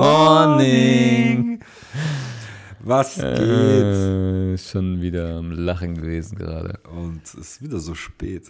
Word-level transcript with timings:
morning. 0.00 1.60
Was 2.80 3.16
geht? 3.16 3.24
Äh, 3.24 4.58
schon 4.58 5.00
wieder 5.00 5.36
am 5.36 5.50
Lachen 5.50 5.94
gewesen 5.96 6.38
gerade. 6.38 6.78
Und 6.90 7.22
es 7.24 7.34
ist 7.34 7.62
wieder 7.62 7.78
so 7.80 7.94
spät. 7.94 8.48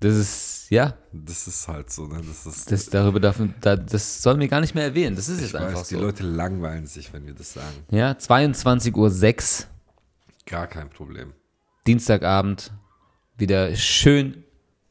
Das 0.00 0.14
ist, 0.14 0.66
ja, 0.70 0.94
Das 1.12 1.46
ist 1.46 1.68
halt 1.68 1.90
so, 1.90 2.06
ne? 2.06 2.22
Das 2.26 2.46
ist. 2.46 2.70
das 2.72 2.86
darüber 2.86 3.20
darf, 3.20 3.38
da, 3.60 3.76
das 3.76 4.22
sollen 4.22 4.40
wir 4.40 4.48
gar 4.48 4.60
nicht 4.60 4.74
mehr 4.74 4.84
erwähnen. 4.84 5.14
Das 5.14 5.28
ist 5.28 5.40
jetzt 5.42 5.54
einfach 5.54 5.80
weiß, 5.80 5.88
die 5.88 5.96
so. 5.96 6.00
Leute 6.00 6.22
langweilen 6.22 6.86
sich, 6.86 7.12
wenn 7.12 7.26
wir 7.26 7.34
das 7.34 7.52
sagen. 7.52 7.84
Ja, 7.90 8.12
22.06 8.12 8.96
Uhr, 8.96 9.66
Gar 10.46 10.66
kein 10.68 10.88
Problem. 10.88 11.34
Dienstagabend, 11.86 12.72
wieder 13.36 13.74
schön 13.76 14.44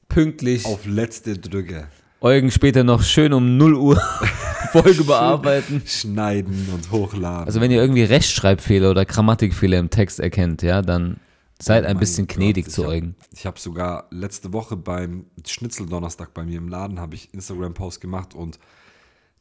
pünktlich. 0.09 0.65
Auf 0.65 0.85
letzte 0.85 1.37
Drücke. 1.37 1.87
Eugen 2.21 2.51
später 2.51 2.83
noch 2.83 3.01
schön 3.03 3.33
um 3.33 3.57
0 3.57 3.73
Uhr 3.75 3.95
Folge 4.71 5.03
bearbeiten. 5.03 5.81
Schneiden 5.85 6.67
und 6.73 6.91
hochladen. 6.91 7.45
Also 7.47 7.61
wenn 7.61 7.71
ihr 7.71 7.79
irgendwie 7.81 8.03
Rechtschreibfehler 8.03 8.91
oder 8.91 9.05
Grammatikfehler 9.05 9.77
im 9.79 9.89
Text 9.89 10.19
erkennt, 10.19 10.61
ja, 10.61 10.81
dann 10.81 11.19
seid 11.61 11.85
ein 11.85 11.93
Mein 11.95 11.99
bisschen 11.99 12.27
Gott, 12.27 12.37
gnädig 12.37 12.67
ich 12.67 12.73
zu 12.73 12.83
hab- 12.83 12.89
Eugen. 12.91 13.15
Ich 13.31 13.45
habe 13.45 13.59
sogar 13.59 14.07
letzte 14.11 14.51
Woche 14.53 14.75
beim 14.75 15.25
Schnitzeldonnerstag 15.47 16.33
bei 16.33 16.43
mir 16.43 16.57
im 16.57 16.67
Laden 16.67 16.99
habe 16.99 17.15
ich 17.15 17.33
Instagram-Post 17.33 18.01
gemacht 18.01 18.33
und 18.33 18.59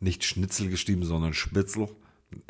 nicht 0.01 0.25
Schnitzel 0.25 0.69
geschrieben, 0.69 1.03
sondern 1.05 1.35
Spitzel. 1.35 1.89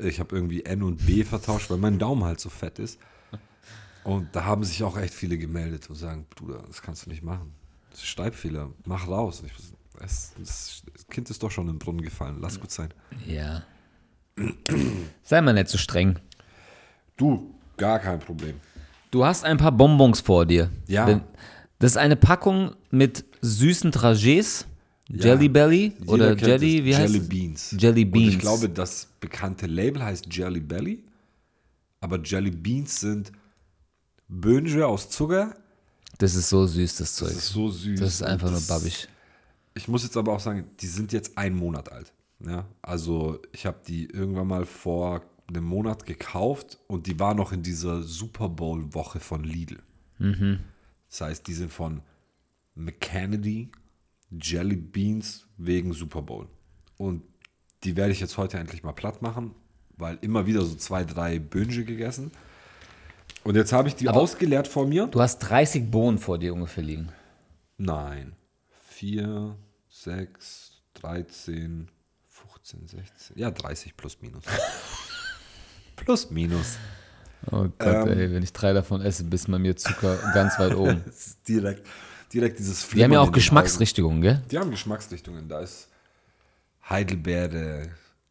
Ich 0.03 0.21
habe 0.21 0.35
irgendwie 0.37 0.65
N 0.65 0.83
und 0.83 1.07
B 1.07 1.25
vertauscht, 1.25 1.71
weil 1.71 1.79
mein 1.79 1.99
Daumen 1.99 2.25
halt 2.25 2.41
so 2.41 2.51
fett 2.51 2.79
ist. 2.79 2.99
Und 4.05 4.29
da 4.33 4.45
haben 4.45 4.65
sich 4.65 4.83
auch 4.83 4.97
echt 4.99 5.15
viele 5.15 5.39
gemeldet 5.39 5.89
und 5.89 5.97
sagen, 5.97 6.27
Bruder, 6.35 6.63
das 6.67 6.83
kannst 6.83 7.07
du 7.07 7.11
nicht 7.11 7.23
machen. 7.23 7.53
Das 7.91 8.01
ist 8.01 8.07
Schreibfehler, 8.07 8.71
mach 8.87 9.09
raus. 9.09 9.43
Ich, 9.47 9.53
es, 10.03 10.33
das 10.39 10.83
Kind 11.11 11.31
ist 11.31 11.43
doch 11.43 11.51
schon 11.51 11.69
im 11.69 11.79
Brunnen 11.79 12.03
gefallen, 12.03 12.39
lass 12.41 12.61
gut 12.61 12.71
sein. 12.71 12.89
Ja. 13.27 13.63
Sei 15.23 15.41
mal 15.41 15.53
nicht 15.53 15.69
so 15.69 15.79
streng. 15.79 16.19
Du, 17.17 17.55
gar 17.77 17.99
kein 17.99 18.19
Problem. 18.21 18.57
Du 19.11 19.25
hast 19.25 19.45
ein 19.45 19.57
paar 19.57 19.73
Bonbons 19.73 20.21
vor 20.21 20.47
dir. 20.47 20.71
Ja. 20.87 21.21
Das 21.79 21.93
ist 21.93 21.97
eine 21.97 22.17
Packung 22.17 22.75
mit 22.91 23.25
süßen 23.41 23.91
Trajets, 23.93 24.67
Jelly 25.09 25.49
Belly 25.49 25.95
Jeder 25.99 26.13
oder 26.13 26.37
Jelly, 26.37 26.85
wie 26.85 26.95
heißt 26.95 27.15
Jelly? 27.15 27.27
Beans. 27.27 27.75
Jelly 27.79 28.05
Und 28.05 28.11
Beans. 28.13 28.35
ich 28.35 28.39
glaube, 28.39 28.69
das 28.69 29.09
bekannte 29.21 29.67
Label 29.67 30.03
heißt 30.05 30.27
Jelly 30.31 30.61
Belly. 30.61 31.03
Aber 32.01 32.21
Jelly 32.23 32.51
Beans 32.51 33.01
sind 33.01 33.33
Bönje 34.29 34.87
aus 34.87 35.09
Zucker. 35.09 35.55
Das 36.19 36.35
ist 36.35 36.49
so 36.51 36.67
süß, 36.67 36.97
das 36.97 36.99
Das 36.99 37.15
Zeug. 37.17 37.31
ist 37.31 37.49
so 37.49 37.71
süß. 37.71 37.99
Das 38.01 38.15
ist 38.15 38.23
Und 38.23 38.29
einfach 38.29 38.49
nur 38.51 38.59
das- 38.59 38.67
babbig. 38.69 39.09
Ich 39.79 39.87
muss 39.87 40.03
jetzt 40.03 40.17
aber 40.17 40.33
auch 40.33 40.41
sagen, 40.41 40.65
die 40.81 40.89
sind 40.89 41.13
jetzt 41.13 41.39
einen 41.39 41.57
Monat 41.57 41.93
alt. 41.93 42.13
Ja? 42.45 42.67
Also 42.83 43.41
ich 43.53 43.65
habe 43.65 43.79
die 43.87 44.07
irgendwann 44.07 44.49
mal 44.49 44.67
vor 44.67 45.23
einem 45.49 45.65
Monat 45.65 46.05
gekauft 46.05 46.79
und 46.89 47.07
die 47.07 47.21
war 47.21 47.35
noch 47.35 47.53
in 47.53 47.63
dieser 47.63 48.03
Super 48.03 48.49
Bowl-Woche 48.49 49.21
von 49.21 49.45
Lidl. 49.45 49.79
Mhm. 50.19 50.59
Das 51.09 51.21
heißt, 51.21 51.47
die 51.47 51.55
sind 51.55 51.73
von 51.73 52.03
McKennedy 52.75 53.71
Jelly 54.31 54.77
Beans 54.77 55.47
wegen 55.57 55.93
Super 55.93 56.23
Bowl. 56.23 56.49
Und 56.97 57.23
die 57.85 57.97
werde 57.97 58.11
ich 58.11 58.21
jetzt 58.21 58.37
heute 58.37 58.59
endlich 58.59 58.83
mal 58.83 58.93
platt 58.93 59.23
machen, 59.23 59.55
weil 59.97 60.19
immer 60.23 60.47
wieder 60.47 60.63
so 60.63 60.75
zwei, 60.75 61.05
drei 61.05 61.39
Bönje 61.39 61.85
gegessen. 61.85 62.33
Und 63.45 63.55
jetzt 63.55 63.73
habe 63.73 63.87
ich 63.87 63.95
die 63.95 64.09
ausgeleert 64.09 64.67
vor 64.67 64.89
mir. 64.89 65.07
Du 65.07 65.21
hast 65.21 65.39
30 65.39 65.89
Bohnen 65.89 66.19
vor 66.19 66.37
dir 66.37 66.53
ungefähr 66.53 66.83
liegen. 66.83 67.11
Nein. 67.79 68.35
4, 68.89 69.57
6, 69.89 70.83
13, 70.95 71.89
15, 72.29 72.89
16. 72.89 73.39
Ja, 73.39 73.51
30 73.51 73.97
plus 73.97 74.21
minus. 74.21 74.45
plus 75.97 76.31
minus. 76.31 76.79
Oh 77.51 77.69
Gott, 77.79 78.09
Ähm. 78.09 78.19
ey, 78.19 78.33
wenn 78.33 78.43
ich 78.43 78.53
drei 78.53 78.73
davon 78.73 79.01
esse, 79.01 79.25
bist 79.25 79.51
bei 79.51 79.59
mir 79.59 79.77
Zucker 79.77 80.17
ganz 80.35 80.59
weit 80.59 80.75
oben. 80.75 81.05
Direkt, 81.49 81.87
direkt 82.33 82.59
dieses 82.59 82.81
Die 82.81 82.85
haben 82.85 82.91
Flimmern 82.91 83.13
ja 83.13 83.21
auch 83.21 83.33
Geschmacksrichtungen, 83.33 84.21
gell? 84.21 84.43
Die 84.51 84.59
haben 84.59 84.71
Geschmacksrichtungen. 84.71 85.49
Da 85.49 85.61
ist 85.61 85.89
Heidelbeere, 86.89 87.89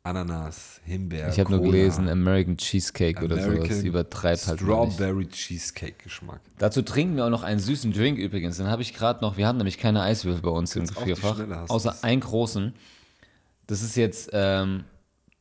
Ananas, 0.07 0.79
Himbeer. 0.85 1.29
Ich 1.29 1.39
habe 1.39 1.51
nur 1.51 1.61
gelesen, 1.61 2.07
American 2.07 2.57
Cheesecake 2.57 3.23
oder 3.23 3.35
sowas. 3.35 3.47
American 3.47 3.85
Übertreibt 3.85 4.47
halt. 4.47 4.59
Strawberry 4.59 5.27
Cheesecake 5.27 6.03
Geschmack. 6.03 6.39
Dazu 6.57 6.81
trinken 6.81 7.17
wir 7.17 7.25
auch 7.25 7.29
noch 7.29 7.43
einen 7.43 7.59
süßen 7.59 7.91
Drink 7.91 8.17
übrigens. 8.17 8.57
Den 8.57 8.67
habe 8.67 8.81
ich 8.81 8.93
gerade 8.93 9.21
noch. 9.21 9.37
Wir 9.37 9.47
haben 9.47 9.57
nämlich 9.57 9.77
keine 9.77 10.01
Eiswürfel 10.01 10.41
bei 10.41 10.49
uns 10.49 10.75
im 10.75 10.85
Gefrierfach. 10.85 11.39
Außer 11.67 11.91
du's. 11.91 12.03
einen 12.03 12.21
großen. 12.21 12.73
Das 13.67 13.81
ist 13.81 13.97
jetzt, 13.97 14.29
ähm, 14.31 14.85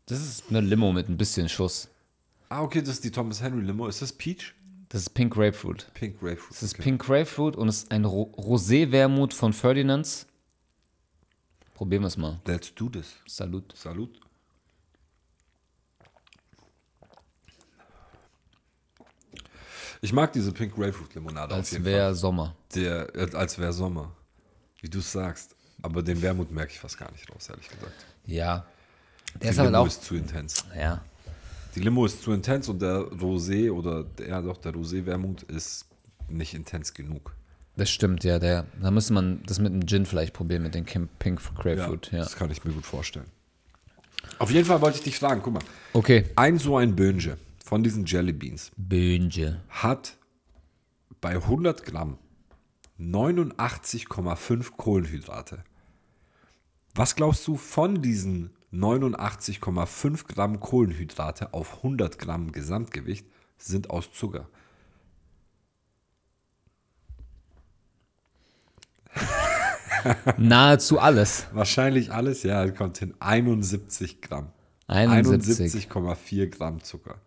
das 0.06 0.20
ist 0.20 0.44
eine 0.50 0.60
Limo 0.60 0.92
mit 0.92 1.08
ein 1.08 1.16
bisschen 1.16 1.48
Schuss. 1.48 1.88
Ah, 2.48 2.62
okay, 2.62 2.80
das 2.80 2.90
ist 2.90 3.04
die 3.04 3.10
Thomas 3.10 3.40
Henry 3.40 3.62
Limo. 3.62 3.86
Ist 3.86 4.02
das 4.02 4.12
Peach? 4.12 4.54
Das 4.88 5.02
ist 5.02 5.10
Pink 5.10 5.34
Grapefruit. 5.34 5.86
Pink 5.94 6.20
Grapefruit. 6.20 6.50
Das 6.50 6.62
ist 6.62 6.74
okay. 6.74 6.82
Pink 6.82 7.02
Grapefruit 7.04 7.56
und 7.56 7.68
es 7.68 7.84
ist 7.84 7.92
ein 7.92 8.04
Ro 8.04 8.32
Rosé-Wermut 8.36 9.34
von 9.34 9.52
Ferdinands. 9.52 10.26
Probieren 11.74 12.02
wir 12.02 12.08
es 12.08 12.16
mal. 12.16 12.40
Let's 12.46 12.74
do 12.74 12.88
this. 12.88 13.16
Salut. 13.26 13.72
Salut. 13.76 14.20
Ich 20.00 20.12
mag 20.12 20.32
diese 20.32 20.52
Pink 20.52 20.74
Grapefruit 20.74 21.14
Limonade 21.14 21.52
auf 21.54 21.58
Als 21.60 21.70
jeden 21.72 21.84
wäre 21.84 22.14
Sommer. 22.14 22.54
Fall. 22.72 22.82
Der, 22.82 23.14
äh, 23.16 23.34
als 23.34 23.58
wäre 23.58 23.72
Sommer. 23.72 24.12
Wie 24.80 24.88
du 24.88 24.98
es 24.98 25.10
sagst. 25.12 25.54
Aber 25.82 26.02
den 26.02 26.20
Wermut 26.22 26.50
merke 26.50 26.72
ich 26.72 26.78
fast 26.80 26.98
gar 26.98 27.10
nicht 27.12 27.30
raus, 27.32 27.48
ehrlich 27.48 27.68
gesagt. 27.68 27.92
Ja. 28.26 28.66
Der 29.34 29.40
Die 29.40 29.48
ist 29.48 29.58
halt 29.58 29.68
Limo 29.70 29.78
auch. 29.82 29.86
ist 29.86 30.04
zu 30.04 30.14
intens. 30.14 30.64
Ja. 30.76 31.02
Die 31.74 31.80
Limo 31.80 32.06
ist 32.06 32.22
zu 32.22 32.32
intens 32.32 32.68
und 32.68 32.80
der 32.80 32.98
Rosé 33.00 33.70
oder 33.70 34.02
der, 34.04 34.28
ja 34.28 34.40
doch, 34.42 34.56
der 34.56 34.72
Rosé-Wermut 34.72 35.42
ist 35.44 35.84
nicht 36.28 36.54
intens 36.54 36.94
genug. 36.94 37.34
Das 37.76 37.90
stimmt, 37.90 38.24
ja. 38.24 38.38
Der, 38.38 38.64
da 38.80 38.90
müsste 38.90 39.12
man 39.12 39.42
das 39.46 39.58
mit 39.58 39.72
dem 39.72 39.86
Gin 39.86 40.06
vielleicht 40.06 40.32
probieren, 40.32 40.62
mit 40.62 40.74
dem 40.74 40.86
Kim- 40.86 41.08
Pink 41.18 41.40
Grapefruit. 41.56 42.10
Ja. 42.12 42.20
Das 42.20 42.34
kann 42.36 42.50
ich 42.50 42.64
mir 42.64 42.72
gut 42.72 42.86
vorstellen. 42.86 43.26
Auf 44.38 44.50
jeden 44.50 44.66
Fall 44.66 44.80
wollte 44.80 44.98
ich 44.98 45.04
dich 45.04 45.18
fragen, 45.18 45.42
guck 45.42 45.52
mal. 45.54 45.62
Okay. 45.92 46.24
Ein 46.36 46.58
so 46.58 46.78
ein 46.78 46.96
Bönje 46.96 47.36
von 47.66 47.82
diesen 47.82 48.06
Jelly 48.06 48.32
Beans 48.32 48.70
Bönje. 48.76 49.60
hat 49.68 50.16
bei 51.20 51.32
100 51.32 51.84
Gramm 51.84 52.16
89,5 53.00 54.76
Kohlenhydrate. 54.76 55.64
Was 56.94 57.16
glaubst 57.16 57.44
du 57.48 57.56
von 57.56 58.00
diesen 58.02 58.50
89,5 58.72 60.28
Gramm 60.28 60.60
Kohlenhydrate 60.60 61.52
auf 61.54 61.78
100 61.78 62.20
Gramm 62.20 62.52
Gesamtgewicht 62.52 63.26
sind 63.58 63.90
aus 63.90 64.12
Zucker? 64.12 64.48
Nahezu 70.36 71.00
alles. 71.00 71.48
Wahrscheinlich 71.52 72.12
alles, 72.12 72.44
ja, 72.44 72.70
kommt 72.70 72.98
hin. 72.98 73.14
71 73.18 74.22
Gramm. 74.22 74.52
71. 74.86 75.88
71,4 75.90 76.46
Gramm 76.46 76.80
Zucker. 76.84 77.20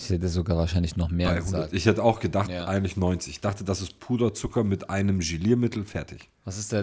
Ich 0.00 0.10
hätte 0.10 0.28
sogar 0.28 0.56
wahrscheinlich 0.56 0.96
noch 0.96 1.10
mehr 1.10 1.28
Bei 1.28 1.34
100. 1.36 1.44
gesagt. 1.52 1.72
Ich 1.74 1.86
hätte 1.86 2.02
auch 2.04 2.20
gedacht, 2.20 2.50
Ja. 2.50 2.66
eigentlich 2.66 2.96
90. 2.96 3.32
Ich 3.34 3.40
dachte, 3.40 3.64
das 3.64 3.80
ist 3.80 3.98
Puderzucker 4.00 4.62
mit 4.64 4.88
einem 4.90 5.18
Geliermittel 5.20 5.84
fertig. 5.84 6.28
Was 6.44 6.56
ist 6.56 6.70
der, 6.72 6.82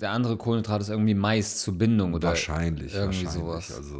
der 0.00 0.10
andere 0.10 0.36
Kohlenhydrat? 0.36 0.80
Ist 0.80 0.88
irgendwie 0.88 1.14
Mais 1.14 1.60
zur 1.60 1.74
Bindung 1.74 2.14
oder 2.14 2.28
wahrscheinlich, 2.28 2.94
irgendwie 2.94 3.26
wahrscheinlich. 3.26 3.66
sowas. 3.66 3.72
Also 3.76 3.96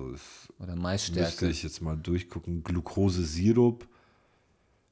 Oder 0.58 0.68
müsste 0.76 0.76
Maisstärke. 0.80 1.48
ich 1.48 1.62
jetzt 1.62 1.82
mal 1.82 1.96
durchgucken. 1.96 2.64
Glukosesirup, 2.64 3.86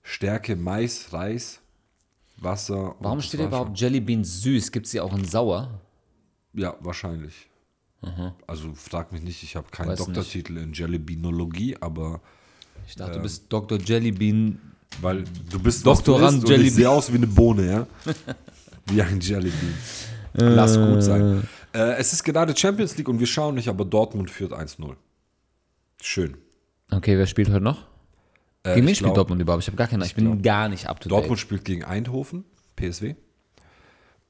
Stärke 0.03 0.55
Mais, 0.57 1.13
Reis, 1.13 1.61
Wasser. 2.37 2.95
Warum 3.01 3.21
steht 3.21 3.41
hier 3.41 3.47
überhaupt 3.49 3.79
Jelly 3.81 4.01
Beans 4.01 4.43
süß? 4.43 4.71
Gibt 4.73 4.87
es 4.87 4.93
sie 4.93 5.01
auch 5.01 5.17
in 5.17 5.25
sauer? 5.25 5.81
Ja, 6.53 6.77
wahrscheinlich. 6.81 7.49
Also 8.49 8.75
frag 8.75 9.13
mich 9.13 9.23
nicht, 9.23 9.43
ich 9.45 9.55
habe 9.55 9.69
keinen 9.71 9.91
Weiß 9.91 10.01
nicht. 10.01 10.09
Doktortitel 10.09 10.57
in 10.59 10.73
Jellybeanologie, 10.73 11.77
aber 11.81 12.21
Ich 12.87 12.97
dachte, 12.97 13.13
du 13.13 13.23
bist 13.23 13.45
Dr. 13.49 13.79
Jelly 13.79 14.13
Bean. 14.13 14.59
weil 15.01 15.25
du 15.51 15.59
bist 15.59 15.85
Doktorand 15.87 16.43
du 16.43 16.49
Jellybean. 16.49 16.69
Ich 16.69 16.75
sehe 16.75 16.91
aus 16.91 17.11
wie 17.13 17.17
eine 17.17 17.27
Bohne, 17.27 17.67
ja? 17.67 17.87
wie 18.87 19.03
ein 19.03 19.21
Jellybean. 19.21 19.75
Lass 20.35 20.77
gut 20.77 21.03
sein. 21.03 21.47
Äh, 21.75 21.97
es 21.99 22.13
ist 22.13 22.23
gerade 22.25 22.57
Champions 22.57 22.97
League 22.97 23.09
und 23.09 23.19
wir 23.19 23.27
schauen 23.27 23.55
nicht, 23.55 23.69
aber 23.69 23.85
Dortmund 23.85 24.31
führt 24.31 24.53
1-0. 24.53 24.95
Schön. 26.01 26.37
Okay, 26.91 27.17
wer 27.17 27.27
spielt 27.27 27.49
heute 27.49 27.63
noch? 27.63 27.87
Äh, 28.65 28.75
Gegen 28.75 28.87
wen 28.87 28.95
spielt 28.95 29.07
glaub, 29.07 29.15
Dortmund 29.17 29.41
überhaupt? 29.41 29.63
Ich 29.63 29.69
habe 29.69 29.77
gar 29.77 29.89
keine. 29.89 30.05
Ich 30.05 30.15
bin 30.15 30.43
gar 30.43 30.69
nicht 30.69 30.87
up 30.89 31.01
to 31.01 31.09
date. 31.09 31.19
Dortmund 31.19 31.41
spielt 31.41 31.65
gegen 31.65 31.85
Eindhoven, 31.85 32.45
PSW. 32.77 33.15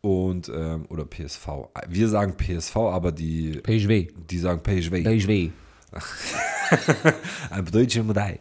Und, 0.01 0.51
ähm, 0.55 0.87
oder 0.89 1.05
PSV. 1.05 1.49
Wir 1.89 2.09
sagen 2.09 2.37
PSV, 2.37 2.77
aber 2.77 3.13
die, 3.13 3.61
PSV. 3.63 4.13
die 4.31 4.39
sagen 4.39 4.63
PSW. 4.63 5.03
PSV. 5.03 5.53
Ein 7.51 7.65
mit 8.07 8.19
Ei. 8.19 8.39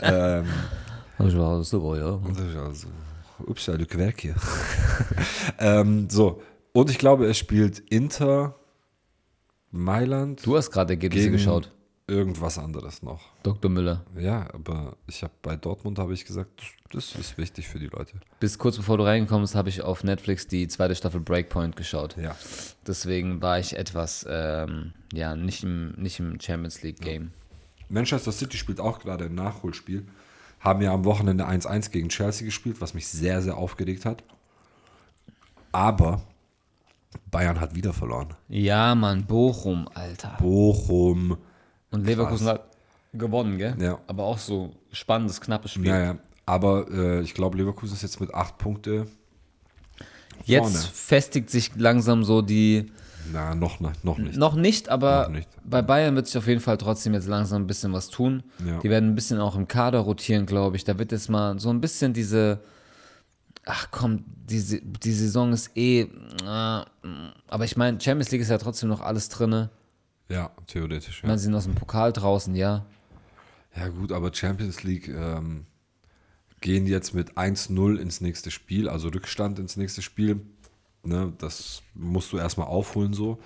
ähm, 0.00 0.46
Das 1.18 1.36
war 1.36 1.62
super, 1.64 1.98
ja. 1.98 2.20
das 2.34 2.46
ist 2.46 2.56
also, 2.56 2.88
ups, 3.46 3.66
ja, 3.66 3.74
Lücke 3.74 3.98
Werk 3.98 4.20
hier. 4.20 4.34
ähm, 5.58 6.08
so, 6.10 6.42
und 6.72 6.90
ich 6.90 6.98
glaube, 6.98 7.26
es 7.26 7.38
spielt 7.38 7.78
Inter 7.90 8.54
Mailand 9.70 10.44
Du 10.44 10.56
hast 10.56 10.70
gerade 10.70 10.92
Ergebnisse 10.94 11.30
geschaut. 11.30 11.70
irgendwas 12.06 12.58
anderes 12.58 13.02
noch. 13.02 13.20
Dr. 13.42 13.70
Müller. 13.70 14.04
Ja, 14.18 14.48
aber 14.52 14.96
ich 15.06 15.22
habe 15.22 15.32
bei 15.42 15.56
Dortmund 15.56 15.98
habe 15.98 16.12
ich 16.12 16.24
gesagt, 16.24 16.60
das 16.90 17.14
ist 17.14 17.38
wichtig 17.38 17.68
für 17.68 17.78
die 17.78 17.86
Leute. 17.86 18.14
Bis 18.38 18.58
kurz 18.58 18.76
bevor 18.76 18.98
du 18.98 19.04
reingekommen 19.04 19.42
bist, 19.44 19.54
habe 19.54 19.70
ich 19.70 19.80
auf 19.80 20.04
Netflix 20.04 20.46
die 20.46 20.68
zweite 20.68 20.94
Staffel 20.94 21.20
Breakpoint 21.20 21.74
geschaut. 21.76 22.16
Ja. 22.18 22.36
Deswegen 22.86 23.40
war 23.40 23.58
ich 23.58 23.76
etwas, 23.78 24.26
ähm, 24.28 24.92
ja, 25.12 25.34
nicht 25.36 25.62
im, 25.62 25.92
nicht 25.92 26.20
im 26.20 26.38
Champions 26.38 26.82
League 26.82 27.00
Game. 27.00 27.32
Manchester 27.92 28.32
City 28.32 28.56
spielt 28.56 28.80
auch 28.80 28.98
gerade 28.98 29.26
ein 29.26 29.34
Nachholspiel. 29.34 30.06
Haben 30.60 30.82
ja 30.82 30.92
am 30.92 31.04
Wochenende 31.04 31.46
1-1 31.46 31.90
gegen 31.90 32.08
Chelsea 32.08 32.44
gespielt, 32.44 32.80
was 32.80 32.94
mich 32.94 33.06
sehr, 33.08 33.42
sehr 33.42 33.56
aufgeregt 33.56 34.04
hat. 34.04 34.22
Aber 35.72 36.22
Bayern 37.30 37.60
hat 37.60 37.74
wieder 37.74 37.92
verloren. 37.92 38.34
Ja, 38.48 38.94
Mann, 38.94 39.26
Bochum, 39.26 39.88
Alter. 39.94 40.36
Bochum. 40.40 41.36
Und 41.90 42.06
Leverkusen 42.06 42.46
hat 42.46 42.76
gewonnen, 43.12 43.58
gell? 43.58 43.76
Ja. 43.78 43.98
Aber 44.06 44.24
auch 44.24 44.38
so 44.38 44.72
spannendes, 44.92 45.40
knappes 45.40 45.72
Spiel. 45.72 45.90
Naja, 45.90 46.16
aber 46.46 46.90
äh, 46.90 47.20
ich 47.20 47.34
glaube, 47.34 47.58
Leverkusen 47.58 47.94
ist 47.94 48.02
jetzt 48.02 48.20
mit 48.20 48.34
acht 48.34 48.58
Punkte 48.58 49.06
Jetzt 50.44 50.72
vorne. 50.72 50.78
festigt 50.92 51.50
sich 51.50 51.72
langsam 51.76 52.24
so 52.24 52.42
die, 52.42 52.90
Na, 53.32 53.54
noch, 53.54 53.80
ne- 53.80 53.92
noch 54.02 54.18
nicht. 54.18 54.36
noch 54.36 54.54
nicht, 54.54 54.88
aber 54.88 55.24
Noch 55.24 55.30
nicht. 55.34 55.48
bei 55.64 55.82
Bayern 55.82 56.14
wird 56.14 56.26
sich 56.26 56.36
auf 56.38 56.46
jeden 56.46 56.60
Fall 56.60 56.78
trotzdem 56.78 57.14
jetzt 57.14 57.26
langsam 57.28 57.62
ein 57.62 57.66
bisschen 57.66 57.92
was 57.92 58.08
tun. 58.08 58.42
Ja. 58.64 58.78
Die 58.80 58.90
werden 58.90 59.10
ein 59.10 59.14
bisschen 59.14 59.40
auch 59.40 59.56
im 59.56 59.66
Kader 59.68 60.00
rotieren, 60.00 60.46
glaube 60.46 60.76
ich. 60.76 60.84
Da 60.84 60.98
wird 60.98 61.12
jetzt 61.12 61.28
mal 61.30 61.58
so 61.58 61.70
ein 61.70 61.80
bisschen 61.80 62.12
diese, 62.12 62.60
ach 63.64 63.88
komm, 63.90 64.24
diese, 64.48 64.80
die 64.82 65.12
Saison 65.12 65.52
ist 65.52 65.76
eh, 65.76 66.02
äh, 66.02 66.08
aber 66.44 67.64
ich 67.64 67.76
meine, 67.76 68.00
Champions 68.00 68.30
League 68.30 68.42
ist 68.42 68.50
ja 68.50 68.58
trotzdem 68.58 68.88
noch 68.88 69.00
alles 69.00 69.28
drinne. 69.28 69.70
Ja, 70.28 70.50
theoretisch. 70.66 71.22
Ja. 71.24 71.36
sie 71.36 71.44
sind 71.44 71.54
aus 71.54 71.64
dem 71.64 71.74
Pokal 71.74 72.12
draußen, 72.12 72.54
ja. 72.54 72.84
ja, 73.76 73.88
gut, 73.88 74.12
aber 74.12 74.32
Champions 74.32 74.82
League 74.82 75.08
ähm, 75.08 75.66
gehen 76.60 76.86
jetzt 76.86 77.12
mit 77.14 77.32
1-0 77.36 77.96
ins 77.98 78.20
nächste 78.20 78.50
Spiel, 78.50 78.88
also 78.88 79.08
Rückstand 79.08 79.58
ins 79.58 79.76
nächste 79.76 80.00
Spiel. 80.00 80.40
Ne, 81.04 81.32
das 81.38 81.82
musst 81.94 82.32
du 82.32 82.38
erstmal 82.38 82.68
aufholen 82.68 83.12
so. 83.12 83.38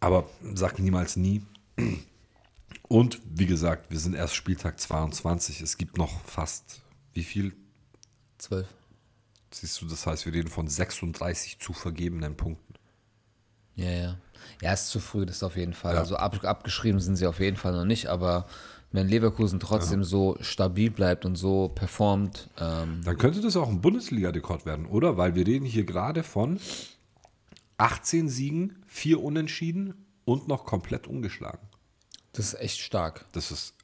Aber 0.00 0.28
sag 0.54 0.78
niemals 0.78 1.16
nie. 1.16 1.42
Und 2.88 3.20
wie 3.24 3.46
gesagt, 3.46 3.90
wir 3.90 3.98
sind 4.00 4.14
erst 4.14 4.34
Spieltag 4.34 4.80
22. 4.80 5.60
Es 5.60 5.76
gibt 5.76 5.96
noch 5.96 6.20
fast, 6.22 6.82
wie 7.12 7.22
viel? 7.22 7.54
Zwölf. 8.38 8.66
Siehst 9.52 9.80
du, 9.80 9.86
das 9.86 10.06
heißt, 10.06 10.26
wir 10.26 10.32
reden 10.32 10.48
von 10.48 10.68
36 10.68 11.58
zu 11.58 11.72
vergebenen 11.72 12.36
Punkten. 12.36 12.74
Ja, 13.74 13.90
ja. 13.90 14.18
Ja, 14.62 14.72
ist 14.72 14.88
zu 14.88 15.00
früh, 15.00 15.26
das 15.26 15.42
auf 15.42 15.56
jeden 15.56 15.74
Fall. 15.74 15.94
Ja. 15.94 16.00
Also 16.00 16.16
ab, 16.16 16.42
abgeschrieben 16.44 17.00
sind 17.00 17.16
sie 17.16 17.26
auf 17.26 17.40
jeden 17.40 17.56
Fall 17.56 17.72
noch 17.72 17.84
nicht, 17.84 18.06
aber 18.06 18.46
wenn 18.92 19.08
Leverkusen 19.08 19.60
trotzdem 19.60 20.02
so 20.02 20.36
stabil 20.40 20.90
bleibt 20.90 21.24
und 21.24 21.36
so 21.36 21.68
performt, 21.68 22.48
ähm, 22.58 23.00
Dann 23.04 23.16
könnte 23.18 23.40
das 23.40 23.56
auch 23.56 23.68
ein 23.68 23.80
Bundesliga-Rekord 23.80 24.66
werden, 24.66 24.86
oder? 24.86 25.16
Weil 25.16 25.34
wir 25.34 25.46
reden 25.46 25.64
hier 25.64 25.84
gerade 25.84 26.22
von 26.22 26.58
18 27.78 28.28
Siegen, 28.28 28.82
4 28.86 29.22
Unentschieden 29.22 30.06
und 30.24 30.48
noch 30.48 30.64
komplett 30.64 31.06
ungeschlagen. 31.06 31.60
das 32.32 32.52
ist 32.54 32.60
echt 32.60 32.78
stark. 32.80 33.24
Das 33.32 33.50
ist 33.50 33.74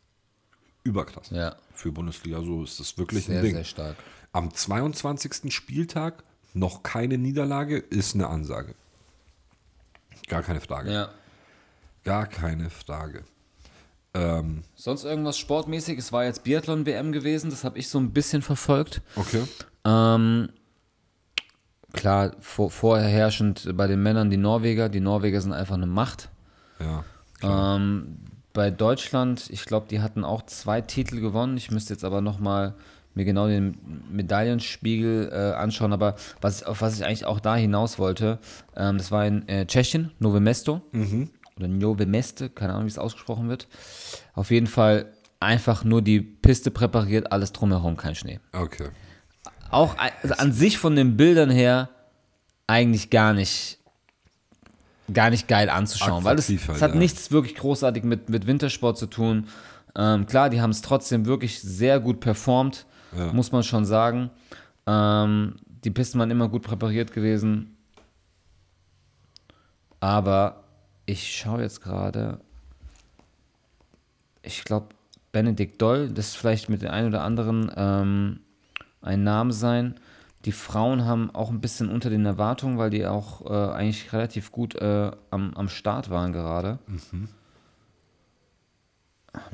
überkrass. 0.84 1.30
Ja, 1.30 1.56
Für 1.72 1.90
Bundesliga 1.92 2.40
so 2.42 2.62
ist 2.64 2.78
das 2.78 2.96
wirklich 2.98 3.24
sehr, 3.26 3.38
ein 3.38 3.44
Ding. 3.44 3.54
sehr 3.54 3.64
stark. 3.64 3.96
Am 4.32 4.52
22. 4.52 5.52
Spieltag 5.52 6.22
noch 6.52 6.82
keine 6.82 7.18
Niederlage 7.18 7.78
ist 7.78 8.14
eine 8.14 8.28
Ansage. 8.28 8.74
Gar 10.28 10.42
keine 10.42 10.60
Frage. 10.60 10.92
Ja. 10.92 11.08
Gar 12.04 12.26
keine 12.26 12.70
Frage. 12.70 13.24
Ähm, 14.16 14.62
Sonst 14.74 15.04
irgendwas 15.04 15.36
sportmäßig? 15.36 15.98
Es 15.98 16.10
war 16.12 16.24
jetzt 16.24 16.42
Biathlon-WM 16.44 17.12
gewesen, 17.12 17.50
das 17.50 17.64
habe 17.64 17.78
ich 17.78 17.88
so 17.88 17.98
ein 17.98 18.12
bisschen 18.12 18.40
verfolgt. 18.40 19.02
okay. 19.16 19.42
Ähm, 19.84 20.48
klar, 21.92 22.32
vor, 22.40 22.70
vorher 22.70 23.08
herrschend 23.08 23.68
bei 23.76 23.86
den 23.86 24.02
Männern 24.02 24.30
die 24.30 24.36
Norweger. 24.36 24.88
Die 24.88 25.00
Norweger 25.00 25.40
sind 25.40 25.52
einfach 25.52 25.74
eine 25.74 25.86
Macht. 25.86 26.30
Ja. 26.80 27.04
Ähm, 27.76 28.16
bei 28.52 28.70
Deutschland, 28.70 29.50
ich 29.50 29.66
glaube, 29.66 29.86
die 29.90 30.00
hatten 30.00 30.24
auch 30.24 30.42
zwei 30.46 30.80
Titel 30.80 31.20
gewonnen. 31.20 31.56
Ich 31.58 31.70
müsste 31.70 31.92
jetzt 31.92 32.04
aber 32.04 32.22
nochmal 32.22 32.74
mir 33.14 33.24
genau 33.24 33.46
den 33.48 33.78
Medaillenspiegel 34.10 35.30
äh, 35.32 35.56
anschauen. 35.56 35.92
Aber 35.92 36.16
was, 36.40 36.62
auf 36.62 36.80
was 36.80 36.96
ich 36.96 37.04
eigentlich 37.04 37.26
auch 37.26 37.40
da 37.40 37.54
hinaus 37.56 37.98
wollte, 37.98 38.38
ähm, 38.74 38.98
das 38.98 39.10
war 39.10 39.26
in 39.26 39.46
äh, 39.48 39.66
Tschechien, 39.66 40.12
Nové 40.18 40.40
Mesto. 40.40 40.80
Oder 41.58 41.68
Nové 41.68 42.06
Meste, 42.06 42.50
keine 42.50 42.72
Ahnung, 42.74 42.84
wie 42.84 42.90
es 42.90 42.98
ausgesprochen 42.98 43.48
wird. 43.48 43.66
Auf 44.34 44.50
jeden 44.50 44.66
Fall 44.66 45.12
einfach 45.40 45.84
nur 45.84 46.02
die 46.02 46.20
Piste 46.20 46.70
präpariert, 46.70 47.32
alles 47.32 47.52
drumherum, 47.52 47.96
kein 47.96 48.14
Schnee. 48.14 48.40
Okay. 48.52 48.88
Auch 49.70 49.96
also 49.98 50.34
an 50.34 50.52
sich 50.52 50.78
von 50.78 50.96
den 50.96 51.16
Bildern 51.16 51.50
her 51.50 51.88
eigentlich 52.66 53.10
gar 53.10 53.32
nicht 53.32 53.78
gar 55.12 55.30
nicht 55.30 55.46
geil 55.46 55.70
anzuschauen, 55.70 56.24
weil 56.24 56.36
es, 56.36 56.48
halt, 56.48 56.60
es 56.68 56.82
hat 56.82 56.92
ja. 56.92 56.98
nichts 56.98 57.30
wirklich 57.30 57.54
großartig 57.54 58.02
mit, 58.02 58.28
mit 58.28 58.46
Wintersport 58.46 58.98
zu 58.98 59.06
tun. 59.06 59.46
Ähm, 59.96 60.26
klar, 60.26 60.50
die 60.50 60.60
haben 60.60 60.70
es 60.70 60.82
trotzdem 60.82 61.26
wirklich 61.26 61.60
sehr 61.60 62.00
gut 62.00 62.18
performt, 62.18 62.86
Ja. 63.16 63.32
muss 63.32 63.52
man 63.52 63.62
schon 63.62 63.84
sagen. 63.84 64.30
Ähm, 64.86 65.56
die 65.84 65.90
Pisten 65.90 66.18
waren 66.18 66.30
immer 66.30 66.48
gut 66.48 66.62
präpariert 66.62 67.12
gewesen. 67.12 67.76
Aber 70.00 70.64
ich 71.06 71.36
schaue 71.36 71.62
jetzt 71.62 71.80
gerade, 71.80 72.40
ich 74.42 74.64
glaube, 74.64 74.88
Benedikt 75.32 75.80
Doll, 75.80 76.08
das 76.08 76.28
ist 76.28 76.36
vielleicht 76.36 76.68
mit 76.68 76.82
den 76.82 76.88
einen 76.88 77.08
oder 77.08 77.22
anderen 77.22 77.70
ähm, 77.76 78.40
ein 79.02 79.22
Name 79.22 79.52
sein. 79.52 80.00
Die 80.44 80.52
Frauen 80.52 81.04
haben 81.04 81.30
auch 81.34 81.50
ein 81.50 81.60
bisschen 81.60 81.88
unter 81.88 82.10
den 82.10 82.24
Erwartungen, 82.24 82.78
weil 82.78 82.90
die 82.90 83.06
auch 83.06 83.44
äh, 83.46 83.72
eigentlich 83.74 84.12
relativ 84.12 84.52
gut 84.52 84.76
äh, 84.76 85.10
am, 85.30 85.54
am 85.54 85.68
Start 85.68 86.10
waren 86.10 86.32
gerade. 86.32 86.78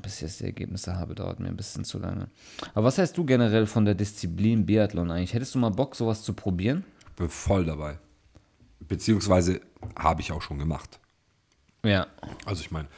Bis 0.02 0.16
ich 0.16 0.22
jetzt 0.22 0.40
die 0.40 0.44
Ergebnisse 0.44 0.96
habe, 0.96 1.14
dauert 1.14 1.40
mir 1.40 1.48
ein 1.48 1.56
bisschen 1.56 1.84
zu 1.84 1.98
lange. 1.98 2.28
Aber 2.74 2.84
was 2.84 2.98
hältst 2.98 3.16
du 3.18 3.24
generell 3.24 3.66
von 3.66 3.84
der 3.84 3.94
Disziplin 3.94 4.64
Biathlon 4.66 5.10
eigentlich? 5.10 5.34
Hättest 5.34 5.54
du 5.54 5.58
mal 5.58 5.70
Bock, 5.70 5.96
sowas 5.96 6.22
zu 6.22 6.34
probieren? 6.34 6.84
Bin 7.16 7.28
voll 7.28 7.64
dabei. 7.64 7.98
Beziehungsweise 8.80 9.60
habe 9.96 10.20
ich 10.20 10.30
auch 10.30 10.42
schon 10.42 10.58
gemacht. 10.58 11.00
Ja. 11.84 12.06
Also 12.44 12.62
ich 12.62 12.70
meine, 12.70 12.88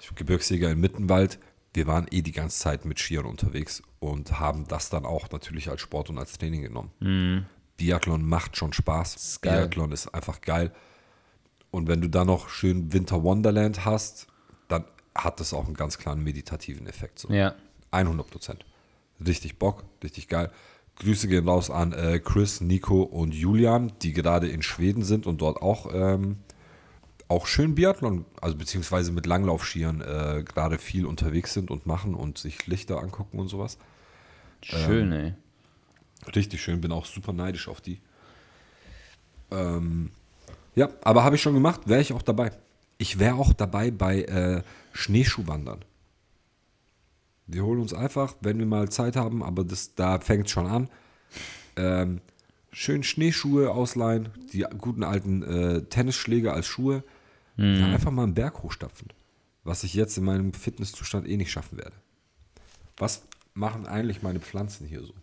ich 0.00 0.08
bin 0.08 0.16
Gebirgsjäger 0.16 0.70
im 0.70 0.80
Mittenwald. 0.80 1.38
Wir 1.72 1.86
waren 1.86 2.06
eh 2.10 2.22
die 2.22 2.32
ganze 2.32 2.58
Zeit 2.58 2.84
mit 2.84 2.98
Skiern 2.98 3.26
unterwegs 3.26 3.82
und 3.98 4.38
haben 4.38 4.68
das 4.68 4.90
dann 4.90 5.04
auch 5.04 5.30
natürlich 5.30 5.68
als 5.68 5.80
Sport 5.80 6.10
und 6.10 6.18
als 6.18 6.38
Training 6.38 6.62
genommen. 6.62 7.46
Biathlon 7.76 8.24
macht 8.26 8.56
schon 8.56 8.72
Spaß. 8.72 9.16
ist. 9.16 9.40
Biathlon 9.40 9.92
ist 9.92 10.14
einfach 10.14 10.40
geil. 10.40 10.72
Und 11.70 11.88
wenn 11.88 12.00
du 12.00 12.08
dann 12.08 12.28
noch 12.28 12.48
schön 12.48 12.92
Winter 12.92 13.24
Wonderland 13.24 13.84
hast, 13.84 14.28
dann 14.68 14.84
hat 15.14 15.40
das 15.40 15.52
auch 15.52 15.66
einen 15.66 15.74
ganz 15.74 15.98
klaren 15.98 16.22
meditativen 16.22 16.86
Effekt. 16.86 17.18
So. 17.18 17.32
Ja. 17.32 17.54
100 17.90 18.30
Prozent. 18.30 18.64
Richtig 19.24 19.58
Bock, 19.58 19.84
richtig 20.02 20.28
geil. 20.28 20.50
Grüße 20.96 21.26
gehen 21.26 21.48
raus 21.48 21.70
an 21.70 21.92
äh, 21.92 22.20
Chris, 22.20 22.60
Nico 22.60 23.02
und 23.02 23.34
Julian, 23.34 23.92
die 24.02 24.12
gerade 24.12 24.48
in 24.48 24.62
Schweden 24.62 25.02
sind 25.02 25.26
und 25.26 25.40
dort 25.40 25.60
auch, 25.60 25.92
ähm, 25.92 26.36
auch 27.28 27.46
schön 27.46 27.74
Biathlon, 27.74 28.24
also 28.40 28.56
beziehungsweise 28.56 29.12
mit 29.12 29.26
Langlaufskiern 29.26 30.00
äh, 30.00 30.44
gerade 30.44 30.78
viel 30.78 31.06
unterwegs 31.06 31.54
sind 31.54 31.70
und 31.70 31.86
machen 31.86 32.14
und 32.14 32.38
sich 32.38 32.66
Lichter 32.66 33.00
angucken 33.00 33.38
und 33.38 33.48
sowas. 33.48 33.78
Schön, 34.62 35.12
ey. 35.12 35.34
Richtig 36.34 36.62
schön, 36.62 36.80
bin 36.80 36.92
auch 36.92 37.06
super 37.06 37.32
neidisch 37.32 37.68
auf 37.68 37.80
die. 37.80 38.00
Ähm, 39.50 40.10
ja, 40.74 40.88
aber 41.02 41.24
habe 41.24 41.36
ich 41.36 41.42
schon 41.42 41.54
gemacht, 41.54 41.82
wäre 41.86 42.00
ich 42.00 42.12
auch 42.12 42.22
dabei. 42.22 42.52
Ich 42.98 43.18
wäre 43.18 43.34
auch 43.34 43.52
dabei 43.52 43.90
bei 43.90 44.22
äh, 44.22 44.62
Schneeschuhwandern. 44.92 45.84
Wir 47.46 47.64
holen 47.64 47.80
uns 47.80 47.92
einfach, 47.92 48.34
wenn 48.40 48.58
wir 48.58 48.66
mal 48.66 48.88
Zeit 48.88 49.16
haben, 49.16 49.42
aber 49.42 49.64
das, 49.64 49.94
da 49.94 50.18
fängt 50.18 50.46
es 50.46 50.52
schon 50.52 50.66
an. 50.66 50.88
Ähm, 51.76 52.20
schön 52.74 53.02
Schneeschuhe 53.02 53.70
ausleihen, 53.70 54.28
die 54.52 54.66
guten 54.78 55.04
alten 55.04 55.42
äh, 55.42 55.82
Tennisschläge 55.82 56.52
als 56.52 56.66
Schuhe. 56.66 57.02
Ja, 57.56 57.86
einfach 57.86 58.10
mal 58.10 58.24
einen 58.24 58.34
Berg 58.34 58.64
hochstapfen. 58.64 59.08
Was 59.62 59.84
ich 59.84 59.94
jetzt 59.94 60.18
in 60.18 60.24
meinem 60.24 60.52
Fitnesszustand 60.52 61.28
eh 61.28 61.36
nicht 61.36 61.52
schaffen 61.52 61.78
werde. 61.78 61.94
Was 62.96 63.26
machen 63.54 63.86
eigentlich 63.86 64.22
meine 64.22 64.40
Pflanzen 64.40 64.86
hier 64.86 65.02
so? 65.02 65.14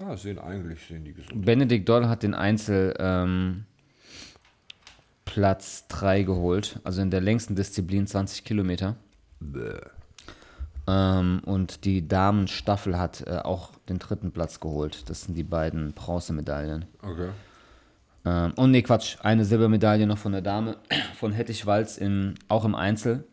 Ah, 0.00 0.16
sehen 0.16 0.38
eigentlich, 0.38 0.84
sehen 0.84 1.04
die 1.04 1.12
gesund. 1.12 1.44
Benedikt 1.44 1.88
Doll 1.88 2.08
hat 2.08 2.24
den 2.24 2.34
Einzel 2.34 2.94
ähm, 2.98 3.66
Platz 5.24 5.86
3 5.88 6.24
geholt, 6.24 6.80
also 6.82 7.02
in 7.02 7.10
der 7.10 7.20
längsten 7.20 7.54
Disziplin 7.54 8.06
20 8.06 8.44
Kilometer. 8.44 8.96
Bäh. 9.38 9.80
Ähm, 10.86 11.40
und 11.44 11.84
die 11.84 12.06
Damenstaffel 12.06 12.98
hat 12.98 13.24
äh, 13.26 13.38
auch 13.38 13.70
den 13.88 13.98
dritten 13.98 14.32
Platz 14.32 14.60
geholt. 14.60 15.08
Das 15.08 15.22
sind 15.22 15.34
die 15.34 15.44
beiden 15.44 15.92
Bronzemedaillen. 15.92 16.86
Okay. 17.02 17.30
Ähm, 18.24 18.52
und 18.56 18.70
nee, 18.70 18.82
Quatsch, 18.82 19.16
eine 19.22 19.44
Silbermedaille 19.44 20.06
noch 20.06 20.18
von 20.18 20.32
der 20.32 20.42
Dame 20.42 20.76
von 21.16 21.32
Hettich 21.32 21.66
Walz 21.66 21.98
im, 21.98 22.34
auch 22.48 22.64
im 22.64 22.74
Einzel. 22.74 23.24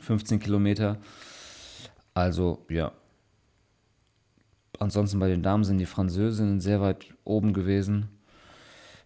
15 0.00 0.40
Kilometer. 0.40 0.98
Also, 2.14 2.64
ja. 2.70 2.92
Ansonsten 4.78 5.18
bei 5.18 5.28
den 5.28 5.42
Damen 5.42 5.64
sind 5.64 5.78
die 5.78 5.86
Französinnen 5.86 6.60
sehr 6.60 6.80
weit 6.80 7.06
oben 7.24 7.52
gewesen. 7.52 8.08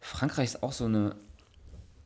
Frankreich 0.00 0.46
ist 0.46 0.62
auch 0.62 0.72
so 0.72 0.86
eine, 0.86 1.16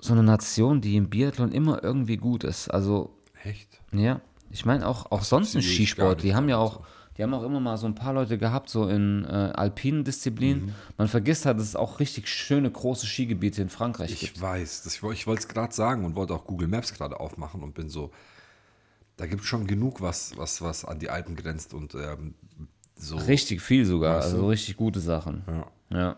so 0.00 0.12
eine 0.12 0.22
Nation, 0.22 0.80
die 0.80 0.96
im 0.96 1.08
Biathlon 1.08 1.52
immer 1.52 1.82
irgendwie 1.82 2.16
gut 2.16 2.44
ist. 2.44 2.68
Also, 2.68 3.16
Echt? 3.42 3.80
ja. 3.92 4.20
Ich 4.50 4.64
meine 4.64 4.86
auch, 4.86 5.10
auch 5.10 5.22
sonst 5.24 5.54
im 5.54 5.60
ich 5.60 5.72
Skisport. 5.74 6.22
Die 6.22 6.34
haben 6.34 6.48
ja 6.48 6.58
auch, 6.58 6.80
die 7.16 7.22
haben 7.22 7.34
auch 7.34 7.42
immer 7.42 7.60
mal 7.60 7.76
so 7.76 7.86
ein 7.86 7.94
paar 7.94 8.12
Leute 8.12 8.38
gehabt, 8.38 8.68
so 8.70 8.88
in 8.88 9.24
äh, 9.24 9.28
alpinen 9.54 10.04
Disziplinen. 10.04 10.66
Mhm. 10.66 10.74
Man 10.96 11.08
vergisst 11.08 11.44
halt, 11.46 11.58
dass 11.58 11.66
es 11.66 11.76
auch 11.76 12.00
richtig 12.00 12.28
schöne 12.28 12.70
große 12.70 13.06
Skigebiete 13.06 13.62
in 13.62 13.68
Frankreich 13.68 14.12
Ich 14.12 14.20
gibt. 14.20 14.40
weiß, 14.40 14.82
das, 14.82 14.96
ich 14.96 15.26
wollte 15.26 15.40
es 15.42 15.48
gerade 15.48 15.74
sagen 15.74 16.04
und 16.04 16.14
wollte 16.16 16.34
auch 16.34 16.44
Google 16.44 16.68
Maps 16.68 16.92
gerade 16.94 17.18
aufmachen 17.20 17.62
und 17.62 17.74
bin 17.74 17.88
so, 17.88 18.10
da 19.16 19.26
gibt 19.26 19.42
es 19.42 19.48
schon 19.48 19.66
genug, 19.66 20.00
was, 20.00 20.36
was, 20.36 20.60
was 20.62 20.84
an 20.84 20.98
die 20.98 21.10
Alpen 21.10 21.36
grenzt 21.36 21.72
und 21.74 21.94
ähm, 21.94 22.34
so. 22.96 23.16
Richtig 23.16 23.60
viel 23.62 23.84
sogar, 23.86 24.18
Weißt 24.18 24.32
du? 24.32 24.36
also 24.36 24.48
richtig 24.48 24.76
gute 24.76 25.00
Sachen. 25.00 25.42
Ja, 25.46 25.66
Ja. 25.98 26.16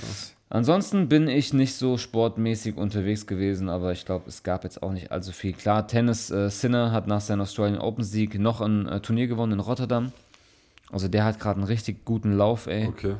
krass. 0.00 0.33
Ansonsten 0.54 1.08
bin 1.08 1.26
ich 1.26 1.52
nicht 1.52 1.74
so 1.74 1.98
sportmäßig 1.98 2.76
unterwegs 2.76 3.26
gewesen, 3.26 3.68
aber 3.68 3.90
ich 3.90 4.04
glaube, 4.04 4.28
es 4.28 4.44
gab 4.44 4.62
jetzt 4.62 4.84
auch 4.84 4.92
nicht 4.92 5.10
allzu 5.10 5.32
viel. 5.32 5.52
Klar, 5.52 5.88
Tennis 5.88 6.30
äh, 6.30 6.48
Sinner 6.48 6.92
hat 6.92 7.08
nach 7.08 7.20
seinem 7.20 7.40
Australian 7.40 7.80
Open 7.80 8.04
Sieg 8.04 8.38
noch 8.38 8.60
ein 8.60 8.86
äh, 8.86 9.00
Turnier 9.00 9.26
gewonnen 9.26 9.54
in 9.54 9.58
Rotterdam. 9.58 10.12
Also 10.92 11.08
der 11.08 11.24
hat 11.24 11.40
gerade 11.40 11.58
einen 11.58 11.66
richtig 11.66 12.04
guten 12.04 12.36
Lauf, 12.36 12.68
ey. 12.68 12.86
Okay. 12.86 13.16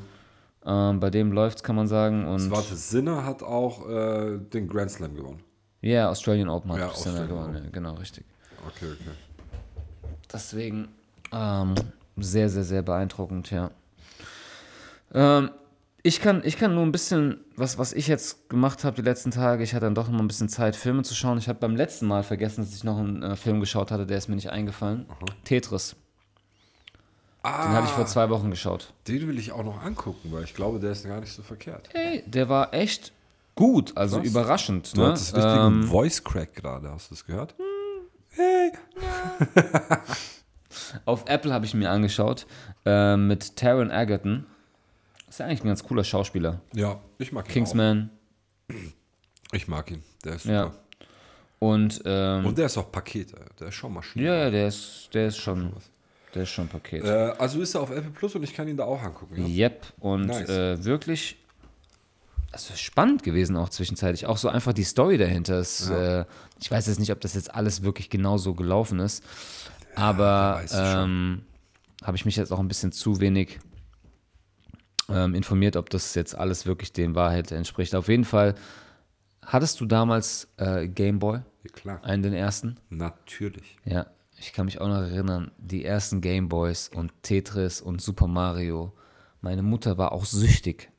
Ähm, 0.64 1.00
bei 1.00 1.10
dem 1.10 1.32
läuft's, 1.32 1.64
kann 1.64 1.74
man 1.74 1.88
sagen. 1.88 2.24
Und 2.24 2.52
Warte, 2.52 2.76
Sinner 2.76 3.24
hat 3.24 3.42
auch 3.42 3.90
äh, 3.90 4.38
den 4.38 4.68
Grand 4.68 4.92
Slam 4.92 5.16
gewonnen. 5.16 5.40
ja, 5.80 6.10
Australian 6.10 6.48
Open 6.48 6.70
hat 6.70 6.78
Ja, 6.78 6.94
Sinner 6.94 7.26
gewonnen, 7.26 7.64
ja, 7.64 7.70
genau, 7.72 7.94
richtig. 7.94 8.24
Okay, 8.64 8.92
okay. 8.92 9.10
Deswegen 10.32 10.86
ähm, 11.32 11.74
sehr, 12.16 12.48
sehr, 12.48 12.62
sehr 12.62 12.82
beeindruckend, 12.82 13.50
ja. 13.50 13.72
Ähm, 15.12 15.50
ich, 16.06 16.20
kann, 16.20 16.42
ich 16.44 16.56
kann 16.58 16.74
nur 16.74 16.84
ein 16.84 16.92
bisschen, 16.92 17.40
was, 17.56 17.78
was 17.78 17.92
ich 17.92 18.06
jetzt 18.06 18.48
gemacht 18.50 18.84
habe 18.84 18.94
die 18.96 19.02
letzten 19.02 19.30
Tage, 19.32 19.64
ich 19.64 19.74
hatte 19.74 19.86
dann 19.86 19.94
doch 19.94 20.08
noch 20.08 20.20
ein 20.20 20.28
bisschen 20.28 20.48
Zeit, 20.48 20.76
Filme 20.76 21.02
zu 21.02 21.14
schauen. 21.14 21.38
Ich 21.38 21.48
habe 21.48 21.58
beim 21.58 21.74
letzten 21.74 22.06
Mal 22.06 22.22
vergessen, 22.22 22.62
dass 22.62 22.74
ich 22.74 22.84
noch 22.84 22.98
einen 22.98 23.22
äh, 23.22 23.34
Film 23.36 23.58
geschaut 23.60 23.90
hatte, 23.90 24.06
der 24.06 24.18
ist 24.18 24.28
mir 24.28 24.36
nicht 24.36 24.50
eingefallen. 24.50 25.06
Tetris. 25.44 25.96
Ah, 27.42 27.66
Den 27.66 27.72
habe 27.76 27.86
ich 27.86 27.92
vor 27.92 28.06
zwei 28.06 28.30
Wochen 28.30 28.50
geschaut. 28.50 28.92
den 29.08 29.26
will 29.28 29.38
ich 29.38 29.52
auch 29.52 29.64
noch 29.64 29.82
angucken, 29.82 30.30
weil 30.32 30.44
ich 30.44 30.54
glaube, 30.54 30.78
der 30.78 30.92
ist 30.92 31.04
gar 31.06 31.20
nicht 31.20 31.32
so 31.32 31.42
verkehrt. 31.42 31.88
Hey, 31.92 32.22
der 32.26 32.48
war 32.48 32.72
echt 32.72 33.12
gut, 33.54 33.96
also 33.96 34.18
Krass. 34.18 34.26
überraschend. 34.28 34.96
Du 34.96 35.00
Ne? 35.00 35.08
hattest 35.08 35.34
richtigen 35.34 35.56
Ähm, 35.66 35.82
Voice 35.84 36.22
Crack 36.22 36.54
gerade, 36.54 36.90
hast 36.90 37.10
du 37.10 37.14
das 37.14 37.24
gehört? 37.26 37.54
auf 41.04 41.24
Apple 41.28 41.52
habe 41.52 41.66
ich 41.66 41.74
mir 41.74 41.90
angeschaut 41.90 42.46
äh, 42.84 43.16
mit 43.16 43.56
Taron 43.56 43.90
Egerton. 43.90 44.46
Ist 45.34 45.40
ja 45.40 45.46
eigentlich 45.46 45.64
ein 45.64 45.66
ganz 45.66 45.82
cooler 45.82 46.04
Schauspieler. 46.04 46.60
Ja, 46.74 47.00
ich 47.18 47.32
mag 47.32 47.48
ihn 47.48 47.52
Kingsman. 47.52 48.10
auch. 48.70 48.74
Ich 49.50 49.66
mag 49.66 49.90
ihn, 49.90 50.00
der 50.24 50.34
ist 50.36 50.44
Ja. 50.44 50.62
super. 50.66 50.76
Und, 51.58 52.02
ähm, 52.04 52.46
Und 52.46 52.56
der 52.56 52.66
ist 52.66 52.78
auch 52.78 52.92
Paket, 52.92 53.32
der 53.58 53.66
ist 53.66 53.74
schon 53.74 53.92
Maschine. 53.94 54.24
Ja, 54.26 54.34
ja, 54.44 54.50
der 54.50 54.68
ist, 54.68 55.08
der 55.12 55.26
ist 55.26 55.38
schon, 55.38 55.72
der 56.36 56.44
ist 56.44 56.50
schon 56.50 56.68
Paket. 56.68 57.02
Äh, 57.04 57.08
also 57.36 57.60
ist 57.60 57.74
er 57.74 57.80
auf 57.80 57.90
Apple 57.90 58.12
Plus 58.12 58.36
und 58.36 58.44
ich 58.44 58.54
kann 58.54 58.68
ihn 58.68 58.76
da 58.76 58.84
auch 58.84 59.02
angucken. 59.02 59.44
Ja? 59.44 59.66
Yep, 59.70 59.86
und 59.98 60.26
Nice. 60.26 60.48
äh, 60.48 60.84
wirklich 60.84 61.36
also 62.52 62.72
spannend 62.76 63.24
gewesen 63.24 63.56
auch 63.56 63.70
zwischenzeitlich. 63.70 64.26
Auch 64.26 64.36
so 64.36 64.48
einfach 64.48 64.72
die 64.72 64.84
Story 64.84 65.18
dahinter 65.18 65.58
ist. 65.58 65.90
Äh, 65.90 66.26
ich 66.60 66.70
weiß 66.70 66.86
jetzt 66.86 67.00
nicht, 67.00 67.10
ob 67.10 67.20
das 67.20 67.34
jetzt 67.34 67.52
alles 67.52 67.82
wirklich 67.82 68.08
genau 68.08 68.36
so 68.38 68.54
gelaufen 68.54 69.00
ist, 69.00 69.24
aber 69.96 70.62
schon. 70.68 70.78
ähm, 70.80 71.42
habe 72.04 72.16
ich 72.16 72.24
mich 72.24 72.36
jetzt 72.36 72.52
auch 72.52 72.60
ein 72.60 72.68
bisschen 72.68 72.92
zu 72.92 73.18
wenig 73.18 73.58
ähm, 75.08 75.34
informiert, 75.34 75.76
ob 75.76 75.90
das 75.90 76.14
jetzt 76.14 76.36
alles 76.36 76.66
wirklich 76.66 76.92
den 76.92 77.14
Wahrheit 77.14 77.52
entspricht. 77.52 77.94
Auf 77.94 78.08
jeden 78.08 78.24
Fall, 78.24 78.54
hattest 79.44 79.80
du 79.80 79.86
damals 79.86 80.48
äh, 80.56 80.88
Gameboy, 80.88 81.38
Ja, 81.62 81.70
klar. 81.72 82.04
einen 82.04 82.22
den 82.22 82.32
ersten? 82.32 82.76
Natürlich. 82.90 83.76
Ja, 83.84 84.06
ich 84.38 84.52
kann 84.52 84.64
mich 84.66 84.80
auch 84.80 84.88
noch 84.88 85.02
erinnern, 85.02 85.50
die 85.58 85.84
ersten 85.84 86.20
Gameboys 86.20 86.90
und 86.94 87.12
Tetris 87.22 87.80
und 87.80 88.00
Super 88.00 88.26
Mario. 88.26 88.92
Meine 89.40 89.62
Mutter 89.62 89.98
war 89.98 90.12
auch 90.12 90.24
süchtig. 90.24 90.90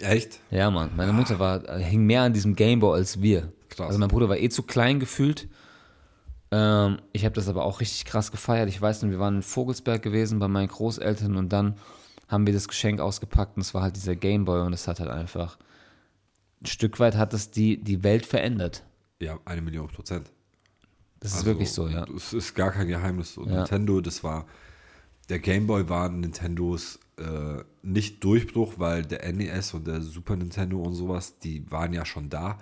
Echt? 0.00 0.40
Ja, 0.50 0.70
Mann, 0.70 0.90
meine 0.96 1.12
Mutter 1.12 1.38
war, 1.38 1.68
äh, 1.68 1.82
hing 1.82 2.04
mehr 2.06 2.22
an 2.22 2.32
diesem 2.32 2.54
Gameboy 2.54 2.96
als 2.96 3.20
wir. 3.22 3.52
Krass. 3.68 3.88
Also 3.88 3.98
mein 3.98 4.08
Bruder 4.08 4.28
war 4.28 4.36
eh 4.38 4.48
zu 4.48 4.62
klein 4.62 5.00
gefühlt. 5.00 5.48
Ähm, 6.52 6.98
ich 7.12 7.24
habe 7.24 7.34
das 7.34 7.48
aber 7.48 7.64
auch 7.64 7.80
richtig 7.80 8.04
krass 8.04 8.30
gefeiert. 8.32 8.68
Ich 8.68 8.80
weiß 8.80 9.02
noch, 9.02 9.10
wir 9.10 9.18
waren 9.20 9.36
in 9.36 9.42
Vogelsberg 9.42 10.02
gewesen 10.02 10.38
bei 10.38 10.48
meinen 10.48 10.68
Großeltern 10.68 11.36
und 11.36 11.48
dann 11.52 11.76
haben 12.30 12.46
wir 12.46 12.54
das 12.54 12.68
Geschenk 12.68 13.00
ausgepackt 13.00 13.56
und 13.56 13.62
es 13.62 13.74
war 13.74 13.82
halt 13.82 13.96
dieser 13.96 14.16
Gameboy 14.16 14.62
und 14.62 14.72
es 14.72 14.86
hat 14.88 15.00
halt 15.00 15.10
einfach 15.10 15.58
ein 16.62 16.66
Stück 16.66 17.00
weit 17.00 17.16
hat 17.16 17.32
es 17.34 17.50
die, 17.50 17.82
die 17.82 18.02
Welt 18.02 18.24
verändert. 18.26 18.84
Ja, 19.18 19.38
eine 19.44 19.62
Million 19.62 19.88
Prozent. 19.88 20.30
Das 21.18 21.32
ist 21.32 21.38
Also, 21.38 21.46
wirklich 21.46 21.70
so, 21.72 21.88
ja. 21.88 22.04
Es 22.16 22.32
ist 22.32 22.54
gar 22.54 22.70
kein 22.70 22.88
Geheimnis. 22.88 23.34
So. 23.34 23.44
Ja. 23.46 23.56
Nintendo, 23.56 24.00
das 24.00 24.22
war. 24.24 24.46
Der 25.28 25.38
Game 25.38 25.66
Boy 25.66 25.88
war 25.88 26.08
Nintendos 26.08 26.98
äh, 27.18 27.62
nicht 27.82 28.22
Durchbruch, 28.24 28.74
weil 28.78 29.04
der 29.04 29.30
NES 29.32 29.74
und 29.74 29.86
der 29.86 30.00
Super 30.02 30.36
Nintendo 30.36 30.80
und 30.82 30.94
sowas, 30.94 31.38
die 31.38 31.70
waren 31.70 31.92
ja 31.92 32.04
schon 32.04 32.28
da. 32.30 32.58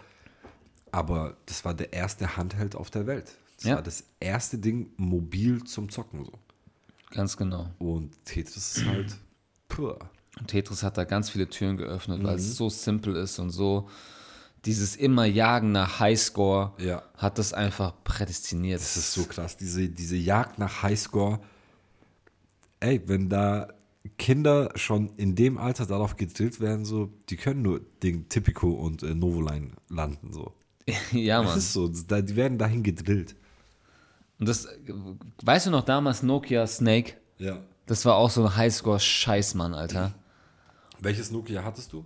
Aber 0.92 1.36
das 1.46 1.64
war 1.64 1.74
der 1.74 1.92
erste 1.92 2.36
Handheld 2.36 2.74
auf 2.76 2.90
der 2.90 3.06
Welt. 3.06 3.36
Das 3.56 3.64
Ja. 3.64 3.74
war 3.76 3.82
das 3.82 4.04
erste 4.20 4.58
Ding 4.58 4.90
mobil 4.96 5.64
zum 5.64 5.88
Zocken 5.88 6.24
so. 6.24 6.32
Ganz 7.10 7.36
genau. 7.36 7.70
Und 7.78 8.24
Tetris 8.24 8.76
ist 8.76 8.86
halt 8.86 9.16
pur. 9.68 9.98
Und 10.38 10.48
Tetris 10.48 10.82
hat 10.82 10.96
da 10.98 11.04
ganz 11.04 11.30
viele 11.30 11.48
Türen 11.48 11.76
geöffnet, 11.76 12.22
weil 12.22 12.34
Mhm. 12.34 12.38
es 12.38 12.56
so 12.56 12.68
simpel 12.68 13.16
ist 13.16 13.38
und 13.38 13.50
so 13.50 13.88
dieses 14.64 14.96
immer 14.96 15.24
Jagen 15.24 15.72
nach 15.72 16.00
Highscore 16.00 16.72
Ja. 16.78 17.02
hat 17.16 17.38
das 17.38 17.52
einfach 17.52 17.94
prädestiniert. 18.04 18.80
Das 18.80 18.96
ist 18.96 19.12
so 19.12 19.24
krass. 19.24 19.56
Diese, 19.56 19.88
diese 19.88 20.16
Jagd 20.16 20.58
nach 20.58 20.82
Highscore. 20.82 21.40
Ey, 22.80 23.00
wenn 23.06 23.28
da 23.28 23.68
Kinder 24.16 24.70
schon 24.76 25.10
in 25.16 25.34
dem 25.34 25.58
Alter 25.58 25.86
darauf 25.86 26.16
gedrillt 26.16 26.60
werden, 26.60 26.84
so, 26.84 27.12
die 27.28 27.36
können 27.36 27.62
nur 27.62 27.80
den 28.02 28.28
Tipico 28.28 28.70
und 28.70 29.02
äh, 29.02 29.14
Novoline 29.14 29.72
landen. 29.88 30.32
So. 30.32 30.52
ja, 31.12 31.38
Das 31.42 31.50
Mann. 31.50 31.58
ist 31.58 31.72
so, 31.72 31.88
da, 31.88 32.20
die 32.20 32.36
werden 32.36 32.58
dahin 32.58 32.82
gedrillt. 32.82 33.36
Und 34.38 34.48
das, 34.48 34.68
weißt 35.42 35.66
du 35.66 35.70
noch 35.70 35.84
damals 35.84 36.22
Nokia 36.22 36.66
Snake? 36.66 37.14
Ja. 37.38 37.60
Das 37.88 38.04
war 38.04 38.16
auch 38.16 38.30
so 38.30 38.44
ein 38.44 38.54
Highscore-Scheiß, 38.54 39.54
Mann, 39.54 39.72
Alter. 39.72 40.12
Welches 41.00 41.30
Nokia 41.30 41.64
hattest 41.64 41.94
du? 41.94 42.04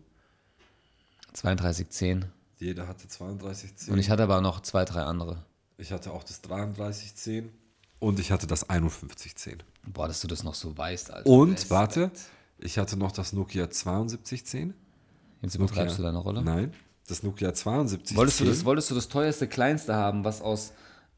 3210. 1.35 2.27
Jeder 2.59 2.87
hatte 2.87 3.09
3210. 3.09 3.93
Und 3.93 3.99
ich 3.99 4.09
hatte 4.09 4.23
aber 4.23 4.41
noch 4.41 4.61
zwei, 4.61 4.85
drei 4.85 5.03
andere. 5.03 5.45
ich 5.79 5.91
hatte 5.91 6.13
auch 6.13 6.23
das 6.23 6.41
3310 6.43 7.51
und 7.99 8.21
ich 8.21 8.31
hatte 8.31 8.47
das 8.47 8.61
5110. 8.61 9.65
Boah, 9.87 10.07
dass 10.07 10.21
du 10.21 10.29
das 10.29 10.45
noch 10.45 10.55
so 10.55 10.77
weißt, 10.79 11.11
Alter. 11.11 11.29
Und, 11.29 11.55
Respekt. 11.55 11.71
warte, 11.71 12.11
ich 12.59 12.79
hatte 12.79 12.97
noch 12.97 13.11
das 13.11 13.33
Nokia 13.33 13.65
7210. 13.65 14.75
Jetzt 15.41 15.57
übertreibst 15.57 15.99
du 15.99 16.03
deine 16.05 16.19
Rolle. 16.19 16.43
Nein, 16.43 16.73
das 17.09 17.25
Nokia 17.25 17.53
7210. 17.53 18.17
Wolltest 18.17 18.39
du, 18.39 18.45
das, 18.45 18.65
wolltest 18.65 18.91
du 18.91 18.95
das 18.95 19.09
teuerste, 19.09 19.49
kleinste 19.49 19.95
haben, 19.95 20.23
was 20.25 20.43
aus 20.43 20.73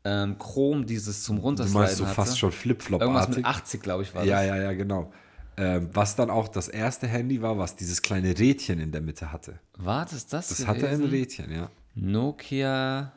ähm, 0.04 0.38
Chrom 0.38 0.84
dieses 0.86 1.22
zum 1.22 1.36
Du 1.36 1.42
Runtersliden 1.42 1.80
meinst 1.80 1.96
so 1.96 2.04
hatte? 2.06 2.14
fast 2.14 2.38
schon 2.38 2.50
Irgendwas 2.50 2.62
Flip-Flop-artig. 2.62 3.36
mit 3.36 3.44
80, 3.46 3.82
glaube 3.82 4.02
ich, 4.02 4.14
war 4.14 4.24
Ja, 4.24 4.38
das. 4.38 4.46
ja, 4.46 4.56
ja, 4.56 4.72
genau. 4.72 5.12
Ähm, 5.56 5.88
was 5.92 6.16
dann 6.16 6.30
auch 6.30 6.48
das 6.48 6.68
erste 6.68 7.06
Handy 7.06 7.40
war, 7.40 7.56
was 7.58 7.76
dieses 7.76 8.02
kleine 8.02 8.36
Rädchen 8.38 8.80
in 8.80 8.90
der 8.92 9.00
Mitte 9.00 9.30
hatte. 9.32 9.60
War 9.78 10.04
das 10.04 10.26
das 10.26 10.48
Das 10.48 10.66
hatte 10.66 10.88
ein? 10.88 11.02
Rädchen, 11.04 11.50
ja. 11.52 11.70
Nokia. 11.94 13.12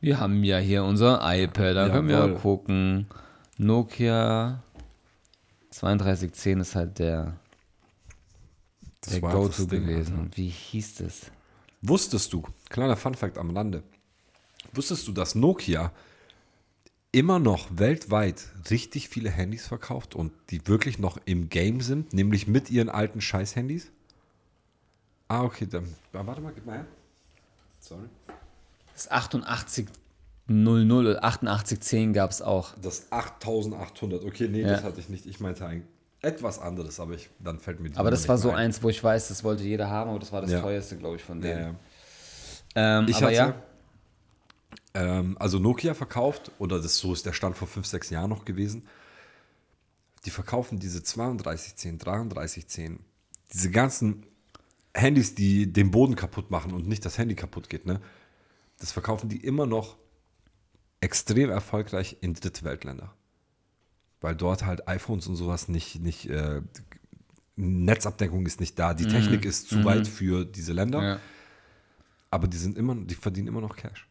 Wir 0.00 0.20
haben 0.20 0.44
ja 0.44 0.58
hier 0.58 0.84
unser 0.84 1.20
iPad, 1.22 1.76
da 1.76 1.88
können 1.88 2.08
wir 2.08 2.18
Jawohl. 2.18 2.34
gucken. 2.34 3.06
Nokia 3.56 4.62
3210 5.70 6.60
ist 6.60 6.74
halt 6.74 6.98
der, 6.98 7.36
Das 9.00 9.14
der 9.14 9.22
war 9.22 9.32
Go-To 9.32 9.66
gewesen. 9.66 10.18
Alter. 10.24 10.36
Wie 10.36 10.48
hieß 10.48 10.96
das? 10.96 11.30
Wusstest 11.80 12.32
du, 12.32 12.42
kleiner 12.68 12.96
Funfact 12.96 13.38
am 13.38 13.56
Rande, 13.56 13.82
wusstest 14.74 15.08
du, 15.08 15.12
dass 15.12 15.34
Nokia 15.34 15.90
immer 17.12 17.38
noch 17.38 17.68
weltweit 17.78 18.48
richtig 18.70 19.08
viele 19.08 19.30
Handys 19.30 19.66
verkauft 19.66 20.14
und 20.14 20.32
die 20.50 20.66
wirklich 20.66 20.98
noch 20.98 21.18
im 21.26 21.48
Game 21.50 21.80
sind, 21.80 22.12
nämlich 22.12 22.46
mit 22.46 22.70
ihren 22.70 22.88
alten 22.88 23.20
Scheiß-Handys? 23.20 23.90
Ah, 25.28 25.42
okay, 25.44 25.66
dann. 25.66 25.84
ah, 26.14 26.20
Warte 26.24 26.40
mal, 26.40 26.52
gib 26.54 26.66
mal 26.66 26.76
her. 26.78 26.86
Sorry. 27.80 28.04
Das 28.94 29.10
8800 29.10 30.90
oder 30.98 31.24
8810 31.24 32.12
gab 32.12 32.30
es 32.30 32.42
auch. 32.42 32.74
Das 32.80 33.10
8800. 33.10 34.24
Okay, 34.24 34.48
nee, 34.48 34.62
Ja. 34.62 34.68
das 34.72 34.82
hatte 34.84 35.00
ich 35.00 35.08
nicht. 35.08 35.26
Ich 35.26 35.40
meinte 35.40 35.66
ein, 35.66 35.86
etwas 36.20 36.58
anderes, 36.60 37.00
aber 37.00 37.14
ich, 37.14 37.30
dann 37.40 37.58
fällt 37.58 37.80
mir 37.80 37.90
die 37.90 37.96
Aber 37.96 38.10
das 38.10 38.28
war 38.28 38.38
so 38.38 38.50
ein. 38.50 38.56
eins, 38.56 38.82
wo 38.82 38.88
ich 38.88 39.02
weiß, 39.02 39.28
das 39.28 39.42
wollte 39.44 39.64
jeder 39.64 39.88
haben, 39.90 40.10
aber 40.10 40.18
das 40.18 40.32
war 40.32 40.40
das 40.42 40.50
Ja. 40.52 40.60
teuerste, 40.60 40.96
glaube 40.96 41.16
ich, 41.16 41.22
von 41.24 41.40
denen. 41.40 41.60
ja. 41.60 43.00
Ähm, 43.00 43.06
Ich 43.08 43.16
aber 43.16 43.26
hatte, 43.26 43.34
ja, 43.36 43.54
Ähm, 44.94 45.36
also 45.38 45.58
Nokia 45.58 45.94
verkauft, 45.94 46.52
oder 46.58 46.80
das 46.80 46.96
so 46.98 47.12
ist 47.12 47.26
der 47.26 47.32
Stand 47.32 47.56
vor 47.56 47.68
5, 47.68 47.86
6 47.86 48.10
Jahren 48.10 48.30
noch 48.30 48.44
gewesen. 48.44 48.86
Die 50.24 50.30
verkaufen 50.30 50.78
diese 50.78 51.00
3210, 51.00 51.98
3310, 51.98 53.00
diese 53.52 53.70
ganzen 53.70 54.24
Handys, 54.94 55.34
die 55.34 55.72
den 55.72 55.90
Boden 55.90 56.16
kaputt 56.16 56.50
machen 56.50 56.72
und 56.72 56.86
nicht 56.86 57.04
das 57.04 57.18
Handy 57.18 57.34
kaputt 57.34 57.68
geht, 57.68 57.86
ne? 57.86 58.00
Das 58.78 58.92
verkaufen 58.92 59.28
die 59.28 59.38
immer 59.38 59.66
noch 59.66 59.96
extrem 61.00 61.50
erfolgreich 61.50 62.18
in 62.20 62.34
Drittweltländer. 62.34 63.14
Weil 64.20 64.36
dort 64.36 64.64
halt 64.64 64.88
iPhones 64.88 65.26
und 65.26 65.36
sowas 65.36 65.68
nicht, 65.68 66.00
nicht 66.00 66.28
äh, 66.28 66.62
Netzabdeckung 67.56 68.46
ist 68.46 68.60
nicht 68.60 68.78
da, 68.78 68.94
die 68.94 69.06
Technik 69.06 69.44
ist 69.44 69.68
zu 69.68 69.84
weit 69.84 70.06
für 70.06 70.44
diese 70.44 70.72
Länder. 70.72 71.02
Ja. 71.02 71.20
Aber 72.30 72.48
die 72.48 72.56
sind 72.56 72.78
immer, 72.78 72.94
die 72.94 73.14
verdienen 73.14 73.48
immer 73.48 73.60
noch 73.60 73.76
Cash. 73.76 74.08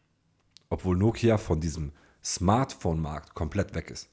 Obwohl 0.72 0.96
Nokia 0.96 1.36
von 1.36 1.60
diesem 1.60 1.92
Smartphone-Markt 2.24 3.34
komplett 3.34 3.74
weg 3.74 3.90
ist. 3.90 4.08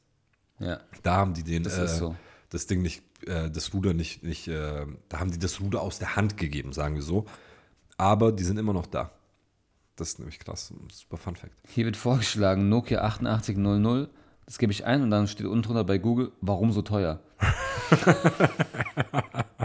ja. 0.59 0.81
Da 1.03 1.15
haben 1.15 1.33
die 1.33 1.43
den, 1.43 1.63
Das 1.63 1.77
äh, 1.77 1.87
so. 1.87 2.17
das 2.49 2.67
Ding 2.67 2.81
nicht, 2.81 3.01
äh, 3.25 3.49
das 3.49 3.73
Ruder 3.73 3.93
nicht, 3.93 4.23
nicht 4.23 4.49
äh, 4.49 4.85
da 5.07 5.19
haben 5.21 5.31
die 5.31 5.39
das 5.39 5.61
Ruder 5.61 5.81
aus 5.81 5.99
der 5.99 6.17
Hand 6.17 6.35
gegeben, 6.35 6.73
sagen 6.73 6.95
wir 6.95 7.01
so. 7.01 7.25
Aber 7.97 8.33
die 8.33 8.43
sind 8.43 8.57
immer 8.57 8.73
noch 8.73 8.87
da. 8.87 9.09
Das 9.95 10.09
ist 10.09 10.19
nämlich 10.19 10.37
krass. 10.39 10.73
Super 10.91 11.15
Fun 11.15 11.37
Fact. 11.37 11.53
Hier 11.65 11.85
wird 11.85 11.95
vorgeschlagen, 11.95 12.67
Nokia 12.67 13.03
8800. 13.03 14.09
Das 14.45 14.57
gebe 14.57 14.73
ich 14.73 14.85
ein 14.85 15.01
und 15.01 15.11
dann 15.11 15.29
steht 15.29 15.47
unten 15.47 15.63
drunter 15.63 15.85
bei 15.85 15.97
Google, 15.97 16.33
warum 16.41 16.73
so 16.73 16.81
teuer? 16.81 17.21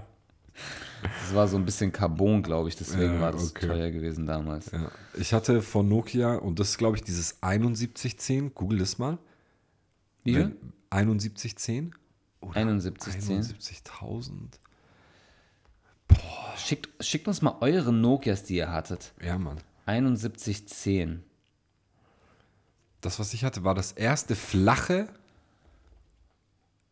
das 1.05 1.35
war 1.35 1.47
so 1.49 1.57
ein 1.57 1.65
bisschen 1.65 1.93
Carbon, 1.93 2.43
glaube 2.43 2.69
ich, 2.69 2.77
deswegen 2.77 3.15
Ja, 3.15 3.21
war 3.21 3.33
das 3.33 3.51
okay. 3.51 3.67
teuer 3.67 3.91
gewesen 3.91 4.27
damals. 4.27 4.71
Ja. 4.73 4.91
Ich 5.15 5.33
hatte 5.33 5.63
von 5.63 5.89
Nokia, 5.89 6.35
und 6.37 6.59
das 6.59 6.71
ist, 6.71 6.79
glaube 6.79 6.97
ich, 6.97 7.03
dieses 7.03 7.37
7110, 7.41 8.55
google 8.55 8.79
das 8.79 8.99
mal. 8.99 9.19
Wie 10.25 10.35
viel? 10.35 10.45
Wenn- 10.45 10.73
7110? 10.93 11.95
Oder 12.41 12.55
7110. 12.55 13.43
71.000? 13.43 14.59
Schickt, 16.57 16.89
schickt 17.05 17.27
uns 17.29 17.43
mal 17.43 17.57
eure 17.61 17.93
Nokias, 17.93 18.45
die 18.45 18.57
ihr 18.57 18.71
hattet. 18.71 19.13
Ja, 19.23 19.39
Mann. 19.39 19.59
7110. 19.87 21.23
Das, 23.01 23.19
was 23.19 23.35
ich 23.35 23.45
hatte, 23.45 23.65
war 23.65 23.75
das 23.75 23.93
erste 23.93 24.35
flache. 24.35 25.09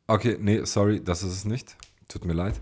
Okay, 0.07 0.37
nee, 0.41 0.65
sorry, 0.65 1.03
das 1.03 1.23
ist 1.23 1.33
es 1.33 1.45
nicht. 1.45 1.77
Tut 2.09 2.25
mir 2.25 2.35
leid. 2.35 2.61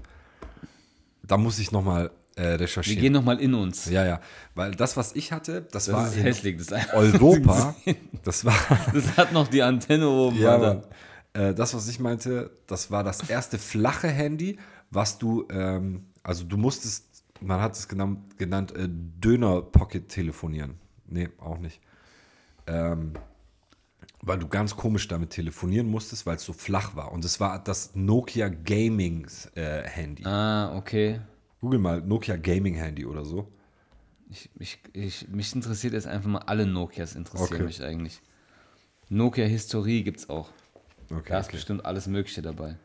Da 1.30 1.36
muss 1.36 1.58
ich 1.60 1.70
nochmal 1.70 2.10
äh, 2.34 2.42
Wir 2.42 2.60
recherchieren. 2.60 3.00
gehen 3.00 3.12
nochmal 3.12 3.40
in 3.40 3.54
uns. 3.54 3.86
Ja, 3.86 4.04
ja. 4.04 4.20
Weil 4.54 4.72
das, 4.72 4.96
was 4.96 5.14
ich 5.14 5.30
hatte, 5.32 5.62
das, 5.70 5.86
Das 5.86 5.94
war 5.94 6.08
ist 6.08 6.16
hässlich. 6.16 6.56
Das, 6.56 6.70
ist 6.72 6.92
Europa. 6.92 7.74
Das 8.24 8.44
war. 8.44 8.54
das 8.92 9.16
hat 9.16 9.32
noch 9.32 9.48
die 9.48 9.62
Antenne 9.62 10.08
oben. 10.08 10.38
Ja. 10.38 10.82
Äh, 11.32 11.54
das, 11.54 11.72
was 11.74 11.88
ich 11.88 12.00
meinte, 12.00 12.50
das 12.66 12.90
war 12.90 13.04
das 13.04 13.30
erste 13.30 13.58
flache 13.58 14.08
Handy, 14.08 14.58
was 14.90 15.18
du, 15.18 15.46
ähm, 15.50 16.06
also 16.22 16.44
du 16.44 16.56
musstest, 16.56 17.06
man 17.40 17.60
hat 17.60 17.74
es 17.76 17.86
genannt, 17.86 18.36
genannt 18.36 18.72
äh, 18.76 18.88
Döner-Pocket 18.88 20.08
telefonieren. 20.08 20.74
Nee, 21.06 21.28
auch 21.38 21.58
nicht. 21.58 21.80
Ähm, 22.66 23.14
weil 24.22 24.38
du 24.38 24.48
ganz 24.48 24.76
komisch 24.76 25.08
damit 25.08 25.30
telefonieren 25.30 25.88
musstest, 25.88 26.26
weil 26.26 26.36
es 26.36 26.44
so 26.44 26.52
flach 26.52 26.94
war. 26.96 27.12
Und 27.12 27.24
es 27.24 27.40
war 27.40 27.62
das 27.62 27.94
Nokia 27.94 28.48
Gaming 28.48 29.26
äh, 29.54 29.82
Handy. 29.82 30.24
Ah, 30.26 30.76
okay. 30.76 31.20
Google 31.60 31.78
mal 31.78 32.00
Nokia 32.00 32.36
Gaming 32.36 32.74
Handy 32.74 33.04
oder 33.06 33.24
so. 33.24 33.48
Ich, 34.30 34.48
ich, 34.58 34.78
ich, 34.92 35.28
mich 35.28 35.54
interessiert 35.54 35.92
jetzt 35.94 36.06
einfach 36.06 36.28
mal 36.30 36.38
alle 36.46 36.64
Nokias, 36.66 37.14
interessieren 37.16 37.54
Okay. 37.54 37.64
mich 37.64 37.82
eigentlich. 37.82 38.20
Nokia 39.08 39.44
Historie 39.46 40.02
gibt's 40.04 40.28
auch. 40.30 40.50
Okay, 41.10 41.30
Da 41.30 41.38
ist 41.40 41.46
okay. 41.46 41.56
bestimmt 41.56 41.84
alles 41.84 42.06
Mögliche 42.06 42.40
dabei. 42.42 42.76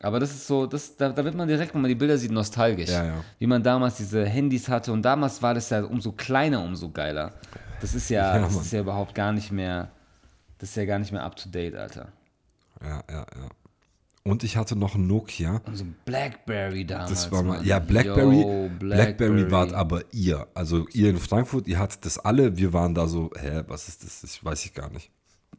Aber 0.00 0.20
das 0.20 0.30
ist 0.30 0.46
so, 0.46 0.66
das, 0.66 0.96
da, 0.96 1.08
da 1.10 1.24
wird 1.24 1.34
man 1.34 1.48
direkt, 1.48 1.74
wenn 1.74 1.80
man 1.80 1.88
die 1.88 1.94
Bilder 1.94 2.18
sieht, 2.18 2.30
nostalgisch. 2.30 2.90
Ja, 2.90 3.04
ja. 3.04 3.24
Wie 3.38 3.46
man 3.46 3.62
damals 3.62 3.96
diese 3.96 4.26
Handys 4.26 4.68
hatte 4.68 4.92
und 4.92 5.02
damals 5.02 5.40
war 5.42 5.54
das 5.54 5.70
ja 5.70 5.82
umso 5.84 6.12
kleiner, 6.12 6.62
umso 6.62 6.90
geiler. 6.90 7.32
Das 7.80 7.94
ist 7.94 8.08
ja, 8.10 8.36
Ja, 8.36 8.42
das 8.42 8.52
Mann. 8.54 8.62
ist 8.62 8.72
ja 8.72 8.80
überhaupt 8.80 9.14
gar 9.14 9.32
nicht 9.32 9.50
mehr, 9.52 9.90
das 10.58 10.70
ist 10.70 10.76
ja 10.76 10.84
gar 10.84 10.98
nicht 10.98 11.12
mehr 11.12 11.22
up 11.24 11.36
to 11.36 11.48
date, 11.48 11.74
Alter. 11.74 12.08
Ja, 12.82 13.02
ja, 13.10 13.20
ja. 13.20 13.48
Und 14.22 14.42
ich 14.42 14.56
hatte 14.56 14.74
noch 14.76 14.96
ein 14.96 15.06
Nokia. 15.06 15.60
Und 15.66 15.76
so 15.76 15.84
Blackberry 16.04 16.84
damals. 16.84 17.10
Das 17.10 17.30
war 17.32 17.42
mal, 17.44 17.58
Mann. 17.58 17.64
ja, 17.66 17.78
Blackberry, 17.78 18.40
Yo, 18.42 18.70
Blackberry 18.78 19.50
wart 19.52 19.72
aber 19.72 20.02
ihr. 20.12 20.48
Also 20.52 20.86
ihr 20.92 21.10
in 21.10 21.18
Frankfurt, 21.18 21.68
ihr 21.68 21.78
hattet 21.78 22.04
das 22.04 22.18
alle. 22.18 22.56
Wir 22.56 22.72
waren 22.72 22.92
da 22.92 23.06
so, 23.06 23.30
hä, 23.38 23.62
was 23.68 23.86
ist 23.88 24.02
das? 24.04 24.22
Das 24.22 24.44
weiß 24.44 24.64
ich 24.64 24.74
gar 24.74 24.90
nicht. 24.90 25.10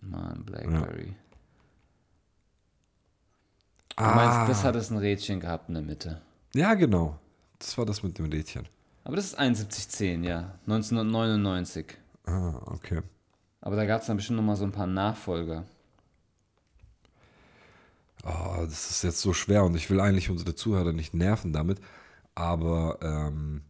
Mann, 0.02 0.43
Blackberry. 0.45 1.15
Du 3.97 4.03
Ah, 4.03 4.15
meinst, 4.15 4.49
das 4.49 4.63
hat 4.63 4.75
es 4.75 4.89
ein 4.91 4.97
Rädchen 4.97 5.39
gehabt 5.39 5.69
in 5.69 5.73
der 5.75 5.83
Mitte. 5.83 6.21
ja, 6.53 6.73
genau. 6.75 7.19
Das 7.60 7.75
war 7.79 7.86
das 7.88 8.03
mit 8.03 8.17
dem 8.19 8.25
Rädchen. 8.27 8.67
Aber 9.03 9.15
das 9.15 9.25
ist 9.25 9.31
7110, 9.38 10.23
ja. 10.23 10.53
1999. 10.67 11.97
Ah, 12.25 12.62
okay. 12.67 13.01
Aber 13.62 13.75
da 13.75 13.86
gab 13.86 14.01
es 14.01 14.07
dann 14.07 14.17
bestimmt 14.17 14.38
noch 14.38 14.43
mal 14.45 14.55
so 14.55 14.63
ein 14.65 14.71
paar 14.71 14.86
Nachfolger. 14.86 15.65
Oh, 18.23 18.57
das 18.62 18.91
ist 18.91 19.03
jetzt 19.03 19.21
so 19.21 19.33
schwer 19.33 19.63
und 19.63 19.75
ich 19.75 19.89
will 19.89 19.99
eigentlich 19.99 20.29
unsere 20.29 20.53
Zuhörer 20.53 20.93
nicht 20.93 21.13
nerven 21.15 21.53
damit. 21.53 21.79
Aber 22.36 22.99
ähm, 23.01 23.63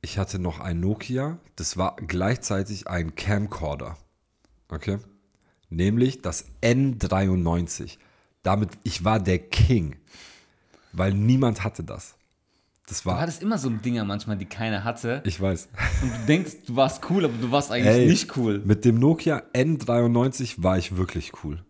ich 0.00 0.18
hatte 0.18 0.38
noch 0.40 0.58
ein 0.58 0.80
Nokia, 0.80 1.38
das 1.54 1.76
war 1.76 1.94
gleichzeitig 1.96 2.88
ein 2.88 3.14
Camcorder. 3.14 3.96
Okay? 4.68 4.98
Nämlich 5.68 6.22
das 6.22 6.46
N93. 6.62 7.98
Damit, 8.42 8.70
ich 8.82 9.04
war 9.04 9.20
der 9.20 9.38
King. 9.38 9.96
Weil 10.92 11.14
niemand 11.14 11.64
hatte 11.64 11.84
das. 11.84 12.14
Das 12.86 13.02
Du 13.02 13.10
war. 13.10 13.20
hattest 13.20 13.40
immer 13.42 13.56
so 13.58 13.70
Dinger 13.70 14.04
manchmal, 14.04 14.36
die 14.36 14.44
keiner 14.44 14.84
hatte. 14.84 15.22
Ich 15.24 15.40
weiß. 15.40 15.68
Und 16.02 16.12
du 16.12 16.26
denkst, 16.26 16.52
du 16.66 16.76
warst 16.76 17.08
cool, 17.08 17.24
aber 17.24 17.34
du 17.38 17.50
warst 17.50 17.70
eigentlich 17.70 17.86
Ey, 17.94 18.06
nicht 18.06 18.36
cool. 18.36 18.60
Mit 18.64 18.84
dem 18.84 18.98
Nokia 18.98 19.42
N93 19.54 20.62
war 20.62 20.76
ich 20.76 20.96
wirklich 20.96 21.32
cool. 21.44 21.64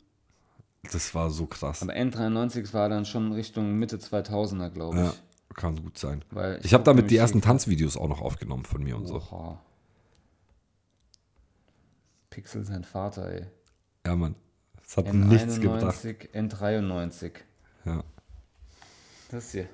Das 0.91 1.15
war 1.15 1.31
so 1.31 1.47
krass. 1.47 1.83
Aber 1.83 1.93
N93 1.93 2.73
war 2.73 2.89
dann 2.89 3.05
schon 3.05 3.33
Richtung 3.33 3.77
Mitte 3.77 3.99
2000er, 3.99 4.71
glaube 4.71 4.97
ich. 4.97 5.05
Ja, 5.05 5.15
kann 5.55 5.81
gut 5.81 5.99
sein. 5.99 6.25
Weil 6.31 6.59
Ich 6.65 6.73
habe 6.75 6.81
guck 6.83 6.87
damit 6.87 7.11
die 7.11 7.17
ersten 7.19 7.41
Tanzvideos 7.43 7.97
auch 7.97 8.09
noch 8.09 8.21
aufgenommen 8.21 8.65
von 8.65 8.83
mir 8.83 8.97
und 8.97 9.07
so. 9.07 9.17
Oha. 9.17 9.61
Pixel 12.31 12.65
sein 12.65 12.83
Vater, 12.85 13.31
ey. 13.31 13.47
Ja, 14.07 14.17
Mann. 14.17 14.35
Es 14.93 14.99
hat 14.99 15.15
nichts 15.15 15.59
gebracht. 15.59 15.95
N91, 16.05 16.33
N93. 16.35 17.33
Ja. 17.87 18.05
Das 19.31 19.53
hier. 19.53 19.67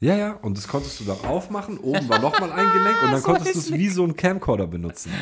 ja, 0.00 0.16
ja, 0.16 0.32
und 0.36 0.56
das 0.56 0.66
konntest 0.66 0.98
du 1.00 1.04
dann 1.04 1.20
aufmachen. 1.20 1.76
Oben 1.78 2.08
war 2.08 2.18
nochmal 2.18 2.50
ein 2.52 2.72
Gelenk 2.72 3.02
und 3.02 3.12
dann 3.12 3.20
So 3.20 3.26
konntest 3.26 3.54
du 3.54 3.58
es 3.58 3.72
wie 3.74 3.90
so 3.90 4.04
ein 4.04 4.16
Camcorder 4.16 4.66
benutzen. 4.66 5.12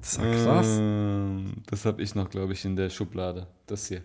Das 0.00 0.18
war 0.18 0.32
krass. 0.32 0.66
Ähm, 0.80 1.52
Das 1.66 1.84
habe 1.84 2.02
ich 2.02 2.16
noch, 2.16 2.28
glaube 2.30 2.52
ich, 2.52 2.64
in 2.64 2.74
der 2.74 2.90
Schublade. 2.90 3.46
Das 3.68 3.86
hier. 3.86 4.02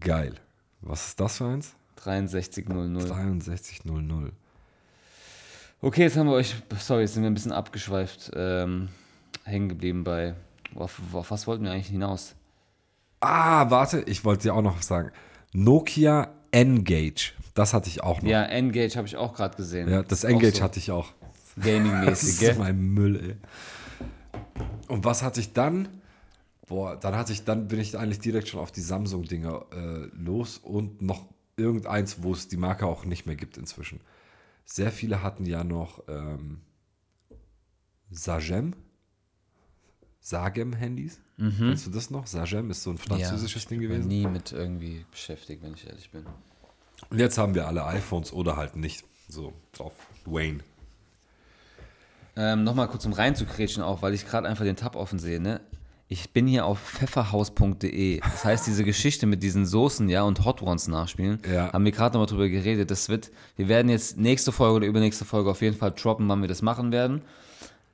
Geil. 0.00 0.34
Was 0.80 1.08
ist 1.08 1.20
das 1.20 1.36
für 1.38 1.46
eins? 1.46 1.74
6300. 2.02 3.02
6300. 3.02 4.32
Okay, 5.80 6.02
jetzt 6.02 6.16
haben 6.16 6.26
wir 6.26 6.34
euch, 6.34 6.56
sorry, 6.80 7.02
jetzt 7.02 7.14
sind 7.14 7.22
wir 7.22 7.30
ein 7.30 7.34
bisschen 7.34 7.52
abgeschweift, 7.52 8.32
ähm, 8.34 8.88
hängen 9.44 9.68
geblieben 9.68 10.02
bei, 10.02 10.34
auf, 10.74 11.00
auf 11.12 11.30
was 11.30 11.46
wollten 11.46 11.64
wir 11.64 11.70
eigentlich 11.70 11.86
hinaus? 11.86 12.34
Ah, 13.20 13.70
warte, 13.70 14.00
ich 14.02 14.24
wollte 14.24 14.44
dir 14.44 14.54
auch 14.54 14.62
noch 14.62 14.78
was 14.78 14.86
sagen. 14.86 15.10
Nokia 15.52 16.32
N-Gage. 16.50 17.32
Das 17.54 17.74
hatte 17.74 17.88
ich 17.88 18.02
auch 18.02 18.22
noch. 18.22 18.30
Ja, 18.30 18.44
Engage 18.44 18.96
habe 18.96 19.06
ich 19.06 19.16
auch 19.16 19.34
gerade 19.34 19.56
gesehen. 19.56 19.88
Ja, 19.88 20.02
das 20.02 20.24
Ist 20.24 20.30
N-Gage 20.30 20.56
so 20.56 20.62
hatte 20.62 20.78
ich 20.78 20.90
auch. 20.90 21.12
Das 21.56 21.64
Gaming-mäßig, 21.64 22.28
ist 22.28 22.40
gell? 22.40 22.54
mein 22.56 22.80
Müll, 22.80 23.16
ey. 23.16 23.36
Und 24.86 25.04
was 25.04 25.22
hatte 25.24 25.40
ich 25.40 25.52
dann? 25.52 25.88
Boah, 26.68 26.96
dann 26.96 27.16
hatte 27.16 27.32
ich, 27.32 27.44
dann 27.44 27.66
bin 27.66 27.80
ich 27.80 27.98
eigentlich 27.98 28.20
direkt 28.20 28.46
schon 28.48 28.60
auf 28.60 28.70
die 28.70 28.80
Samsung-Dinger 28.80 29.66
äh, 29.72 30.08
los 30.16 30.58
und 30.58 31.02
noch 31.02 31.26
irgendeins, 31.56 32.22
wo 32.22 32.32
es 32.32 32.46
die 32.46 32.56
Marke 32.56 32.86
auch 32.86 33.04
nicht 33.04 33.26
mehr 33.26 33.34
gibt 33.34 33.58
inzwischen. 33.58 34.00
Sehr 34.64 34.92
viele 34.92 35.24
hatten 35.24 35.44
ja 35.44 35.64
noch 35.64 36.04
ähm, 36.08 36.60
Sagem. 38.10 38.74
Sagem-Handys. 40.20 41.18
Kennst 41.38 41.86
du 41.86 41.90
das 41.90 42.10
noch? 42.10 42.26
Sagem 42.26 42.70
ist 42.70 42.82
so 42.82 42.90
ein 42.90 42.98
französisches 42.98 43.66
Ding 43.66 43.80
Ich 43.80 43.88
bin 43.88 43.96
gewesen. 44.02 44.08
nie 44.08 44.26
mit 44.26 44.52
irgendwie 44.52 45.06
beschäftigt, 45.10 45.62
wenn 45.62 45.74
ich 45.74 45.86
ehrlich 45.86 46.10
bin. 46.10 46.24
Und 47.08 47.18
jetzt 47.18 47.38
haben 47.38 47.54
wir 47.54 47.66
alle 47.66 47.84
iPhones 47.86 48.32
oder 48.32 48.56
halt 48.56 48.76
nicht 48.76 49.04
so 49.28 49.54
drauf. 49.72 49.94
Wayne. 50.26 50.58
Ähm, 52.36 52.64
Nochmal 52.64 52.88
kurz 52.88 53.04
um 53.06 53.12
reinzukretschen 53.12 53.82
auch, 53.82 54.02
weil 54.02 54.14
ich 54.14 54.26
gerade 54.26 54.46
einfach 54.48 54.64
den 54.64 54.76
Tab 54.76 54.96
offen 54.96 55.18
sehe, 55.18 55.40
ne? 55.40 55.60
Ich 56.08 56.30
bin 56.32 56.46
hier 56.48 56.66
auf 56.66 56.80
pfefferhaus.de. 56.80 58.20
Das 58.20 58.44
heißt, 58.44 58.66
diese 58.66 58.82
Geschichte 58.84 59.26
mit 59.26 59.42
diesen 59.44 59.64
Soßen, 59.64 60.08
ja, 60.08 60.22
und 60.22 60.44
Hot 60.44 60.60
Ones 60.60 60.88
nachspielen, 60.88 61.38
Ja. 61.50 61.72
haben 61.72 61.84
wir 61.84 61.92
gerade 61.92 62.14
nochmal 62.14 62.26
drüber 62.26 62.48
geredet. 62.48 62.90
Das 62.90 63.08
wird, 63.08 63.30
wir 63.56 63.68
werden 63.68 63.88
jetzt 63.88 64.16
nächste 64.18 64.50
Folge 64.52 64.76
oder 64.76 64.86
übernächste 64.86 65.24
Folge 65.24 65.50
auf 65.50 65.62
jeden 65.62 65.76
Fall 65.76 65.92
droppen, 65.92 66.28
wann 66.28 66.40
wir 66.40 66.48
das 66.48 66.62
machen 66.62 66.90
werden. 66.90 67.22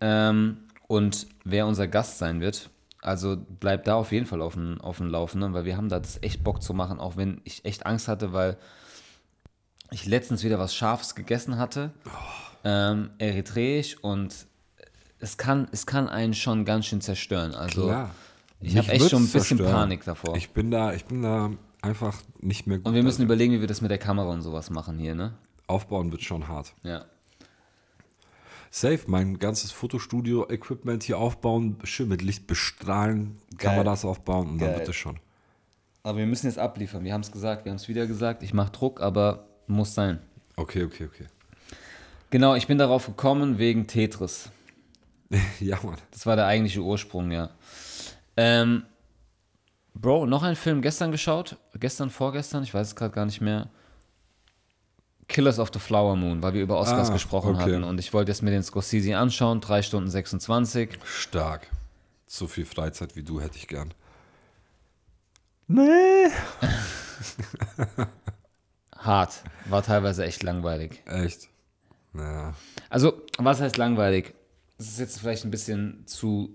Ähm, 0.01 0.57
und 0.87 1.27
wer 1.45 1.67
unser 1.67 1.89
Gast 1.89 2.19
sein 2.19 2.41
wird. 2.41 2.71
Also 3.03 3.37
bleibt 3.37 3.87
da 3.87 3.95
auf 3.95 4.11
jeden 4.11 4.27
Fall 4.27 4.43
auf 4.43 4.55
dem, 4.55 4.81
auf 4.81 4.97
dem 4.99 5.09
Laufenden, 5.09 5.53
weil 5.55 5.65
wir 5.65 5.77
haben 5.77 5.89
da 5.89 6.01
das 6.01 6.21
echt 6.23 6.43
Bock 6.43 6.63
zu 6.63 6.75
machen, 6.75 6.99
auch 6.99 7.17
wenn 7.17 7.41
ich 7.45 7.65
echt 7.65 7.87
Angst 7.87 8.09
hatte, 8.09 8.33
weil 8.33 8.57
ich 9.93 10.07
letztens 10.07 10.43
wieder 10.43 10.59
was 10.59 10.75
Scharfes 10.75 11.15
gegessen 11.15 11.59
hatte, 11.59 11.93
ähm, 12.65 13.11
eritreisch 13.19 13.97
und 14.01 14.35
es 15.21 15.37
kann, 15.37 15.69
es 15.71 15.87
kann 15.87 16.09
einen 16.09 16.35
schon 16.35 16.65
ganz 16.65 16.87
schön 16.87 17.01
zerstören. 17.01 17.55
Also 17.55 17.85
Klar. 17.85 18.11
ich 18.61 18.77
habe 18.77 18.89
echt 18.89 19.11
schon 19.11 19.23
ein 19.23 19.29
bisschen 19.29 19.59
zerstören. 19.59 19.73
Panik 19.73 20.05
davor. 20.05 20.37
Ich 20.37 20.51
bin 20.51 20.71
da, 20.71 20.93
ich 20.93 21.05
bin 21.05 21.23
da 21.23 21.51
einfach 21.83 22.21
nicht 22.41 22.67
mehr 22.67 22.79
gut. 22.79 22.89
und 22.89 22.95
wir 22.95 23.03
müssen 23.03 23.19
darin. 23.19 23.29
überlegen, 23.29 23.53
wie 23.55 23.61
wir 23.61 23.69
das 23.69 23.81
mit 23.81 23.91
der 23.91 23.99
Kamera 23.99 24.31
und 24.31 24.43
sowas 24.43 24.71
machen 24.71 24.99
hier, 24.99 25.15
ne? 25.15 25.35
Aufbauen 25.69 26.11
wird 26.11 26.23
schon 26.23 26.49
hart. 26.49 26.75
Ja. 26.83 27.05
Safe, 28.79 29.01
mein 29.07 29.39
ganzes 29.39 29.73
Fotostudio-Equipment 29.73 31.03
hier 31.03 31.17
aufbauen, 31.17 31.79
schön 31.85 32.09
mit 32.09 32.21
Licht 32.21 32.47
bestrahlen, 32.47 33.39
Kameras 33.57 34.05
aufbauen 34.05 34.51
und 34.51 34.59
dann 34.59 34.69
Geil. 34.69 34.81
wird 34.81 34.89
es 34.91 34.97
schon. 34.97 35.19
Aber 36.03 36.19
wir 36.19 36.27
müssen 36.27 36.47
jetzt 36.47 36.59
abliefern. 36.59 37.03
Wir 37.03 37.15
haben 37.15 37.23
es 37.23 37.33
gesagt, 37.33 37.65
wir 37.65 37.71
haben 37.73 37.79
es 37.79 37.89
wieder 37.89 38.07
gesagt. 38.07 38.43
Ich 38.43 38.53
mache 38.53 38.71
Druck, 38.73 39.01
aber 39.01 39.47
muss 39.67 39.95
sein. 39.95 40.21
Okay, 40.57 40.85
okay, 40.85 41.07
okay. 41.07 41.25
Genau, 42.29 42.55
ich 42.55 42.67
bin 42.67 42.77
darauf 42.77 43.07
gekommen 43.07 43.57
wegen 43.57 43.87
Tetris. 43.87 44.51
ja, 45.61 45.79
Mann. 45.83 45.97
Das 46.11 46.27
war 46.27 46.37
der 46.37 46.45
eigentliche 46.45 46.83
Ursprung, 46.83 47.31
ja. 47.31 47.49
Ähm, 48.37 48.83
Bro, 49.95 50.27
noch 50.27 50.43
ein 50.43 50.55
Film 50.55 50.83
gestern 50.83 51.13
geschaut. 51.13 51.57
Gestern, 51.81 52.11
vorgestern, 52.11 52.63
ich 52.63 52.75
weiß 52.75 52.89
es 52.89 52.95
gerade 52.95 53.15
gar 53.15 53.25
nicht 53.25 53.41
mehr. 53.41 53.71
Killers 55.29 55.59
of 55.59 55.71
the 55.73 55.79
Flower 55.81 56.15
Moon, 56.17 56.43
weil 56.43 56.55
wir 56.55 56.63
über 56.63 56.79
Oscars 56.79 57.11
Ah, 57.11 57.13
gesprochen 57.13 57.55
okay. 57.57 57.63
hatten. 57.63 57.85
Und 57.85 57.99
ich 57.99 58.13
wollte 58.13 58.31
jetzt 58.31 58.43
mir 58.43 58.51
den 58.53 58.63
Scorsese 58.63 59.17
anschauen. 59.17 59.61
3 59.61 59.83
Stunden 59.83 60.09
26. 60.11 60.99
Stark. 61.05 61.69
So 62.27 62.47
viel 62.47 62.65
Freizeit 62.65 63.17
wie 63.17 63.23
du 63.23 63.41
hätte 63.41 63.57
ich 63.57 63.67
gern. 63.69 63.93
Nee. 65.69 66.29
Hart. 68.97 69.43
War 69.67 69.83
teilweise 69.83 70.25
echt 70.25 70.43
langweilig. 70.43 71.03
Echt? 71.07 71.49
Naja. 72.13 72.55
Also, 72.89 73.21
was 73.39 73.61
heißt 73.61 73.77
langweilig? 73.77 74.35
Das 74.79 74.89
ist 74.89 74.99
jetzt 74.99 75.19
vielleicht 75.21 75.45
ein 75.45 75.51
bisschen 75.51 76.07
zu. 76.07 76.51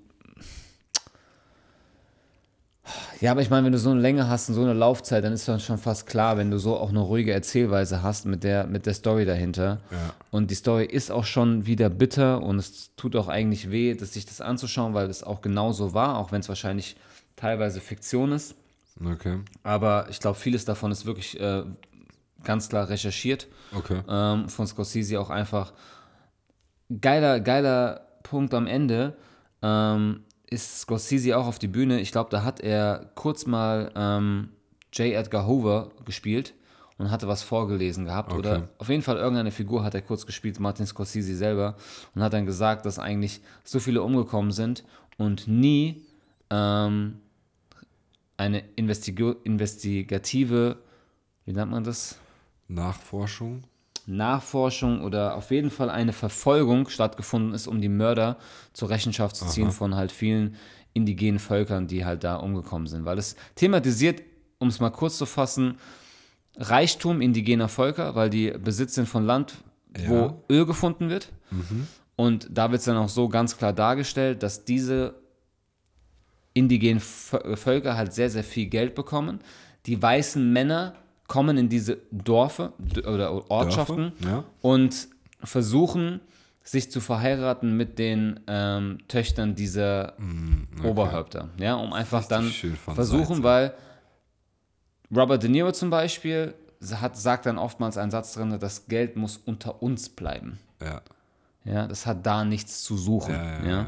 Ja, 3.22 3.32
aber 3.32 3.42
ich 3.42 3.52
meine, 3.52 3.66
wenn 3.66 3.72
du 3.72 3.78
so 3.78 3.92
eine 3.92 4.02
Länge 4.02 4.28
hast 4.28 4.50
und 4.50 4.56
so 4.56 4.62
eine 4.62 4.74
Laufzeit, 4.74 5.24
dann 5.24 5.32
ist 5.32 5.48
dann 5.48 5.60
schon 5.60 5.78
fast 5.78 6.08
klar, 6.08 6.38
wenn 6.38 6.50
du 6.50 6.58
so 6.58 6.76
auch 6.76 6.90
eine 6.90 7.00
ruhige 7.00 7.32
Erzählweise 7.32 8.02
hast 8.02 8.26
mit 8.26 8.44
der, 8.44 8.66
mit 8.66 8.88
der 8.88 8.96
Story 8.96 9.26
dahinter. 9.26 9.80
Ja. 9.92 10.14
Und 10.32 10.50
die 10.50 10.56
Story 10.56 10.86
ist 10.86 11.12
auch 11.12 11.26
schon 11.26 11.68
wieder 11.68 11.90
bitter 11.90 12.42
und 12.42 12.58
es 12.58 12.96
tut 12.96 13.16
auch 13.16 13.28
eigentlich 13.28 13.70
weh, 13.70 13.94
dass 13.94 14.14
sich 14.14 14.26
das 14.26 14.42
anzuschauen, 14.42 14.96
weil 14.96 15.08
es 15.08 15.24
auch 15.24 15.42
genauso 15.42 15.94
war, 15.94 16.18
auch 16.18 16.32
wenn 16.32 16.42
es 16.42 16.50
wahrscheinlich 16.50 16.96
teilweise 17.36 17.80
Fiktion 17.80 18.32
ist. 18.32 18.56
Okay. 19.00 19.38
Aber 19.62 20.08
ich 20.10 20.20
glaube, 20.20 20.38
vieles 20.40 20.66
davon 20.66 20.92
ist 20.92 21.06
wirklich 21.06 21.40
äh, 21.40 21.64
ganz 22.44 22.70
klar 22.70 22.90
recherchiert 22.90 23.48
Okay. 23.76 24.02
ähm, 24.10 24.50
von 24.50 24.66
Scorsese 24.66 25.20
auch 25.20 25.30
einfach 25.30 25.74
geiler, 27.00 27.40
geiler 27.40 28.02
Punkt 28.24 28.54
am 28.54 28.68
Ende. 28.68 29.16
Ähm, 29.62 30.24
ist 30.52 30.82
Scorsese 30.82 31.38
auch 31.38 31.48
auf 31.48 31.58
die 31.58 31.68
Bühne. 31.68 32.00
Ich 32.02 32.12
glaube, 32.12 32.30
da 32.30 32.44
hat 32.44 32.60
er 32.60 33.10
kurz 33.16 33.48
mal 33.48 33.92
ähm, 33.96 34.50
J. 34.94 35.14
Edgar 35.14 35.48
Hoover 35.48 35.92
gespielt 36.06 36.54
und 36.98 37.10
hatte 37.10 37.28
was 37.28 37.42
vorgelesen 37.42 38.06
gehabt. 38.06 38.32
Okay. 38.32 38.40
Oder 38.40 38.70
auf 38.78 38.90
jeden 38.90 39.02
Fall 39.02 39.18
irgendeine 39.18 39.52
Figur 39.52 39.84
hat 39.84 39.96
er 39.96 40.02
kurz 40.02 40.26
gespielt, 40.26 40.60
Martin 40.60 40.86
Scorsese 40.86 41.36
selber, 41.36 41.78
und 42.14 42.22
hat 42.22 42.34
dann 42.34 42.46
gesagt, 42.46 42.86
dass 42.86 43.00
eigentlich 43.00 43.42
so 43.64 43.80
viele 43.80 44.04
umgekommen 44.04 44.52
sind 44.52 44.84
und 45.18 45.48
nie 45.48 46.06
ähm, 46.50 47.20
eine 48.36 48.64
Investigo 48.76 49.32
investigative, 49.44 50.78
wie 51.46 51.54
nennt 51.54 51.72
man 51.72 51.84
das? 51.84 52.20
Nachforschung. 52.68 53.64
Nachforschung 54.12 55.02
oder 55.04 55.36
auf 55.36 55.52
jeden 55.52 55.70
Fall 55.72 55.90
eine 55.90 56.14
Verfolgung 56.14 56.88
stattgefunden 56.90 57.54
ist, 57.54 57.68
um 57.68 57.82
die 57.82 57.90
Mörder 57.90 58.38
zur 58.74 58.90
Rechenschaft 58.90 59.36
zu 59.36 59.46
ziehen 59.48 59.72
von 59.72 59.96
halt 59.96 60.12
vielen 60.12 60.56
indigenen 60.94 61.40
Völkern, 61.40 61.88
die 61.88 62.06
halt 62.06 62.24
da 62.24 62.36
umgekommen 62.36 62.88
sind. 62.88 63.06
Weil 63.06 63.18
es 63.18 63.36
thematisiert, 63.56 64.22
um 64.60 64.68
es 64.68 64.80
mal 64.80 64.90
kurz 64.90 65.18
zu 65.18 65.26
fassen, 65.26 65.78
Reichtum 66.58 67.22
indigener 67.22 67.70
Völker, 67.70 68.14
weil 68.16 68.30
die 68.30 68.52
Besitz 68.52 68.96
sind 68.96 69.08
von 69.08 69.26
Land, 69.26 69.56
Ja. 69.98 70.10
wo 70.10 70.44
Öl 70.50 70.66
gefunden 70.66 71.10
wird. 71.10 71.30
Und 72.18 72.48
da 72.52 72.72
wird 72.72 72.80
es 72.80 72.86
dann 72.86 72.98
auch 72.98 73.10
so 73.10 73.30
ganz 73.30 73.58
klar 73.58 73.74
dargestellt, 73.74 74.44
dass 74.44 74.66
diese 74.66 75.16
indigenen 76.54 77.00
Vö- 77.02 77.56
Völker 77.56 77.96
halt 77.96 78.14
sehr, 78.14 78.30
sehr 78.30 78.44
viel 78.44 78.66
Geld 78.68 78.96
bekommen. 78.96 79.40
Die 79.86 80.02
weißen 80.02 80.52
Männer 80.52 80.94
kommen 81.32 81.58
in 81.58 81.70
diese 81.70 82.00
Dorfe 82.12 82.74
oder 83.08 83.50
Ortschaften 83.50 84.12
Dörfer, 84.20 84.30
ja. 84.30 84.44
und 84.62 85.08
versuchen, 85.42 86.20
sich 86.62 86.92
zu 86.92 87.00
verheiraten 87.00 87.78
mit 87.78 87.98
den 88.00 88.42
ähm, 88.48 88.98
Töchtern 89.08 89.56
dieser 89.56 90.18
Oberhäupter. 90.84 91.48
Ja, 91.58 91.76
um 91.76 91.94
einfach 91.94 92.26
Mm, 92.26 92.30
dann 92.30 92.52
versuchen, 92.52 93.38
Seite. 93.38 93.44
weil 93.44 93.74
Robert 95.16 95.42
De 95.42 95.50
Niro 95.50 95.72
zum 95.72 95.90
Beispiel 95.90 96.54
hat, 97.00 97.16
sagt 97.16 97.46
dann 97.46 97.58
oftmals 97.58 97.98
einen 97.98 98.12
Satz 98.12 98.34
drin, 98.34 98.58
das 98.60 98.88
Geld 98.88 99.16
muss 99.16 99.38
unter 99.38 99.82
uns 99.82 100.10
bleiben. 100.10 100.60
Ja. 100.82 101.02
Ja, 101.64 101.88
das 101.88 102.06
hat 102.06 102.26
da 102.26 102.44
nichts 102.44 102.84
zu 102.84 102.98
suchen. 102.98 103.36
Ja, 103.36 103.64
ja, 103.64 103.70
ja. 103.70 103.88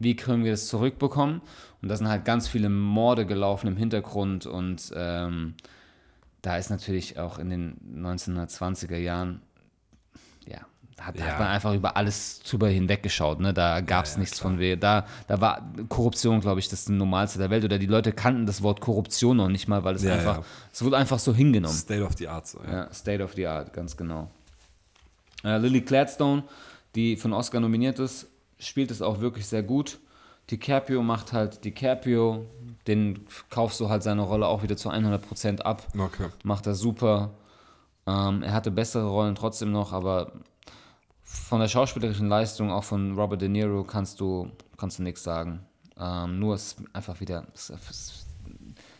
Wie 0.00 0.16
können 0.16 0.42
wir 0.42 0.50
das 0.50 0.66
zurückbekommen? 0.66 1.40
Und 1.82 1.88
da 1.88 1.96
sind 1.96 2.08
halt 2.08 2.24
ganz 2.24 2.48
viele 2.48 2.68
Morde 2.68 3.26
gelaufen 3.26 3.68
im 3.68 3.76
Hintergrund 3.76 4.46
und 4.46 4.92
ähm, 4.96 5.54
da 6.42 6.56
ist 6.56 6.70
natürlich 6.70 7.18
auch 7.18 7.38
in 7.38 7.50
den 7.50 7.76
1920er 8.02 8.96
Jahren, 8.96 9.40
ja, 10.46 10.58
da 10.96 11.04
hat, 11.04 11.18
Ja. 11.18 11.24
hat 11.26 11.38
man 11.38 11.48
einfach 11.48 11.74
über 11.74 11.96
alles 11.96 12.40
drüber 12.40 12.68
hinweggeschaut. 12.68 13.40
Ne? 13.40 13.52
Da 13.54 13.80
gab 13.80 14.04
es 14.06 14.14
ja, 14.14 14.20
nichts 14.20 14.38
klar. 14.40 14.50
von 14.52 14.58
weh. 14.58 14.76
Da, 14.76 15.06
da 15.28 15.40
war 15.40 15.70
Korruption, 15.88 16.40
glaube 16.40 16.60
ich, 16.60 16.68
das 16.68 16.88
Normalste 16.88 17.38
der 17.38 17.50
Welt. 17.50 17.64
Oder 17.64 17.78
die 17.78 17.86
Leute 17.86 18.12
kannten 18.12 18.46
das 18.46 18.62
Wort 18.62 18.80
Korruption 18.80 19.36
noch 19.36 19.48
nicht 19.48 19.68
mal, 19.68 19.84
weil 19.84 19.94
es 19.96 20.02
Ja, 20.02 20.14
einfach, 20.14 20.38
ja. 20.38 20.44
es 20.72 20.82
wurde 20.84 20.96
einfach 20.96 21.18
so 21.18 21.34
hingenommen. 21.34 21.74
State 21.76 22.02
of 22.02 22.14
the 22.16 22.28
Art. 22.28 22.46
So, 22.46 22.60
ja. 22.64 22.72
Ja, 22.84 22.92
State 22.92 23.22
of 23.22 23.32
the 23.34 23.46
Art, 23.46 23.72
ganz 23.72 23.96
genau. 23.96 24.30
Äh, 25.44 25.58
Lily 25.58 25.80
Gladstone, 25.82 26.42
die 26.94 27.16
von 27.16 27.32
Oscar 27.32 27.60
nominiert 27.60 27.98
ist, 27.98 28.26
spielt 28.58 28.90
es 28.90 29.00
auch 29.02 29.20
wirklich 29.20 29.46
sehr 29.46 29.62
gut. 29.62 29.98
DiCaprio 30.50 31.02
macht 31.02 31.32
halt 31.32 31.64
DiCaprio, 31.64 32.44
den 32.90 33.26
kaufst 33.48 33.80
du 33.80 33.88
halt 33.88 34.02
seine 34.02 34.22
Rolle 34.22 34.46
auch 34.46 34.62
wieder 34.62 34.76
zu 34.76 34.90
100% 34.90 35.60
ab. 35.60 35.86
Okay. 35.96 36.28
Macht 36.42 36.66
er 36.66 36.74
super. 36.74 37.30
Ähm, 38.06 38.42
er 38.42 38.52
hatte 38.52 38.70
bessere 38.70 39.08
Rollen 39.08 39.34
trotzdem 39.34 39.70
noch, 39.70 39.92
aber 39.92 40.32
von 41.22 41.60
der 41.60 41.68
schauspielerischen 41.68 42.28
Leistung, 42.28 42.70
auch 42.70 42.84
von 42.84 43.16
Robert 43.16 43.40
De 43.40 43.48
Niro, 43.48 43.84
kannst 43.84 44.20
du, 44.20 44.50
kannst 44.76 44.98
du 44.98 45.04
nichts 45.04 45.22
sagen. 45.22 45.64
Ähm, 45.96 46.38
nur 46.38 46.54
es 46.54 46.72
ist 46.72 46.82
einfach 46.92 47.20
wieder, 47.20 47.46
es, 47.54 47.70
es, 47.70 48.26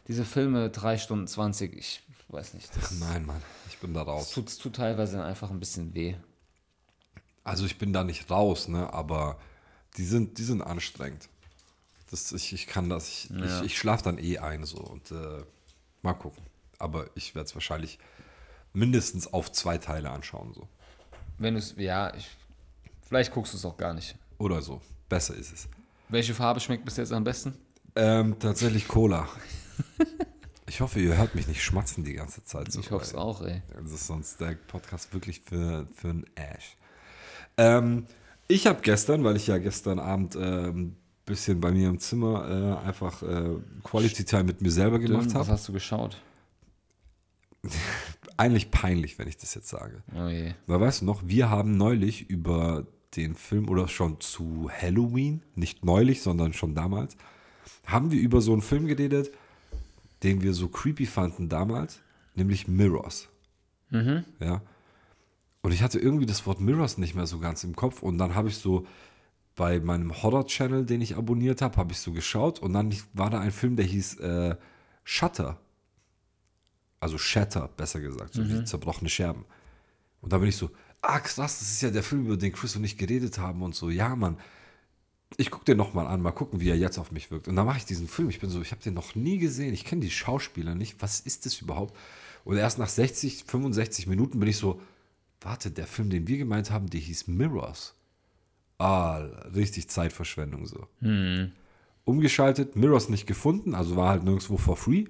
diese 0.07 0.25
Filme, 0.25 0.71
3 0.71 0.99
Stunden 0.99 1.27
20, 1.27 1.77
ich 1.77 2.03
weiß 2.29 2.55
nicht. 2.55 2.75
Das, 2.77 2.93
Nein, 3.01 3.27
Mann. 3.27 3.43
Ich 3.69 3.79
bin 3.79 3.95
da 3.95 4.03
es 4.03 4.07
raus. 4.07 4.31
tut, 4.31 4.49
es 4.49 4.59
tut 4.59 4.77
teilweise 4.77 5.23
einfach 5.25 5.51
ein 5.51 5.59
bisschen 5.59 5.95
weh. 5.95 6.15
Also 7.43 7.67
ich 7.67 7.79
bin 7.79 7.93
da 7.93 8.05
nicht 8.05 8.31
raus, 8.31 8.69
ne? 8.69 8.93
Aber 8.93 9.39
die 9.97 10.05
sind, 10.05 10.39
die 10.39 10.45
sind 10.45 10.63
anstrengend. 10.63 11.29
Das, 12.11 12.33
ich, 12.33 12.53
ich 12.53 12.67
kann 12.67 12.89
das, 12.89 13.09
ich, 13.09 13.31
ich, 13.31 13.63
ich 13.63 13.79
schlafe 13.79 14.03
dann 14.05 14.19
eh 14.19 14.39
ein 14.39 14.65
so 14.65 14.79
und 14.79 15.13
äh, 15.13 15.45
mal 16.03 16.15
gucken. 16.15 16.43
Aber 16.79 17.07
ich 17.15 17.35
werde 17.35 17.47
es 17.47 17.55
wahrscheinlich 17.55 17.99
mindestens 18.73 19.33
auf 19.33 19.53
zwei 19.53 19.79
Teile 19.79 20.11
anschauen 20.11 20.53
so. 20.55 20.69
Wenn 21.39 21.55
du 21.55 21.61
es, 21.61 21.75
ja, 21.77 22.15
ich, 22.15 22.29
vielleicht 23.03 23.33
guckst 23.33 23.53
du 23.53 23.59
es 23.59 23.65
auch 23.65 23.77
gar 23.77 23.95
nicht. 23.95 24.17
Oder 24.39 24.61
so. 24.61 24.81
Besser 25.09 25.35
ist 25.35 25.53
es. 25.53 25.69
Welche 26.09 26.35
Farbe 26.35 26.61
schmeckt 26.61 26.85
bis 26.85 26.97
jetzt 26.97 27.13
am 27.13 27.25
besten? 27.25 27.55
Ähm, 27.95 28.39
tatsächlich 28.39 28.89
Cola. 28.89 29.29
ich 30.67 30.81
hoffe, 30.81 31.01
ihr 31.01 31.17
hört 31.17 31.35
mich 31.35 31.47
nicht 31.47 31.63
schmatzen 31.63 32.05
die 32.05 32.15
ganze 32.15 32.45
Zeit. 32.45 32.73
So, 32.73 32.81
Ich 32.81 32.91
hoffe 32.91 33.05
es 33.05 33.15
auch, 33.15 33.43
ey. 33.43 33.63
Das 33.81 33.93
ist 33.93 34.07
sonst 34.07 34.41
der 34.41 34.55
Podcast 34.55 35.13
wirklich 35.13 35.41
für, 35.41 35.87
für 35.95 36.11
einen 36.11 36.27
Ash. 36.37 36.77
Ähm, 37.57 38.07
ich 38.49 38.67
habe 38.67 38.81
gestern, 38.83 39.23
weil 39.25 39.37
ich 39.37 39.47
ja 39.47 39.59
gestern 39.59 39.99
Abend 39.99 40.37
ähm, 40.37 40.97
bisschen 41.31 41.61
bei 41.61 41.73
mir 41.73 41.89
im 41.89 41.99
Zimmer 41.99 42.81
äh, 42.83 42.87
einfach 42.87 43.23
äh, 43.23 43.57
Quality 43.83 44.25
Time 44.25 44.45
mit 44.45 44.61
mir 44.61 44.71
selber 44.71 44.99
gemacht 44.99 45.27
Was 45.27 45.35
habe. 45.35 45.49
hast 45.49 45.69
du 45.69 45.73
geschaut? 45.73 46.21
Eigentlich 48.37 48.71
peinlich, 48.71 49.19
wenn 49.19 49.29
ich 49.29 49.37
das 49.37 49.55
jetzt 49.55 49.69
sage. 49.69 50.03
Oh 50.15 50.29
je. 50.29 50.55
Weil 50.67 50.81
weißt 50.81 51.03
du 51.03 51.05
noch, 51.07 51.23
wir 51.27 51.51
haben 51.51 51.77
neulich 51.77 52.29
über 52.29 52.87
den 53.17 53.35
Film 53.35 53.69
oder 53.69 53.89
schon 53.89 54.21
zu 54.21 54.71
Halloween, 54.71 55.43
nicht 55.55 55.85
neulich, 55.85 56.23
sondern 56.23 56.53
schon 56.53 56.75
damals, 56.75 57.17
haben 57.85 58.11
wir 58.11 58.21
über 58.21 58.41
so 58.41 58.53
einen 58.53 58.63
Film 58.63 58.87
geredet, 58.87 59.31
den 60.23 60.43
wir 60.43 60.55
so 60.55 60.69
creepy 60.69 61.07
fanden 61.07 61.49
damals, 61.49 62.01
nämlich 62.35 62.69
Mirrors. 62.69 63.29
Ja. 63.91 64.63
Und 65.63 65.73
ich 65.73 65.83
hatte 65.83 65.99
irgendwie 65.99 66.27
das 66.27 66.47
Wort 66.47 66.61
Mirrors 66.61 66.99
nicht 66.99 67.15
mehr 67.15 67.27
so 67.27 67.39
ganz 67.39 67.65
im 67.65 67.75
Kopf 67.75 68.03
und 68.03 68.19
dann 68.19 68.35
habe 68.35 68.49
ich 68.49 68.57
so 68.57 68.87
bei 69.61 69.79
meinem 69.79 70.23
Horror-Channel, 70.23 70.87
den 70.87 71.03
ich 71.03 71.19
abonniert 71.19 71.61
habe, 71.61 71.77
habe 71.77 71.93
ich 71.93 71.99
so 71.99 72.13
geschaut 72.13 72.61
und 72.61 72.73
dann 72.73 72.97
war 73.13 73.29
da 73.29 73.41
ein 73.41 73.51
Film, 73.51 73.77
der 73.77 73.85
hieß 73.85 74.19
äh, 74.21 74.57
Shutter. 75.05 75.61
Also 76.99 77.19
Shatter, 77.19 77.69
besser 77.69 78.01
gesagt, 78.01 78.33
so 78.33 78.49
wie 78.49 78.65
zerbrochene 78.65 79.11
Scherben. 79.11 79.45
Und 80.23 80.33
da 80.33 80.39
bin 80.39 80.49
ich 80.49 80.57
so, 80.57 80.71
ah 81.03 81.21
krass, 81.21 81.59
das 81.59 81.61
ist 81.61 81.83
ja 81.83 81.91
der 81.91 82.03
Film, 82.03 82.25
über 82.25 82.39
den 82.39 82.55
Chris 82.55 82.75
und 82.75 82.85
ich 82.85 82.97
geredet 82.97 83.37
haben 83.37 83.61
und 83.61 83.75
so, 83.75 83.91
ja, 83.91 84.17
Mann. 84.17 84.39
Ich 85.37 85.51
gucke 85.51 85.67
den 85.67 85.77
nochmal 85.77 86.07
an, 86.07 86.23
mal 86.23 86.33
gucken, 86.33 86.61
wie 86.61 86.71
er 86.71 86.79
jetzt 86.79 86.97
auf 86.97 87.13
mich 87.13 87.31
wirkt. 87.31 87.47
Und 87.47 87.55
dann 87.55 87.67
mache 87.67 87.77
ich 87.77 87.85
diesen 87.85 88.09
Film. 88.09 88.31
Ich 88.31 88.41
bin 88.41 88.49
so, 88.49 88.63
ich 88.63 88.71
habe 88.71 88.83
den 88.83 88.95
noch 88.95 89.15
nie 89.15 89.37
gesehen. 89.37 89.75
Ich 89.75 89.85
kenne 89.85 90.01
die 90.01 90.11
Schauspieler 90.11 90.75
nicht. 90.75 91.03
Was 91.03 91.21
ist 91.21 91.45
das 91.45 91.61
überhaupt? 91.61 91.95
Und 92.45 92.57
erst 92.57 92.79
nach 92.79 92.89
60, 92.89 93.45
65 93.45 94.07
Minuten 94.07 94.41
bin 94.41 94.49
ich 94.49 94.57
so, 94.57 94.81
warte, 95.43 95.71
der 95.71 95.87
Film, 95.87 96.09
den 96.09 96.27
wir 96.27 96.39
gemeint 96.39 96.71
haben, 96.71 96.89
der 96.89 97.01
hieß 97.01 97.27
Mirrors. 97.27 97.95
Ah, 98.81 99.19
richtig 99.55 99.89
Zeitverschwendung 99.91 100.67
so. 100.67 100.87
Umgeschaltet, 102.05 102.77
Mirrors 102.77 103.09
nicht 103.11 103.27
gefunden, 103.27 103.75
also 103.75 103.95
war 103.97 104.09
halt 104.09 104.25
nirgendwo 104.25 104.57
for 104.57 104.77
free. 104.77 105.05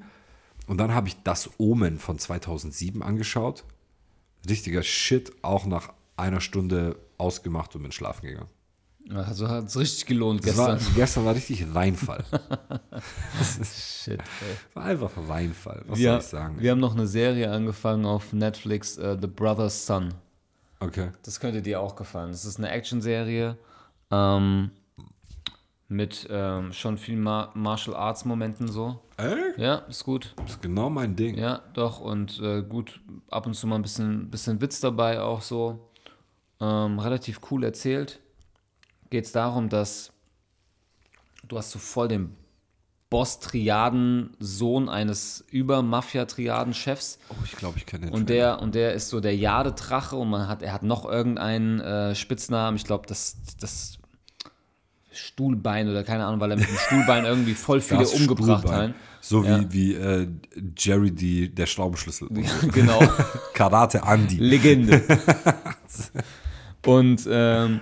Und 0.66 0.78
dann 0.78 0.92
habe 0.94 1.08
ich 1.08 1.16
das 1.22 1.50
Omen 1.58 1.98
von 1.98 2.18
2007 2.18 3.02
angeschaut. 3.02 3.64
Richtiger 4.48 4.82
Shit, 4.82 5.32
auch 5.42 5.66
nach 5.66 5.92
einer 6.16 6.40
Stunde 6.40 6.96
ausgemacht 7.18 7.74
und 7.76 7.82
bin 7.82 7.92
schlafen 7.92 8.26
gegangen. 8.26 8.48
Also 9.14 9.48
hat 9.48 9.66
es 9.66 9.78
richtig 9.78 10.06
gelohnt 10.06 10.46
Das 10.46 10.56
war, 10.56 10.74
gestern. 10.74 10.94
gestern 10.96 11.24
war 11.24 11.34
richtig 11.34 11.64
Reinfall. 11.74 12.24
Shit, 13.64 14.20
ey. 14.20 14.56
War 14.74 14.84
einfach 14.84 15.10
Reinfall. 15.28 15.82
Was 15.86 15.98
Wir, 15.98 16.10
soll 16.10 16.20
ich 16.20 16.26
sagen? 16.26 16.56
wir 16.60 16.70
haben 16.70 16.80
noch 16.80 16.94
eine 16.94 17.06
Serie 17.06 17.50
angefangen 17.50 18.04
auf 18.04 18.32
Netflix, 18.32 18.96
äh, 18.98 19.16
The 19.20 19.26
Brother's 19.26 19.86
Son. 19.86 20.14
Okay. 20.80 21.10
Das 21.22 21.40
könnte 21.40 21.62
dir 21.62 21.80
auch 21.80 21.94
gefallen. 21.96 22.30
Das 22.30 22.44
ist 22.44 22.58
eine 22.58 22.70
Action-Serie 22.70 23.56
ähm, 24.10 24.70
mit 25.88 26.26
ähm, 26.30 26.72
schon 26.72 26.96
viel 26.98 27.16
Ma 27.16 27.50
Martial 27.54 27.94
Arts 27.96 28.24
Momenten 28.24 28.68
so. 28.68 28.98
Ey, 29.16 29.52
Ja, 29.58 29.76
ist 29.88 30.04
gut. 30.04 30.34
das 30.36 30.52
ist 30.52 30.62
genau 30.62 30.88
mein 30.88 31.16
Ding. 31.16 31.36
Ja, 31.36 31.62
doch. 31.74 32.00
Und 32.00 32.40
äh, 32.40 32.62
gut, 32.62 33.00
ab 33.30 33.46
und 33.46 33.54
zu 33.54 33.66
mal 33.66 33.76
ein 33.76 33.82
bisschen, 33.82 34.30
bisschen 34.30 34.60
Witz 34.60 34.80
dabei 34.80 35.20
auch 35.20 35.42
so. 35.42 35.90
Ähm, 36.60 36.98
relativ 36.98 37.40
cool 37.50 37.64
erzählt. 37.64 38.20
Geht 39.10 39.24
es 39.24 39.32
darum, 39.32 39.68
dass 39.68 40.12
du 41.46 41.58
hast 41.58 41.72
so 41.72 41.78
voll 41.78 42.08
den 42.08 42.36
Boss-Triaden-Sohn 43.10 44.88
eines 44.88 45.44
Über-Mafia-Triaden-Chefs. 45.50 47.18
Oh, 47.28 47.34
ich 47.44 47.52
glaube, 47.52 47.78
ich 47.78 47.86
kenne 47.86 48.06
den 48.06 48.14
Und 48.14 48.26
Trailer. 48.28 48.54
der, 48.56 48.62
und 48.62 48.74
der 48.74 48.94
ist 48.94 49.08
so 49.08 49.20
der 49.20 49.36
Jadedrache 49.36 50.16
und 50.16 50.30
man 50.30 50.48
hat, 50.48 50.62
er 50.62 50.72
hat 50.72 50.82
noch 50.84 51.04
irgendeinen 51.04 51.80
äh, 51.80 52.14
Spitznamen, 52.14 52.76
ich 52.76 52.84
glaube, 52.84 53.06
das, 53.08 53.36
das 53.60 53.98
Stuhlbein 55.12 55.88
oder 55.88 56.04
keine 56.04 56.24
Ahnung, 56.24 56.40
weil 56.40 56.52
er 56.52 56.56
mit 56.56 56.68
dem 56.68 56.76
Stuhlbein 56.86 57.24
irgendwie 57.24 57.54
voll 57.54 57.80
viele 57.80 58.00
Das 58.00 58.14
umgebracht 58.14 58.68
hat. 58.70 58.94
So 59.20 59.44
Ja. 59.44 59.60
wie, 59.60 59.72
wie 59.72 59.94
äh, 59.94 60.28
Jerry 60.78 61.10
die, 61.10 61.52
der 61.54 61.66
Schraubenschlüssel. 61.66 62.28
genau. 62.72 63.00
Karate 63.54 64.02
Andy. 64.06 64.36
Legende. 64.36 65.02
und, 66.86 67.26
ähm, 67.30 67.80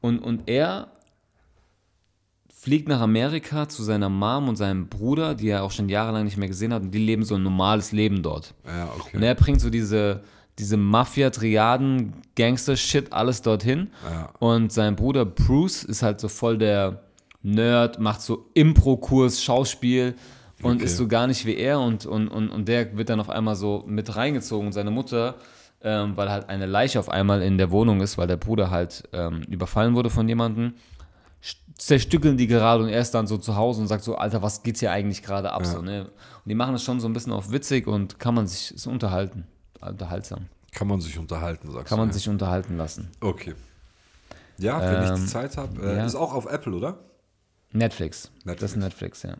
und, 0.00 0.18
und 0.18 0.48
er 0.48 0.88
fliegt 2.64 2.88
nach 2.88 3.02
Amerika 3.02 3.68
zu 3.68 3.82
seiner 3.82 4.08
Mom 4.08 4.48
und 4.48 4.56
seinem 4.56 4.88
Bruder, 4.88 5.34
die 5.34 5.48
er 5.48 5.64
auch 5.64 5.70
schon 5.70 5.90
jahrelang 5.90 6.24
nicht 6.24 6.38
mehr 6.38 6.48
gesehen 6.48 6.72
hat, 6.72 6.80
und 6.82 6.92
die 6.92 6.98
leben 6.98 7.22
so 7.22 7.34
ein 7.34 7.42
normales 7.42 7.92
Leben 7.92 8.22
dort. 8.22 8.54
Ja, 8.66 8.88
okay. 8.98 9.18
Und 9.18 9.22
er 9.22 9.34
bringt 9.34 9.60
so 9.60 9.68
diese, 9.68 10.22
diese 10.58 10.78
Mafia, 10.78 11.28
Triaden, 11.28 12.14
Gangster-Shit, 12.36 13.12
alles 13.12 13.42
dorthin. 13.42 13.90
Ja. 14.10 14.30
Und 14.38 14.72
sein 14.72 14.96
Bruder 14.96 15.26
Bruce 15.26 15.84
ist 15.84 16.02
halt 16.02 16.20
so 16.20 16.28
voll 16.28 16.56
der 16.56 17.02
Nerd, 17.42 18.00
macht 18.00 18.22
so 18.22 18.46
Impro-Kurs, 18.54 19.42
Schauspiel 19.42 20.14
und 20.62 20.76
Okay. 20.76 20.84
ist 20.84 20.96
so 20.96 21.06
gar 21.06 21.26
nicht 21.26 21.44
wie 21.44 21.56
er. 21.56 21.80
Und, 21.80 22.06
und, 22.06 22.28
und, 22.28 22.48
und 22.48 22.66
der 22.66 22.96
wird 22.96 23.10
dann 23.10 23.20
auf 23.20 23.28
einmal 23.28 23.56
so 23.56 23.84
mit 23.86 24.16
reingezogen. 24.16 24.68
Und 24.68 24.72
seine 24.72 24.90
Mutter, 24.90 25.34
ähm, 25.82 26.16
weil 26.16 26.30
halt 26.30 26.48
eine 26.48 26.64
Leiche 26.64 26.98
auf 26.98 27.10
einmal 27.10 27.42
in 27.42 27.58
der 27.58 27.70
Wohnung 27.70 28.00
ist, 28.00 28.16
weil 28.16 28.26
der 28.26 28.38
Bruder 28.38 28.70
halt 28.70 29.02
ähm, 29.12 29.42
überfallen 29.50 29.94
wurde 29.94 30.08
von 30.08 30.26
jemandem, 30.26 30.72
zerstückeln 31.76 32.36
die 32.36 32.46
gerade 32.46 32.84
und 32.84 32.88
er 32.88 33.00
ist 33.00 33.12
dann 33.12 33.26
so 33.26 33.36
zu 33.36 33.56
Hause 33.56 33.80
und 33.82 33.88
sagt 33.88 34.04
so, 34.04 34.16
Alter, 34.16 34.42
was 34.42 34.62
geht 34.62 34.78
hier 34.78 34.92
eigentlich 34.92 35.22
gerade 35.22 35.52
ab? 35.52 35.66
So, 35.66 35.82
ne? 35.82 36.04
Und 36.04 36.48
die 36.48 36.54
machen 36.54 36.72
das 36.72 36.82
schon 36.82 37.00
so 37.00 37.08
ein 37.08 37.12
bisschen 37.12 37.32
auf 37.32 37.50
witzig 37.50 37.86
und 37.86 38.18
kann 38.18 38.34
man 38.34 38.46
sich 38.46 38.74
ist 38.74 38.86
unterhalten. 38.86 39.46
Unterhaltsam. 39.80 40.46
Kann 40.72 40.88
man 40.88 41.00
sich 41.00 41.18
unterhalten, 41.18 41.70
sagst 41.70 41.88
Kann 41.88 41.98
du. 41.98 42.02
man 42.02 42.08
ja. 42.08 42.14
sich 42.14 42.28
unterhalten 42.28 42.76
lassen. 42.76 43.10
Okay. 43.20 43.54
Ja, 44.58 44.80
wenn 44.80 45.02
ich 45.02 45.10
die 45.10 45.20
Ähm, 45.22 45.26
Zeit 45.26 45.56
habe. 45.56 45.80
Äh, 45.82 45.96
ja. 45.96 46.04
Ist 46.06 46.14
auch 46.14 46.32
auf 46.32 46.46
Apple, 46.46 46.74
oder? 46.74 46.98
Netflix. 47.72 48.22
Das 48.22 48.44
Netflix. 48.44 48.72
ist 48.72 48.76
Netflix, 48.76 49.22
ja. 49.24 49.36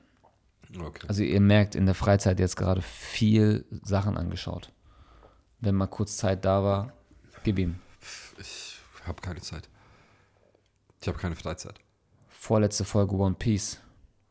Okay. 0.81 1.07
Also 1.09 1.23
ihr 1.23 1.41
merkt 1.41 1.75
in 1.77 1.87
der 1.87 1.95
Freizeit 1.95 2.41
jetzt 2.41 2.57
gerade 2.57 2.83
viel 2.83 3.65
Sachen 3.83 4.17
angeschaut. 4.17 4.73
Wenn 5.61 5.77
mal 5.77 5.87
kurz 5.87 6.17
Zeit 6.17 6.45
da 6.45 6.63
war, 6.65 6.93
gib 7.45 7.59
ihm. 7.59 7.77
Ich 8.39 8.79
habe 9.07 9.23
keine 9.23 9.41
Zeit. 9.41 9.69
Ich 11.01 11.07
habe 11.09 11.17
keine 11.19 11.37
Freizeit. 11.37 11.79
Vorletzte 12.45 12.85
Folge 12.85 13.15
One 13.17 13.37
Piece. 13.39 13.81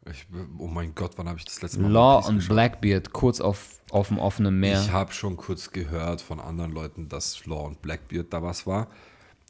Ich, 0.07 0.27
oh 0.59 0.67
mein 0.67 0.93
Gott, 0.93 1.13
wann 1.17 1.27
habe 1.27 1.39
ich 1.39 1.45
das 1.45 1.63
letzte 1.63 1.79
Mal 1.79 1.91
Law 1.91 2.27
und 2.27 2.35
geschaut? 2.35 2.53
Blackbeard 2.53 3.11
kurz 3.11 3.41
auf, 3.41 3.81
auf 3.89 4.09
dem 4.09 4.19
offenen 4.19 4.59
Meer. 4.59 4.79
Ich 4.79 4.91
habe 4.91 5.11
schon 5.11 5.35
kurz 5.35 5.71
gehört 5.71 6.21
von 6.21 6.39
anderen 6.39 6.71
Leuten, 6.71 7.09
dass 7.09 7.43
Law 7.47 7.65
und 7.65 7.81
Blackbeard 7.81 8.31
da 8.31 8.43
was 8.43 8.67
war. 8.67 8.87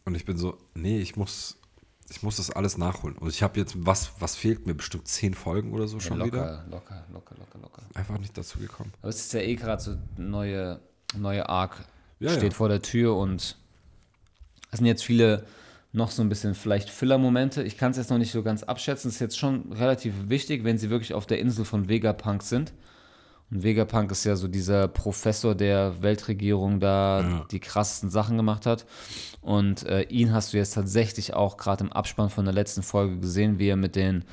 Und 0.06 0.16
ich 0.16 0.24
bin 0.24 0.38
so, 0.38 0.58
nee, 0.76 1.02
ich 1.02 1.18
muss, 1.18 1.58
ich 2.10 2.24
muss 2.24 2.38
das 2.38 2.52
alles 2.52 2.78
nachholen. 2.78 3.18
Und 3.18 3.32
ich 3.32 3.44
habe 3.44 3.60
jetzt, 3.60 3.86
was, 3.86 4.14
was 4.20 4.38
fehlt 4.38 4.66
mir? 4.66 4.76
Bestimmt 4.76 5.10
zehn 5.10 5.34
Folgen 5.34 5.74
oder 5.74 5.90
so 5.90 6.00
schon 6.00 6.20
locker, 6.20 6.32
wieder. 6.32 6.66
locker, 6.72 7.04
locker, 7.12 7.36
locker, 7.38 7.60
locker. 7.60 7.82
Einfach 7.96 8.18
nicht 8.18 8.38
dazu 8.38 8.60
gekommen. 8.60 8.94
Aber 9.02 9.10
es 9.10 9.18
ist 9.18 9.34
ja 9.34 9.42
eh 9.42 9.56
gerade 9.56 9.84
so 9.84 9.98
neue, 10.16 10.80
neue 11.18 11.50
Arc 11.50 11.84
Ja, 12.22 12.30
steht 12.30 12.54
ja. 12.54 12.58
vor 12.58 12.70
der 12.70 12.82
Tür 12.82 13.18
und 13.18 13.58
es 14.72 14.78
sind 14.78 14.86
jetzt 14.86 15.04
viele 15.04 15.46
noch 15.94 16.12
so 16.12 16.22
ein 16.22 16.30
bisschen 16.30 16.56
vielleicht 16.56 16.90
Filler-Momente. 16.90 17.64
Ich 17.64 17.78
kann 17.78 17.92
es 17.92 17.98
jetzt 17.98 18.10
noch 18.10 18.18
nicht 18.18 18.32
so 18.32 18.44
ganz 18.44 18.64
abschätzen. 18.64 19.10
Es 19.10 19.16
ist 19.16 19.22
jetzt 19.22 19.38
schon 19.38 19.72
relativ 19.74 20.14
wichtig, 20.28 20.64
wenn 20.64 20.78
sie 20.78 20.90
wirklich 20.90 21.14
auf 21.14 21.26
der 21.28 21.40
Insel 21.40 21.66
von 21.66 21.88
Vegapunk 21.88 22.42
sind. 22.44 22.74
Und 23.52 23.64
Vegapunk 23.64 24.12
ist 24.12 24.24
ja 24.24 24.36
so 24.36 24.48
dieser 24.48 24.88
Professor 24.88 25.54
der 25.54 26.02
Weltregierung 26.02 26.80
da, 26.80 27.22
Ja. 27.22 27.46
die 27.52 27.60
krassesten 27.60 28.10
Sachen 28.10 28.38
gemacht 28.38 28.66
hat. 28.66 28.86
Und 29.42 29.84
äh, 29.86 30.02
ihn 30.04 30.34
hast 30.34 30.54
du 30.54 30.58
jetzt 30.58 30.74
tatsächlich 30.74 31.36
auch 31.36 31.58
gerade 31.58 31.84
im 31.84 31.94
Abspann 31.94 32.30
von 32.32 32.46
der 32.46 32.54
letzten 32.56 32.82
Folge 32.82 33.20
gesehen, 33.20 33.60
wie 33.60 33.68
er 33.68 33.76
mit 33.78 33.96
dem 33.96 34.24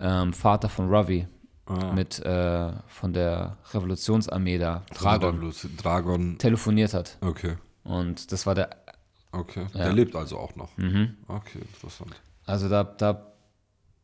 ähm, 0.00 0.32
Vater 0.34 0.68
von 0.68 0.88
Ravi, 0.94 1.26
Ah. 1.68 1.92
mit 1.94 2.20
äh, 2.24 2.70
von 2.86 3.12
der 3.12 3.56
Revolutionsarmee 3.74 4.58
da, 4.58 4.84
Dragon, 4.94 5.52
Dragon. 5.82 6.38
telefoniert 6.38 6.94
hat. 6.94 7.16
Okay. 7.22 7.56
Und 7.82 8.30
das 8.30 8.46
war 8.46 8.54
der, 8.54 8.70
Okay. 9.36 9.66
Ja. 9.74 9.84
Der 9.84 9.92
lebt 9.92 10.14
also 10.16 10.38
auch 10.38 10.54
noch. 10.56 10.76
mhm. 10.78 11.16
Okay, 11.28 11.58
interessant. 11.74 12.14
also 12.46 12.68
da, 12.68 12.84
da 12.84 13.32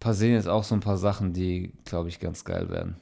passieren 0.00 0.34
jetzt 0.34 0.48
auch 0.48 0.64
so 0.64 0.74
ein 0.74 0.80
paar 0.80 0.96
Sachen, 0.98 1.32
die, 1.32 1.72
glaube 1.84 2.08
ich, 2.08 2.18
ganz 2.20 2.44
geil 2.44 2.68
werden. 2.70 2.96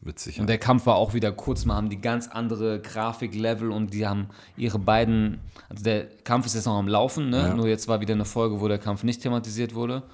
Mit 0.00 0.14
Und 0.14 0.18
Sicherheit. 0.20 0.48
der 0.48 0.58
Kampf 0.58 0.86
war 0.86 0.94
auch 0.94 1.12
wieder 1.14 1.32
kurz 1.32 1.64
mal, 1.64 1.74
haben 1.74 1.90
die 1.90 2.00
ganz 2.00 2.28
andere 2.28 2.80
Grafiklevel 2.80 3.70
und 3.72 3.92
die 3.94 4.06
haben 4.06 4.28
ihre 4.56 4.78
beiden, 4.78 5.40
also 5.68 5.82
der 5.82 6.06
Kampf 6.22 6.46
ist 6.46 6.54
jetzt 6.54 6.66
noch 6.66 6.76
am 6.78 6.86
Laufen, 6.86 7.30
ne? 7.30 7.38
Ja. 7.48 7.54
nur 7.54 7.66
jetzt 7.66 7.88
war 7.88 8.00
wieder 8.00 8.14
eine 8.14 8.24
Folge, 8.24 8.60
wo 8.60 8.68
der 8.68 8.78
Kampf 8.78 9.02
nicht 9.02 9.22
thematisiert 9.22 9.74
wurde. 9.74 10.04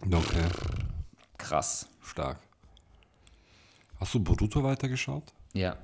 Okay, 0.00 0.44
Krass. 1.38 1.86
stark. 2.02 2.38
Hast 4.00 4.14
du 4.14 4.20
Boruto 4.20 4.62
weitergeschaut? 4.64 5.24
Ja, 5.52 5.76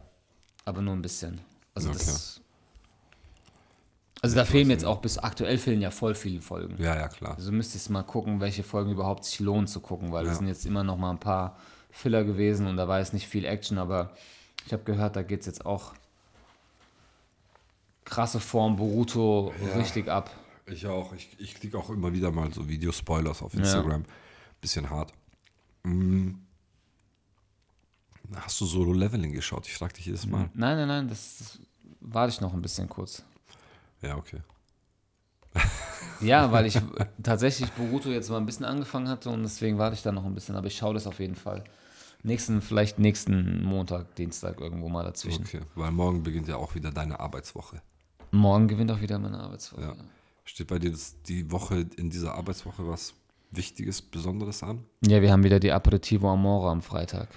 aber 0.65 0.81
nur 0.83 0.95
ein 0.95 1.03
bisschen. 1.03 1.41
Also 1.75 1.91
Okay. 1.91 1.99
das. 1.99 2.41
Also 4.29 4.37
da 4.37 4.45
fehlen 4.45 4.71
jetzt 4.71 4.85
auch 4.85 5.01
bis 5.01 5.19
aktuell 5.19 5.59
fehlen 5.59 5.81
ja 5.81 5.91
voll 5.91 6.15
viele 6.15 6.41
Folgen. 6.41 6.77
Ja, 6.83 6.95
ja, 6.97 7.09
klar. 7.09 7.35
Also 7.37 7.53
müsstest 7.53 7.89
du 7.89 7.93
mal 7.93 8.03
gucken, 8.03 8.41
welche 8.41 8.63
Folgen 8.63 8.91
überhaupt 8.93 9.25
sich 9.25 9.41
lohnen 9.41 9.67
zu 9.67 9.81
gucken, 9.81 10.13
weil 10.13 10.25
Ja. 10.27 10.33
es 10.33 10.39
sind 10.39 10.49
jetzt 10.49 10.67
immer 10.67 10.85
noch 10.85 10.97
mal 10.97 11.11
ein 11.11 11.19
paar 11.21 11.57
Filler 11.91 12.25
gewesen 12.25 12.67
und 12.67 12.77
da 12.77 12.87
war 12.89 12.99
jetzt 12.99 13.13
nicht 13.15 13.27
viel 13.27 13.45
Action, 13.45 13.79
aber 13.79 14.11
ich 14.67 14.73
habe 14.73 14.85
gehört, 14.85 15.17
da 15.17 15.23
geht 15.23 15.41
es 15.41 15.47
jetzt 15.47 15.65
auch 15.67 15.95
krasse 18.05 18.41
Form 18.41 18.77
Boruto 18.77 19.53
Ja. 19.67 19.75
richtig 19.77 20.09
ab. 20.09 20.31
Ich 20.67 20.87
auch. 20.87 21.13
Ich, 21.15 21.31
ich 21.39 21.55
kriege 21.55 21.79
auch 21.79 21.89
immer 21.91 22.13
wieder 22.13 22.31
mal 22.31 22.53
so 22.53 22.69
Videospoilers 22.69 23.43
auf 23.43 23.55
Instagram. 23.55 24.05
Bisschen 24.61 24.91
hart. 24.91 25.13
Mm. 25.85 26.33
Hast 28.35 28.61
du 28.61 28.67
Solo 28.67 28.93
Leveling 28.93 29.33
geschaut? 29.33 29.67
Ich 29.67 29.75
frage 29.75 29.95
dich 29.95 30.05
jedes 30.07 30.27
Mal. 30.27 30.51
Nein, 30.53 30.77
nein, 30.77 30.89
nein, 30.89 31.09
das, 31.09 31.39
das 31.39 31.59
warte 32.01 32.33
ich 32.35 32.41
noch 32.43 32.53
ein 32.53 32.61
bisschen 32.61 32.87
kurz. 32.89 33.23
Ja, 34.03 34.17
okay. 34.17 34.41
Ja, 36.21 36.53
weil 36.53 36.67
ich 36.67 36.81
tatsächlich 37.23 37.71
Boruto 37.73 38.11
jetzt 38.11 38.31
mal 38.31 38.39
ein 38.39 38.47
bisschen 38.47 38.65
angefangen 38.65 39.09
hatte 39.09 39.31
und 39.31 39.43
deswegen 39.43 39.79
warte 39.79 39.95
ich 39.95 40.03
da 40.03 40.13
noch 40.13 40.25
ein 40.25 40.35
bisschen, 40.35 40.57
aber 40.57 40.67
ich 40.67 40.77
schaue 40.77 40.95
das 40.95 41.07
auf 41.07 41.21
jeden 41.21 41.37
Fall. 41.37 41.65
Nächsten, 42.23 42.61
vielleicht 42.61 42.99
nächsten 42.99 43.63
Montag, 43.63 44.17
Dienstag 44.17 44.61
irgendwo 44.61 44.89
mal 44.89 45.05
dazwischen. 45.05 45.45
Okay, 45.45 45.61
weil 45.77 45.93
morgen 45.93 46.23
beginnt 46.23 46.49
ja 46.49 46.57
auch 46.57 46.75
wieder 46.75 46.91
deine 46.91 47.21
Arbeitswoche. 47.21 47.81
Morgen 48.33 48.69
gewinnt 48.69 48.91
auch 48.91 49.01
wieder 49.01 49.19
meine 49.19 49.39
Arbeitswoche. 49.39 49.83
Ja. 49.83 49.97
Steht 50.45 50.67
bei 50.67 50.79
dir 50.79 50.91
das, 50.91 51.23
die 51.23 51.51
Woche, 51.51 51.87
in 51.97 52.11
dieser 52.11 52.35
Arbeitswoche 52.35 52.89
was 52.89 53.15
Wichtiges, 53.51 54.03
Besonderes 54.03 54.63
an? 54.63 54.85
Ja, 55.07 55.23
wir 55.23 55.31
haben 55.31 55.45
wieder 55.45 55.61
die 55.61 55.73
Aperitivo 55.73 56.31
Amore 56.31 56.71
am 56.71 56.83
Freitag. 56.83 57.29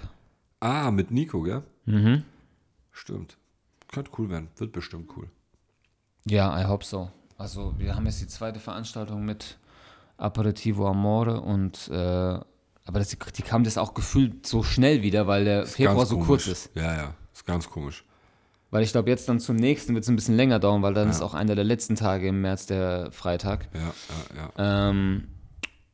Ah, 0.60 0.90
mit 0.90 1.10
Nico, 1.10 1.42
gell? 1.42 1.62
Mhm. 1.86 2.24
Stimmt. 2.90 3.36
Könnte 3.90 4.10
cool 4.18 4.30
werden. 4.30 4.48
Wird 4.56 4.72
bestimmt 4.72 5.10
cool. 5.16 5.28
Ja, 6.26 6.60
I 6.60 6.64
hope 6.66 6.84
so. 6.84 7.10
Also 7.38 7.74
wir 7.78 7.94
haben 7.96 8.06
jetzt 8.06 8.20
die 8.20 8.26
zweite 8.28 8.60
Veranstaltung 8.60 9.24
mit 9.24 9.58
Aperitivo 10.16 10.86
Amore 10.88 11.40
und 11.40 11.88
äh, 11.88 11.94
aber 12.84 12.98
das, 12.98 13.08
die 13.08 13.42
kam 13.42 13.64
das 13.64 13.78
auch 13.78 13.94
gefühlt 13.94 14.46
so 14.46 14.62
schnell 14.62 15.02
wieder, 15.02 15.26
weil 15.26 15.44
der 15.44 15.62
Ist 15.62 15.74
Februar 15.76 16.04
so 16.06 16.14
komisch. 16.16 16.26
kurz 16.28 16.46
ist. 16.46 16.70
Ja, 16.74 16.94
ja. 16.94 17.14
Ist 17.32 17.46
ganz 17.46 17.68
komisch. 17.70 18.04
Weil 18.70 18.82
ich 18.82 18.92
glaube, 18.92 19.10
jetzt 19.10 19.28
dann 19.28 19.38
zum 19.38 19.56
nächsten 19.56 19.94
wird 19.94 20.02
es 20.04 20.08
ein 20.10 20.16
bisschen 20.16 20.36
länger 20.36 20.58
dauern, 20.58 20.82
weil 20.82 20.94
dann 20.94 21.04
Ja. 21.08 21.10
ist 21.10 21.20
auch 21.22 21.34
einer 21.34 21.54
der 21.54 21.64
letzten 21.64 21.94
Tage 21.94 22.28
im 22.28 22.40
März 22.40 22.66
der 22.66 23.10
Freitag. 23.12 23.68
Ja, 23.74 23.80
ja, 23.80 24.52
ja. 24.56 24.88
Ähm, 24.90 25.28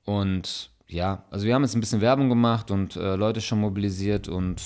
und 0.05 0.71
ja, 0.87 1.25
also 1.31 1.45
wir 1.47 1.55
haben 1.55 1.63
jetzt 1.63 1.75
ein 1.75 1.81
bisschen 1.81 2.01
Werbung 2.01 2.29
gemacht 2.29 2.71
und 2.71 2.97
äh, 2.97 3.17
Leute 3.17 3.41
schon 3.41 3.61
mobilisiert 3.61 4.29
und 4.29 4.63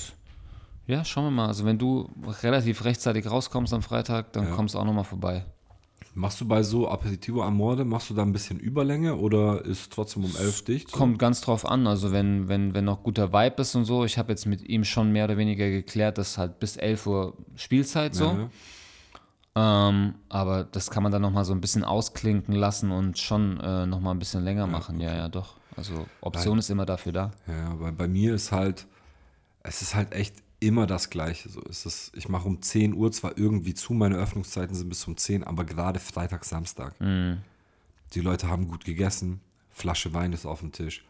ja, 0.86 1.04
schauen 1.04 1.24
wir 1.24 1.30
mal. 1.30 1.46
Also 1.46 1.64
wenn 1.64 1.78
du 1.78 2.08
relativ 2.42 2.84
rechtzeitig 2.84 3.30
rauskommst 3.30 3.72
am 3.72 3.82
Freitag, 3.82 4.32
dann 4.32 4.46
Ja. 4.48 4.50
kommst 4.54 4.74
du 4.74 4.78
auch 4.78 4.84
nochmal 4.84 5.04
vorbei. 5.04 5.44
Machst 6.14 6.40
du 6.42 6.46
bei 6.46 6.62
so 6.62 6.88
Aperitivo 6.90 7.42
Amore, 7.42 7.86
machst 7.86 8.10
du 8.10 8.14
da 8.14 8.20
ein 8.22 8.32
bisschen 8.32 8.58
Überlänge 8.60 9.16
oder 9.16 9.64
ist 9.64 9.90
trotzdem 9.92 10.24
um 10.24 10.36
11 10.36 10.64
dicht? 10.64 10.90
so? 10.90 10.96
Kommt 10.98 11.18
ganz 11.18 11.40
drauf 11.40 11.64
an, 11.64 11.86
also 11.86 12.12
wenn, 12.12 12.48
wenn, 12.48 12.74
wenn 12.74 12.84
noch 12.84 13.02
guter 13.02 13.32
Vibe 13.32 13.62
ist 13.62 13.74
und 13.76 13.86
so. 13.86 14.04
Ich 14.04 14.18
habe 14.18 14.30
jetzt 14.30 14.44
mit 14.44 14.60
ihm 14.68 14.84
schon 14.84 15.10
mehr 15.10 15.24
oder 15.24 15.38
weniger 15.38 15.70
geklärt, 15.70 16.18
dass 16.18 16.36
halt 16.36 16.58
bis 16.60 16.76
11 16.76 17.06
Uhr 17.06 17.36
Spielzeit 17.56 18.14
so. 18.14 18.24
Ja, 18.26 18.50
Ähm, 19.54 20.14
aber 20.28 20.64
das 20.64 20.90
kann 20.90 21.02
man 21.02 21.12
dann 21.12 21.22
nochmal 21.22 21.44
so 21.44 21.52
ein 21.54 21.60
bisschen 21.60 21.84
ausklinken 21.84 22.54
lassen 22.54 22.90
und 22.90 23.18
schon 23.18 23.60
äh, 23.60 23.86
nochmal 23.86 24.14
ein 24.14 24.18
bisschen 24.18 24.44
länger 24.44 24.66
machen. 24.66 24.98
Ja, 25.00 25.14
ja, 25.14 25.28
doch. 25.28 25.56
Also 25.76 26.06
Option 26.20 26.58
ist 26.58 26.68
immer 26.70 26.84
dafür 26.86 27.12
da. 27.12 27.30
ja, 27.46 27.54
ja, 27.54 27.80
weil 27.80 27.92
bei 27.92 28.08
mir 28.08 28.34
ist 28.34 28.52
halt, 28.52 28.86
es 29.62 29.80
ist 29.82 29.94
halt 29.94 30.12
echt 30.12 30.36
immer 30.62 30.86
das 30.86 31.10
Gleiche. 31.10 31.48
So 31.48 31.60
ist 31.62 31.84
es, 31.86 32.12
ich 32.14 32.28
mache 32.28 32.46
um 32.48 32.62
10 32.62 32.94
Uhr 32.94 33.10
zwar 33.12 33.36
irgendwie 33.36 33.74
zu, 33.74 33.92
meine 33.92 34.16
Öffnungszeiten 34.16 34.74
sind 34.74 34.88
bis 34.88 35.06
um 35.06 35.16
10, 35.16 35.44
aber 35.44 35.64
gerade 35.64 35.98
Freitag, 36.00 36.44
Samstag. 36.44 36.94
Die 38.14 38.20
Leute 38.20 38.48
haben 38.48 38.68
gut 38.68 38.84
gegessen, 38.84 39.40
Flasche 39.70 40.12
Wein 40.14 40.32
ist 40.32 40.46
auf 40.46 40.60
dem 40.60 40.72
Tisch. 40.72 41.04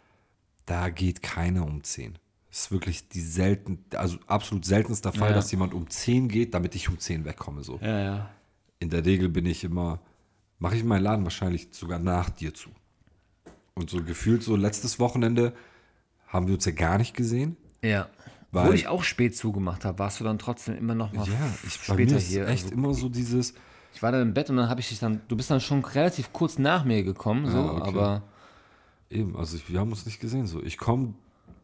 Da 0.67 0.89
geht 0.89 1.23
keiner 1.23 1.65
um 1.67 1.83
10. 1.83 2.19
Das 2.49 2.61
ist 2.67 2.71
wirklich 2.71 3.09
die 3.09 3.21
selten, 3.21 3.85
also 3.95 4.19
absolut 4.27 4.65
seltenster 4.65 5.13
Fall, 5.13 5.31
Ja. 5.31 5.35
dass 5.35 5.51
jemand 5.51 5.75
um 5.75 5.89
10 5.89 6.29
geht, 6.29 6.55
damit 6.55 6.75
ich 6.75 6.89
um 6.89 6.99
10 6.99 7.25
wegkomme. 7.25 7.65
So. 7.65 7.79
Ja, 7.83 7.99
ja. 8.01 8.31
In 8.79 8.91
der 8.91 9.05
Regel 9.05 9.29
bin 9.29 9.47
ich 9.47 9.65
immer, 9.65 10.01
mache 10.59 10.77
ich 10.77 10.85
meinen 10.85 11.03
Laden 11.03 11.25
wahrscheinlich 11.25 11.69
sogar 11.73 11.99
nach 11.99 12.31
dir 12.31 12.53
zu. 12.55 12.71
Und 13.75 13.91
so 13.91 14.03
gefühlt 14.03 14.43
so 14.43 14.55
letztes 14.55 14.99
Wochenende 14.99 15.55
haben 16.29 16.47
wir 16.47 16.55
uns 16.55 16.65
ja 16.65 16.73
gar 16.73 16.99
nicht 16.99 17.15
gesehen. 17.17 17.57
Ja. 17.83 18.09
Weil- 18.53 18.63
Obwohl 18.65 18.75
ich 18.75 18.87
auch 18.87 19.03
spät 19.03 19.35
zugemacht 19.37 19.85
habe, 19.87 19.99
warst 19.99 20.21
du 20.21 20.25
dann 20.25 20.39
trotzdem 20.39 20.77
immer 20.77 20.95
noch 20.95 21.13
mal 21.13 21.27
Ja, 21.27 21.33
ich, 21.67 21.73
später 21.75 22.19
hier. 22.19 22.47
echt 22.49 22.65
also, 22.65 22.75
immer 22.75 22.93
so 22.93 23.09
dieses, 23.09 23.55
ich 23.95 24.03
war 24.03 24.13
dann 24.13 24.21
im 24.23 24.35
Bett 24.35 24.51
und 24.51 24.57
dann 24.59 24.69
habe 24.69 24.81
ich 24.81 24.91
dich 24.91 24.99
dann, 24.99 25.23
du 25.29 25.37
bist 25.37 25.51
dann 25.51 25.61
schon 25.61 25.83
relativ 25.85 26.33
kurz 26.35 26.59
nach 26.59 26.85
mir 26.85 27.03
gekommen, 27.03 27.51
so, 27.51 27.57
Ah, 27.59 27.73
okay. 27.79 27.89
aber 27.89 28.23
eben, 29.11 29.37
also 29.37 29.57
ich, 29.57 29.69
wir 29.71 29.81
haben 29.81 29.91
uns 29.91 30.05
nicht 30.05 30.21
gesehen. 30.21 30.47
So, 30.47 30.63
ich 30.63 30.77
komme, 30.77 31.15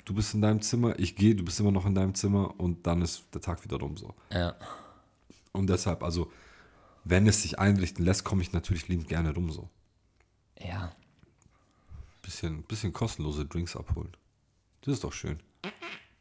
du 0.07 0.15
bist 0.15 0.33
in 0.35 0.41
deinem 0.41 0.63
Zimmer, 0.63 0.99
ich 0.99 1.15
gehe, 1.15 1.35
du 1.35 1.45
bist 1.45 1.61
immer 1.61 1.73
noch 1.73 1.85
in 1.85 1.95
deinem 1.95 2.15
Zimmer 2.15 2.59
und 2.59 2.87
dann 2.87 3.03
ist 3.03 3.25
der 3.35 3.43
Tag 3.43 3.63
wieder 3.65 3.77
rum 3.79 3.97
so. 3.97 4.15
ja. 4.33 4.55
Und 5.53 5.69
deshalb, 5.69 6.03
also, 6.03 6.31
wenn 7.05 7.27
es 7.27 7.43
sich 7.43 7.59
einrichten 7.59 8.05
lässt, 8.05 8.23
komme 8.25 8.43
ich 8.43 8.53
natürlich 8.53 8.87
liebend 8.89 9.09
gerne 9.09 9.35
rum 9.35 9.51
so. 9.51 9.69
Ja. 10.59 10.93
Bisschen, 12.23 12.63
bisschen 12.63 12.93
kostenlose 12.93 13.45
Drinks 13.47 13.75
abholen. 13.77 14.13
Das 14.83 14.95
ist 14.95 15.05
doch 15.05 15.13
schön. 15.13 15.39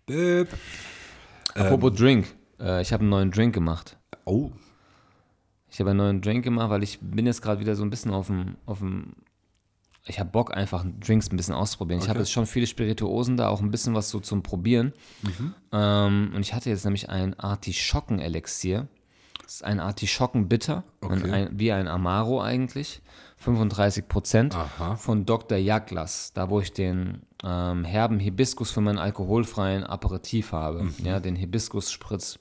Bip. 0.07 0.47
Apropos 1.53 1.93
Drink. 1.93 2.27
Äh, 2.59 2.81
ich 2.81 2.91
habe 2.93 3.01
einen 3.01 3.09
neuen 3.09 3.29
Drink 3.29 3.53
gemacht. 3.53 3.97
Oh, 4.25 4.51
Ich 5.69 5.79
habe 5.81 5.89
einen 5.91 5.97
neuen 5.97 6.21
Drink 6.21 6.43
gemacht, 6.45 6.69
weil 6.69 6.81
ich 6.81 6.99
bin 7.01 7.25
jetzt 7.25 7.41
gerade 7.41 7.59
wieder 7.59 7.75
so 7.75 7.83
ein 7.83 7.89
bisschen 7.89 8.11
auf 8.13 8.27
dem, 8.27 8.55
auf 8.65 8.79
dem 8.79 9.13
ich 10.05 10.17
habe 10.21 10.29
Bock 10.29 10.55
einfach 10.55 10.85
Drinks 11.01 11.29
ein 11.29 11.35
bisschen 11.35 11.53
auszuprobieren. 11.53 12.01
Ich 12.01 12.07
habe 12.07 12.19
Okay. 12.19 12.23
jetzt 12.23 12.31
schon 12.31 12.45
viele 12.45 12.65
Spirituosen 12.67 13.35
da, 13.35 13.49
auch 13.49 13.59
ein 13.59 13.69
bisschen 13.71 13.93
was 13.93 14.09
so 14.09 14.21
zum 14.21 14.41
Probieren. 14.41 14.93
Mhm. 15.23 15.53
Ähm, 15.73 16.31
und 16.33 16.39
ich 16.41 16.53
hatte 16.53 16.69
jetzt 16.69 16.85
nämlich 16.85 17.09
ein 17.09 17.37
Artischocken-Elixier. 17.37 18.87
Das 19.43 19.55
ist 19.55 19.63
ein 19.65 19.81
Artischocken-Bitter, 19.81 20.85
Okay. 21.01 21.31
ein, 21.31 21.59
wie 21.59 21.73
ein 21.73 21.89
Amaro 21.89 22.41
eigentlich. 22.41 23.01
35 23.47 24.07
Prozent 24.07 24.57
von 24.97 25.25
Dr. 25.25 25.57
Jaglas, 25.57 26.33
da 26.33 26.49
wo 26.49 26.59
ich 26.59 26.73
den 26.73 27.21
ähm, 27.43 27.85
herben 27.85 28.19
Hibiskus 28.19 28.71
für 28.71 28.81
meinen 28.81 28.97
alkoholfreien 28.97 29.83
Aperitif 29.83 30.51
habe. 30.51 30.83
Mhm. 30.83 30.93
Ja, 31.03 31.19
den 31.19 31.35
Hibiskus-Spritz 31.35 32.39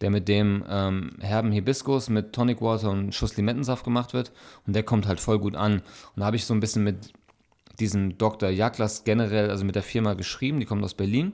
der 0.00 0.10
mit 0.10 0.26
dem 0.26 0.64
ähm, 0.68 1.12
herben 1.20 1.52
Hibiskus 1.52 2.08
mit 2.08 2.32
Tonic 2.32 2.60
Water 2.60 2.90
und 2.90 3.14
Schuss 3.14 3.36
Limettensaft 3.36 3.84
gemacht 3.84 4.12
wird. 4.12 4.32
Und 4.66 4.74
der 4.74 4.82
kommt 4.82 5.06
halt 5.06 5.20
voll 5.20 5.38
gut 5.38 5.54
an. 5.54 5.74
Und 5.74 5.82
da 6.16 6.24
habe 6.24 6.34
ich 6.34 6.44
so 6.44 6.52
ein 6.52 6.58
bisschen 6.58 6.82
mit 6.82 7.12
diesem 7.78 8.18
Dr. 8.18 8.50
Jaklas 8.50 9.04
generell, 9.04 9.48
also 9.48 9.64
mit 9.64 9.76
der 9.76 9.84
Firma 9.84 10.14
geschrieben, 10.14 10.58
die 10.58 10.66
kommt 10.66 10.82
aus 10.84 10.94
Berlin. 10.94 11.32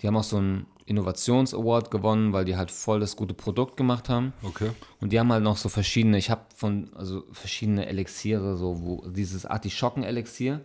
Die 0.00 0.06
haben 0.08 0.16
auch 0.16 0.24
so 0.24 0.42
einen 0.88 0.98
Innovations-Award 0.98 1.90
gewonnen, 1.90 2.32
weil 2.32 2.44
die 2.44 2.56
halt 2.56 2.70
voll 2.70 3.00
das 3.00 3.16
gute 3.16 3.34
Produkt 3.34 3.76
gemacht 3.76 4.08
haben. 4.08 4.32
okay. 4.42 4.70
Und 5.00 5.12
die 5.12 5.18
haben 5.20 5.32
halt 5.32 5.42
noch 5.42 5.56
so 5.56 5.68
verschiedene, 5.68 6.18
ich 6.18 6.30
habe 6.30 6.42
von, 6.54 6.90
also 6.94 7.24
verschiedene 7.32 7.86
Elixiere, 7.86 8.56
so 8.56 8.80
wo 8.82 9.08
dieses 9.08 9.46
Artischocken-Elixier, 9.46 10.60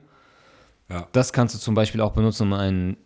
Ja. 0.90 1.08
das 1.12 1.34
kannst 1.34 1.56
du 1.56 1.60
zum 1.60 1.74
Beispiel 1.76 2.02
auch 2.02 2.14
benutzen, 2.14 2.44
um 2.44 2.54
einen 2.54 2.98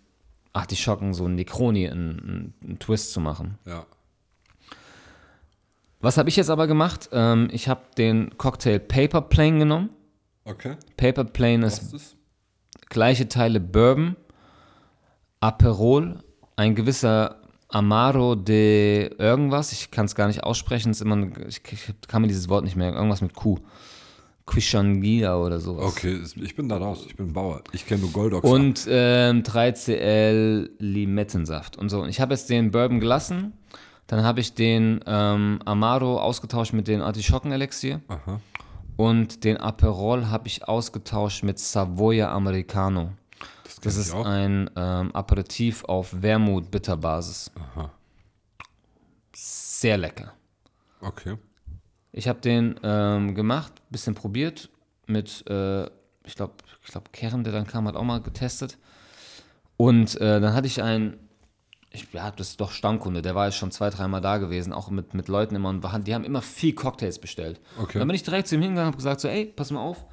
Artischocken, 0.54 1.13
so 1.13 1.25
einen 1.25 1.36
Necroni, 1.36 1.89
einen, 1.89 2.54
einen, 2.63 2.80
Twist 2.80 3.12
zu 3.12 3.19
machen. 3.19 3.58
Ja. 3.65 3.86
Was 5.99 6.17
habe 6.17 6.30
ich 6.30 6.36
jetzt 6.36 6.49
aber 6.49 6.67
gemacht? 6.67 7.10
Ähm, 7.12 7.49
ich 7.51 7.67
habe 7.67 7.82
den 7.97 8.38
Cocktail 8.38 8.80
Paper 8.80 9.21
Plane 9.21 9.60
genommen. 9.60 9.89
Okay. 10.43 10.78
Paper 10.97 11.23
Plane 11.23 11.65
ist 11.65 11.93
ist 11.93 12.15
gleiche 12.89 13.28
Teile 13.28 13.60
Bourbon, 13.60 14.15
Aperol, 15.39 16.23
ein 16.55 16.75
gewisser 16.75 17.37
Amaro 17.69 18.35
de 18.35 19.13
irgendwas. 19.17 19.71
Ich 19.71 19.91
kann 19.91 20.05
es 20.05 20.15
gar 20.15 20.27
nicht 20.27 20.43
aussprechen. 20.43 20.91
Es 20.91 20.97
ist 20.97 21.01
immer, 21.01 21.27
ich, 21.47 21.61
kann 22.07 22.21
mir 22.21 22.27
dieses 22.27 22.49
Wort 22.49 22.63
nicht 22.63 22.75
mehr. 22.75 22.93
Irgendwas 22.93 23.21
mit 23.21 23.33
Q. 23.33 23.59
Quishangia 24.45 25.37
oder 25.37 25.59
sowas. 25.59 25.85
Okay, 25.85 26.19
ich 26.35 26.55
bin 26.55 26.69
da 26.69 26.77
raus. 26.77 27.03
Ich 27.07 27.15
bin 27.15 27.33
Bauer. 27.33 27.63
Ich 27.71 27.87
kenne 27.87 28.01
nur 28.01 28.11
Goldox. 28.11 28.47
Und 28.47 28.85
ähm, 28.87 29.41
3CL 29.41 30.69
Limettensaft 30.77 31.77
und 31.77 31.89
so. 31.89 32.03
Und 32.03 32.09
ich 32.09 32.21
habe 32.21 32.33
jetzt 32.33 32.49
den 32.49 32.69
Bourbon 32.69 32.99
gelassen. 32.99 33.53
Dann 34.05 34.23
habe 34.23 34.39
ich 34.39 34.53
den 34.53 34.99
ähm, 35.07 35.59
Amaro 35.65 36.19
ausgetauscht 36.19 36.73
mit 36.73 36.87
den 36.87 37.01
Artischocken-Elixier. 37.01 38.01
Und 38.97 39.43
den 39.43 39.57
Aperol 39.57 40.27
habe 40.27 40.47
ich 40.47 40.67
ausgetauscht 40.67 41.43
mit 41.43 41.57
Savoia 41.57 42.31
Americano. 42.31 43.13
Das, 43.65 43.80
Das 43.80 43.97
ist 43.97 44.13
ein 44.13 44.69
ähm, 44.75 45.12
Aperitif 45.13 45.84
auf 45.86 46.21
Wermut-Bitterbasis. 46.21 47.51
Aha. 47.60 47.91
Sehr 49.34 49.97
lecker. 49.97 50.34
Okay. 51.01 51.38
Ich 52.12 52.28
habe 52.28 52.39
den 52.39 52.80
ähm, 52.84 53.36
gemacht, 53.36 53.73
bisschen 53.89 54.15
probiert 54.15 54.69
mit, 55.08 55.43
äh, 55.49 55.86
ich 56.23 56.36
glaube, 56.36 56.54
ich 56.84 56.91
glaub, 56.91 57.11
Kern, 57.11 57.43
der 57.43 57.51
dann 57.51 57.68
kam, 57.68 57.88
hat 57.88 57.95
auch 57.95 58.03
mal 58.03 58.22
getestet. 58.22 58.78
Und 59.78 60.16
äh, 60.22 60.39
dann 60.39 60.53
hatte 60.53 60.68
ich 60.68 60.82
einen, 60.82 61.18
ich, 61.91 62.07
ja, 62.13 62.32
das 62.32 62.49
ist 62.49 62.61
doch 62.61 62.72
Stammkunde, 62.72 63.22
der 63.22 63.36
war 63.36 63.47
jetzt 63.47 63.57
schon 63.57 63.72
zwei, 63.72 63.89
dreimal 63.89 64.22
da 64.22 64.38
gewesen, 64.38 64.72
auch 64.72 64.89
mit, 64.89 65.13
mit 65.13 65.28
Leuten 65.28 65.55
immer 65.55 65.70
und 65.70 65.84
die 66.07 66.16
haben 66.16 66.24
immer 66.24 66.41
viel 66.41 66.74
Cocktails 66.74 67.20
bestellt. 67.20 67.59
Okay. 67.78 67.99
Dann 67.99 68.07
bin 68.07 68.16
ich 68.16 68.24
direkt 68.24 68.47
zu 68.47 68.55
ihm 68.55 68.61
hingegangen 68.61 68.88
und 68.88 68.93
habe 68.93 68.97
gesagt, 68.97 69.20
so, 69.20 69.28
ey, 69.28 69.45
pass 69.45 69.72
mal 69.72 69.82
auf, 69.82 70.05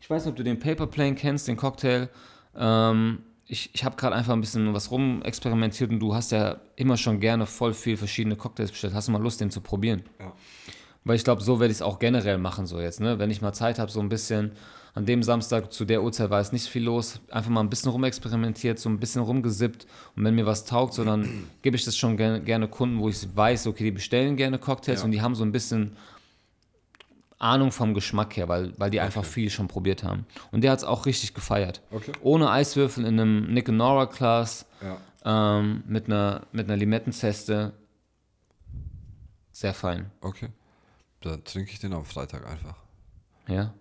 ich 0.00 0.10
weiß 0.10 0.24
nicht, 0.24 0.32
ob 0.32 0.36
du 0.36 0.42
den 0.42 0.58
Paper 0.58 0.88
Plane 0.88 1.14
kennst, 1.14 1.46
den 1.46 1.56
Cocktail. 1.56 2.08
Ähm, 2.56 3.18
ich 3.46 3.70
ich 3.74 3.84
habe 3.84 3.96
gerade 3.96 4.14
einfach 4.14 4.32
ein 4.32 4.40
bisschen 4.40 4.72
was 4.72 4.90
rumexperimentiert 4.90 5.90
und 5.90 6.00
du 6.00 6.14
hast 6.14 6.32
ja 6.32 6.56
immer 6.76 6.96
schon 6.96 7.20
gerne 7.20 7.46
voll 7.46 7.74
viel 7.74 7.96
verschiedene 7.96 8.36
Cocktails 8.36 8.70
bestellt. 8.70 8.94
Hast 8.94 9.08
du 9.08 9.12
mal 9.12 9.22
Lust, 9.22 9.40
den 9.40 9.50
zu 9.50 9.60
probieren? 9.60 10.02
Ja. 10.20 10.32
Weil 11.04 11.16
ich 11.16 11.24
glaube, 11.24 11.42
so 11.42 11.58
werde 11.58 11.72
ich 11.72 11.78
es 11.78 11.82
auch 11.82 11.98
generell 11.98 12.38
machen, 12.38 12.66
so 12.66 12.80
jetzt, 12.80 13.00
ne? 13.00 13.18
Wenn 13.18 13.30
ich 13.30 13.42
mal 13.42 13.52
Zeit 13.52 13.78
habe, 13.80 13.90
so 13.90 13.98
ein 14.00 14.08
bisschen, 14.08 14.52
an 14.94 15.04
dem 15.04 15.22
Samstag 15.24 15.72
zu 15.72 15.84
der 15.84 16.02
Uhrzeit 16.02 16.30
war 16.30 16.38
es 16.40 16.52
nicht 16.52 16.66
viel 16.66 16.84
los, 16.84 17.20
einfach 17.30 17.50
mal 17.50 17.60
ein 17.60 17.70
bisschen 17.70 17.90
rumexperimentiert, 17.90 18.78
so 18.78 18.88
ein 18.88 19.00
bisschen 19.00 19.22
rumgesippt 19.22 19.86
und 20.14 20.24
wenn 20.24 20.34
mir 20.34 20.46
was 20.46 20.64
taugt, 20.64 20.94
so 20.94 21.02
dann 21.02 21.26
gebe 21.62 21.76
ich 21.76 21.84
das 21.84 21.96
schon 21.96 22.16
gerne, 22.16 22.40
gerne 22.42 22.68
Kunden, 22.68 23.00
wo 23.00 23.08
ich 23.08 23.26
weiß, 23.34 23.66
okay, 23.66 23.84
die 23.84 23.90
bestellen 23.90 24.36
gerne 24.36 24.58
Cocktails 24.58 25.00
Ja. 25.00 25.04
und 25.06 25.10
die 25.12 25.22
haben 25.22 25.34
so 25.34 25.44
ein 25.44 25.50
bisschen 25.50 25.96
Ahnung 27.42 27.72
vom 27.72 27.92
Geschmack 27.94 28.36
her, 28.36 28.48
weil, 28.48 28.72
weil 28.78 28.90
die 28.90 29.00
einfach 29.00 29.24
viel 29.24 29.50
schon 29.50 29.68
probiert 29.68 30.04
haben. 30.04 30.26
Und 30.50 30.62
der 30.62 30.70
hat 30.72 30.78
es 30.78 30.84
auch 30.84 31.06
richtig 31.06 31.34
gefeiert. 31.34 31.80
Okay. 31.90 32.12
Ohne 32.22 32.50
Eiswürfel 32.50 33.04
in 33.04 33.18
einem 33.20 33.52
Nick 33.52 33.68
Nora 33.68 34.06
Class, 34.06 34.64
Ja. 35.24 35.58
ähm, 35.58 35.82
mit, 35.86 36.06
einer, 36.06 36.42
mit 36.52 36.66
einer 36.68 36.76
Limettenzeste. 36.76 37.72
Sehr 39.50 39.74
fein. 39.74 40.10
Okay. 40.20 40.48
Dann 41.20 41.44
trinke 41.44 41.70
ich 41.72 41.78
den 41.80 41.92
am 41.92 42.04
Freitag 42.04 42.46
einfach. 42.50 42.76
Ja, 43.48 43.72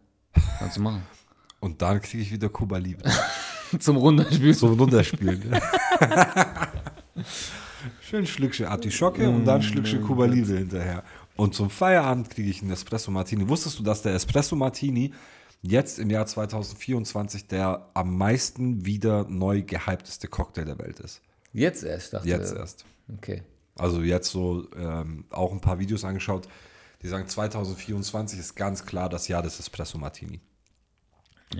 kannst 0.60 0.78
du 0.78 0.82
machen. 0.82 1.04
Und 1.60 1.82
dann 1.82 2.02
kriege 2.02 2.24
ich 2.24 2.32
wieder 2.32 2.50
Kuba 2.50 2.78
Libre 2.78 3.10
Zum 3.80 3.96
Runterspielen. 3.98 4.56
zum 4.56 4.74
Runterspielen. 4.80 5.56
Schön 8.02 8.26
Schlückchen 8.26 8.66
Artischocke 8.66 9.30
und 9.30 9.46
dann 9.46 9.62
Schlückchen 9.62 10.02
Kuba 10.04 10.26
Libre 10.26 10.58
hinterher. 10.58 11.04
Und 11.36 11.56
zum 11.56 11.70
Feierabend 11.70 12.30
kriege 12.30 12.50
ich 12.50 12.62
einen 12.62 12.72
Espresso 12.72 13.10
Martini. 13.12 13.48
Wusstest 13.48 13.80
du, 13.80 13.84
dass 13.84 14.02
der 14.02 14.14
Espresso 14.14 14.56
Martini 14.56 15.14
jetzt 15.62 15.98
im 16.00 16.10
Jahr 16.10 16.26
2024 16.26 17.48
der 17.48 17.88
am 17.94 18.18
meisten 18.18 18.86
wieder 18.86 19.26
neu 19.28 19.62
gehypteste 19.64 20.28
Cocktail 20.28 20.66
der 20.66 20.78
Welt 20.80 21.00
ist? 21.00 21.22
Jetzt 21.54 21.84
erst, 21.84 22.14
dachte 22.14 22.28
Jetzt 22.28 22.54
erst. 22.54 22.86
Okay. 23.18 23.44
Also 23.78 24.02
jetzt 24.02 24.30
so 24.32 24.68
ähm, 24.76 25.26
auch 25.30 25.52
ein 25.52 25.62
paar 25.62 25.80
Videos 25.80 26.04
angeschaut, 26.04 26.48
die 27.02 27.08
sagen 27.08 27.28
2024 27.28 28.40
ist 28.40 28.56
ganz 28.56 28.86
klar 28.86 29.10
das 29.10 29.28
Jahr 29.28 29.42
des 29.42 29.60
Espresso 29.60 29.98
Martini. 29.98 30.40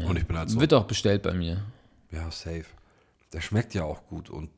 Und 0.08 0.18
ich 0.18 0.26
bin 0.28 0.38
halt 0.38 0.50
so, 0.50 0.60
Wird 0.60 0.74
auch 0.74 0.86
bestellt 0.86 1.24
bei 1.24 1.34
mir. 1.34 1.64
ja, 2.12 2.30
safe. 2.32 2.66
Der 3.34 3.42
schmeckt 3.42 3.74
ja 3.74 3.84
auch 3.86 4.06
gut 4.08 4.30
und 4.30 4.50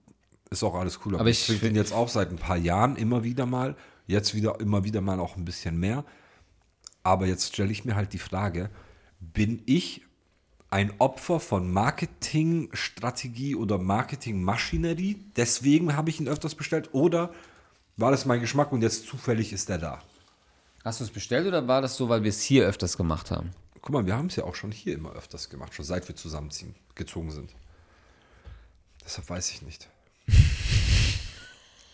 ist 0.50 0.64
auch 0.64 0.76
alles 0.76 1.00
cool. 1.06 1.16
Aber 1.18 1.30
ich 1.30 1.40
ich 1.42 1.46
trinke 1.48 1.66
find- 1.66 1.78
jetzt 1.78 1.94
auch 1.94 2.10
seit 2.10 2.30
ein 2.32 2.38
paar 2.38 2.58
Jahren 2.58 2.96
immer 2.96 3.24
wieder 3.24 3.46
mal. 3.46 3.76
Jetzt 4.08 4.36
wieder 4.36 4.60
immer 4.60 4.84
wieder 4.84 5.02
mal 5.02 5.20
auch 5.20 5.38
ein 5.38 5.46
bisschen 5.46 5.80
mehr. 5.80 6.04
Aber 7.04 7.26
jetzt 7.26 7.54
stelle 7.54 7.72
ich 7.72 7.86
mir 7.86 7.96
halt 7.96 8.14
die 8.14 8.20
Frage, 8.20 8.70
bin 9.20 9.62
ich 9.66 10.02
ein 10.70 10.94
Opfer 11.00 11.40
von 11.40 11.72
Marketingstrategie 11.72 13.56
oder 13.56 13.78
Marketingmaschinerie? 13.78 15.24
Deswegen 15.36 15.96
habe 15.96 16.10
ich 16.10 16.20
ihn 16.20 16.28
öfters 16.28 16.56
bestellt 16.56 16.90
oder 16.94 17.32
war 17.96 18.12
das 18.12 18.26
mein 18.26 18.42
Geschmack 18.42 18.72
und 18.72 18.82
jetzt 18.82 19.06
zufällig 19.06 19.54
ist 19.54 19.70
der 19.70 19.78
da? 19.78 20.02
Hast 20.84 21.00
du 21.00 21.04
es 21.04 21.12
bestellt 21.12 21.48
oder 21.48 21.68
war 21.68 21.82
das 21.82 21.96
so, 21.96 22.10
weil 22.10 22.24
wir 22.24 22.30
es 22.30 22.42
hier 22.42 22.66
öfters 22.66 22.98
gemacht 22.98 23.32
haben? 23.32 23.52
Guck 23.82 23.92
mal, 23.92 24.06
wir 24.06 24.18
haben 24.18 24.28
es 24.28 24.36
ja 24.36 24.46
auch 24.46 24.56
schon 24.56 24.72
hier 24.72 24.96
immer 24.96 25.12
öfters 25.12 25.50
gemacht, 25.50 25.74
schon 25.74 25.86
seit 25.86 26.08
wir 26.08 26.16
zusammenziehen, 26.16 26.74
gezogen 26.96 27.32
sind. 27.32 27.54
Deshalb 29.06 29.30
weiß 29.30 29.52
ich 29.52 29.62
nicht. 29.62 29.90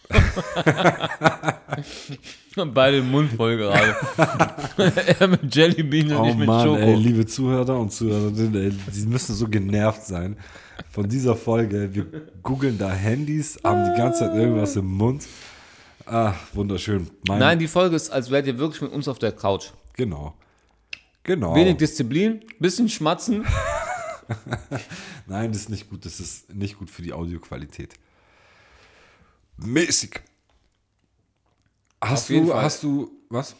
Beide 2.73 3.01
den 3.01 3.11
Mund 3.11 3.31
voll 3.31 3.57
gerade. 3.57 3.95
er 5.19 5.27
mit 5.27 5.55
Jellybean 5.55 6.11
und 6.11 6.29
ich 6.29 6.35
mit 6.35 6.47
Schoko. 6.47 6.73
Oh 6.73 6.77
ey, 6.77 6.95
liebe 6.95 7.25
Zuhörer 7.25 7.79
und 7.79 7.91
Zuhörerinnen, 7.91 8.79
sie 8.91 9.05
müssen 9.05 9.35
so 9.35 9.47
genervt 9.47 10.05
sein 10.05 10.37
von 10.89 11.07
dieser 11.07 11.35
Folge. 11.35 11.93
Wir 11.93 12.05
googeln 12.41 12.77
da 12.77 12.89
Handys, 12.89 13.59
haben 13.63 13.91
die 13.91 13.97
ganze 13.97 14.19
Zeit 14.19 14.35
irgendwas 14.35 14.75
im 14.75 14.85
Mund. 14.85 15.25
Ah, 16.05 16.33
wunderschön. 16.53 17.09
Mein, 17.27 17.39
Nein, 17.39 17.59
die 17.59 17.67
Folge 17.67 17.95
ist, 17.95 18.09
als 18.09 18.31
wärt 18.31 18.47
ihr 18.47 18.57
wirklich 18.57 18.81
mit 18.81 18.91
uns 18.91 19.07
auf 19.07 19.19
der 19.19 19.31
Couch. 19.31 19.67
Genau. 19.93 20.33
Genau. 21.23 21.55
Wenig 21.55 21.77
Disziplin, 21.77 22.41
bisschen 22.59 22.89
schmatzen. 22.89 23.45
Nein, 25.27 25.51
das 25.51 25.63
ist 25.63 25.69
nicht 25.69 25.89
gut. 25.89 26.05
Das 26.05 26.19
ist 26.19 26.53
nicht 26.53 26.79
gut 26.79 26.89
für 26.89 27.03
die 27.03 27.13
Audioqualität. 27.13 27.93
Mäßig. 29.63 30.21
Hast 32.01 32.23
Auf 32.23 32.29
jeden 32.29 32.45
du, 32.45 32.51
Fall. 32.51 32.63
hast 32.63 32.83
du, 32.83 33.11
was? 33.29 33.55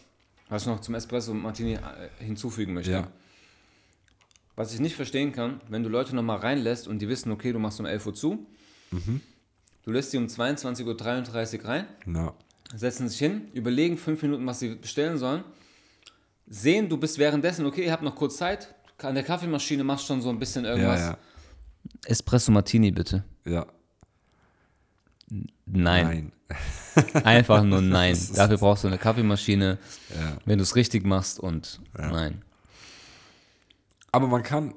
Was 0.48 0.64
ich 0.64 0.68
noch 0.68 0.80
zum 0.82 0.96
Espresso 0.96 1.34
Martini 1.34 1.74
äh, 1.74 1.80
hinzufügen 2.20 2.74
möchte. 2.74 2.92
Ja. 2.92 3.12
Was 4.56 4.74
ich 4.74 4.80
nicht 4.80 4.96
verstehen 4.96 5.32
kann, 5.32 5.62
wenn 5.70 5.84
du 5.84 5.90
Leute 5.90 6.16
nochmal 6.16 6.38
reinlässt 6.40 6.88
und 6.88 7.00
die 7.00 7.08
wissen, 7.08 7.32
okay, 7.32 7.52
du 7.54 7.60
machst 7.60 7.80
um 7.80 7.86
11 7.86 8.06
Uhr 8.08 8.14
zu. 8.14 8.46
Mhm. 8.92 9.22
Du 9.84 9.92
lässt 9.92 10.12
sie 10.12 10.18
um 10.18 10.26
22.33 10.26 11.60
Uhr 11.60 11.66
rein, 11.66 11.86
Na, 12.06 12.34
setzen 12.76 13.08
sich 13.08 13.20
hin, 13.20 13.50
überlegen 13.54 13.98
fünf 13.98 14.22
Minuten, 14.22 14.46
was 14.46 14.60
sie 14.60 14.76
bestellen 14.76 15.18
sollen, 15.18 15.44
sehen, 16.48 16.90
du 16.90 16.98
bist 16.98 17.18
währenddessen, 17.18 17.66
okay, 17.66 17.86
ihr 17.86 17.92
habt 17.92 18.04
noch 18.04 18.16
kurz 18.16 18.38
Zeit, 18.38 18.74
an 18.98 19.16
der 19.16 19.24
Kaffeemaschine 19.24 19.84
machst 19.84 20.06
schon 20.06 20.22
so 20.22 20.30
ein 20.30 20.38
bisschen 20.40 20.66
ja, 20.66 20.72
irgendwas. 20.72 21.00
ja, 21.00 21.18
Espresso 22.06 22.52
Martini 22.52 22.92
bitte. 22.92 23.24
ja. 23.46 23.66
Nein. 25.30 25.48
Nein. 25.66 26.32
Einfach 27.24 27.64
nur 27.64 27.82
nein. 27.82 28.18
Dafür 28.36 28.58
brauchst 28.58 28.84
du 28.84 28.88
eine 28.88 28.98
Kaffeemaschine, 28.98 29.78
Ja. 30.10 30.38
wenn 30.46 30.58
du 30.58 30.64
es 30.64 30.76
richtig 30.76 31.06
machst 31.06 31.40
und 31.40 31.80
nein. 31.96 32.42
Aber 34.12 34.28
man 34.28 34.42
kann, 34.42 34.74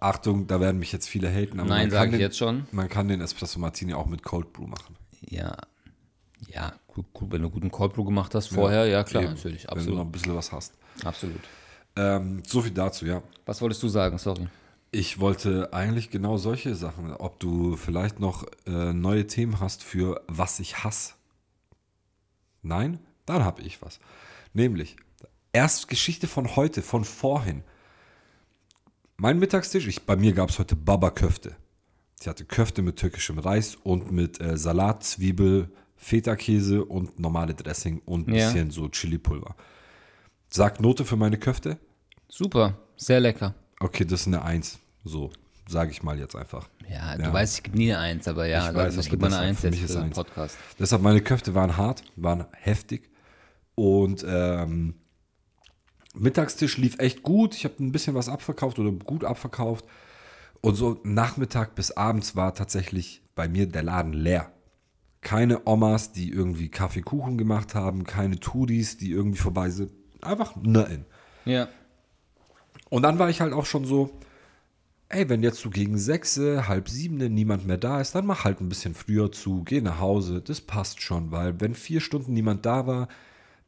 Achtung, 0.00 0.46
da 0.46 0.60
werden 0.60 0.78
mich 0.78 0.92
jetzt 0.92 1.08
viele 1.08 1.28
haten, 1.30 1.58
aber 1.60 1.68
Nein, 1.70 1.88
man, 1.88 1.90
sage 1.90 1.98
kann 2.04 2.08
ich 2.10 2.18
den, 2.18 2.20
jetzt 2.20 2.38
schon. 2.38 2.66
man 2.70 2.88
kann 2.88 3.08
den 3.08 3.20
Espresso 3.20 3.58
Martini 3.58 3.94
auch 3.94 4.06
mit 4.06 4.22
Cold 4.22 4.52
Brew 4.52 4.66
machen. 4.66 4.96
Ja. 5.28 5.56
Ja, 6.46 6.72
gut, 6.86 7.06
gut, 7.12 7.32
wenn 7.32 7.42
du 7.42 7.50
guten 7.50 7.70
Cold 7.70 7.94
Brew 7.94 8.04
gemacht 8.04 8.34
hast 8.34 8.48
vorher, 8.48 8.86
ja, 8.86 9.02
klar, 9.04 9.24
Eben, 9.24 9.34
natürlich, 9.34 9.64
Wenn 9.64 9.84
du 9.86 9.94
noch 9.94 10.02
absolut. 10.02 10.06
ein 10.06 10.12
bisschen 10.12 10.34
was 10.36 10.52
hast. 10.52 10.74
Absolut. 11.04 11.40
Ähm, 11.96 12.42
so 12.46 12.60
viel 12.60 12.70
dazu, 12.72 13.06
ja. 13.06 13.22
Was 13.44 13.60
wolltest 13.60 13.82
du 13.82 13.88
sagen? 13.88 14.18
Sorry. 14.18 14.46
Ich 14.90 15.20
wollte 15.20 15.72
eigentlich 15.72 16.10
genau 16.10 16.38
solche 16.38 16.74
Sachen, 16.74 17.12
ob 17.12 17.40
du 17.40 17.76
vielleicht 17.76 18.20
noch 18.20 18.46
äh, 18.66 18.92
neue 18.92 19.26
Themen 19.26 19.60
hast 19.60 19.84
für 19.84 20.22
was 20.28 20.60
ich 20.60 20.82
hasse. 20.82 21.14
Nein? 22.62 22.98
Dann 23.26 23.44
habe 23.44 23.60
ich 23.62 23.82
was. 23.82 24.00
Nämlich, 24.54 24.96
erst 25.52 25.88
Geschichte 25.88 26.26
von 26.26 26.56
heute, 26.56 26.80
von 26.80 27.04
vorhin. 27.04 27.62
Mein 29.18 29.38
Mittagstisch, 29.38 29.86
ich, 29.86 30.06
bei 30.06 30.16
mir 30.16 30.32
gab 30.32 30.48
es 30.48 30.58
heute 30.58 30.74
Baba-Köfte. 30.76 31.56
Ich 32.20 32.26
hatte 32.26 32.46
Köfte 32.46 32.80
mit 32.80 32.96
türkischem 32.96 33.38
Reis 33.38 33.74
und 33.74 34.10
mit 34.10 34.40
äh, 34.40 34.56
Salat, 34.56 35.04
Zwiebel, 35.04 35.70
Feta-Käse 35.96 36.84
und 36.84 37.18
normale 37.18 37.54
Dressing 37.54 38.00
und 38.06 38.28
ein 38.28 38.34
Ja. 38.34 38.46
bisschen 38.46 38.70
so 38.70 38.88
Chili-Pulver. 38.88 39.54
Sag 40.48 40.80
Note 40.80 41.04
für 41.04 41.16
meine 41.16 41.38
Köfte? 41.38 41.78
Super, 42.28 42.78
sehr 42.96 43.20
lecker. 43.20 43.54
Okay, 43.80 44.04
das 44.04 44.22
ist 44.22 44.26
eine 44.26 44.42
Eins. 44.42 44.78
So, 45.04 45.30
sage 45.68 45.90
ich 45.90 46.02
mal 46.02 46.18
jetzt 46.18 46.34
einfach. 46.36 46.68
Ja, 46.88 47.16
Ja. 47.16 47.26
du 47.28 47.32
weißt, 47.32 47.58
ich 47.58 47.62
gebe 47.62 47.76
nie 47.76 47.92
eine 47.92 48.00
Eins, 48.02 48.26
aber 48.28 48.46
ja, 48.46 48.68
Ich 48.70 48.74
weiß, 48.74 48.96
ich 48.96 49.10
gebe 49.10 49.22
mal 49.28 49.34
eine 49.36 49.46
Eins 49.48 49.62
jetzt 49.62 49.78
für 49.78 49.86
den. 50.00 50.10
Podcast. 50.10 50.56
Deshalb, 50.78 51.02
meine 51.02 51.20
Köfte 51.20 51.54
waren 51.54 51.76
hart, 51.76 52.02
waren 52.16 52.46
heftig. 52.52 53.10
Und 53.74 54.24
ähm, 54.28 54.94
Mittagstisch 56.14 56.78
lief 56.78 56.98
echt 56.98 57.22
gut. 57.22 57.54
Ich 57.54 57.64
habe 57.64 57.74
ein 57.80 57.92
bisschen 57.92 58.14
was 58.14 58.28
abverkauft 58.28 58.78
oder 58.78 58.90
gut 58.90 59.24
abverkauft. 59.24 59.84
Und 60.60 60.74
so 60.74 61.00
Nachmittag 61.04 61.76
bis 61.76 61.92
abends 61.92 62.34
war 62.34 62.54
tatsächlich 62.54 63.22
bei 63.36 63.46
mir 63.48 63.66
der 63.68 63.84
Laden 63.84 64.12
leer. 64.12 64.50
Keine 65.20 65.66
Omas, 65.66 66.10
die 66.12 66.30
irgendwie 66.30 66.68
Kaffeekuchen 66.70 67.38
gemacht 67.38 67.74
haben, 67.76 68.04
keine 68.04 68.40
Touris, 68.40 68.96
die 68.96 69.10
irgendwie 69.12 69.38
vorbei 69.38 69.70
sind. 69.70 69.92
Einfach 70.20 70.54
nein. 70.60 71.04
Ja. 71.44 71.68
Und 72.90 73.02
dann 73.02 73.18
war 73.18 73.28
ich 73.28 73.40
halt 73.40 73.52
auch 73.52 73.66
schon 73.66 73.84
so, 73.84 74.10
ey, 75.08 75.28
wenn 75.28 75.42
jetzt 75.42 75.60
so 75.60 75.70
gegen 75.70 75.98
sechs, 75.98 76.38
halb 76.38 76.88
sieben 76.88 77.16
niemand 77.16 77.66
mehr 77.66 77.78
da 77.78 78.00
ist, 78.00 78.14
dann 78.14 78.26
mach 78.26 78.44
halt 78.44 78.60
ein 78.60 78.68
bisschen 78.68 78.94
früher 78.94 79.32
zu, 79.32 79.62
geh 79.64 79.80
nach 79.80 80.00
Hause, 80.00 80.40
das 80.40 80.60
passt 80.60 81.02
schon, 81.02 81.30
weil 81.30 81.60
wenn 81.60 81.74
vier 81.74 82.00
Stunden 82.00 82.32
niemand 82.32 82.66
da 82.66 82.86
war, 82.86 83.08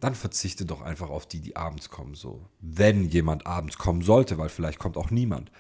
dann 0.01 0.15
verzichte 0.15 0.65
doch 0.65 0.81
einfach 0.81 1.11
auf 1.11 1.27
die, 1.27 1.41
die 1.41 1.57
abends 1.57 1.91
kommen, 1.91 2.15
so. 2.15 2.47
Wenn 2.61 3.09
jemand 3.09 3.47
abends 3.47 3.77
kommen 3.77 4.03
sollte, 4.03 4.39
weil 4.39 4.49
vielleicht 4.49 4.79
kommt 4.79 4.97
auch 4.97 5.11
niemand. 5.11 5.51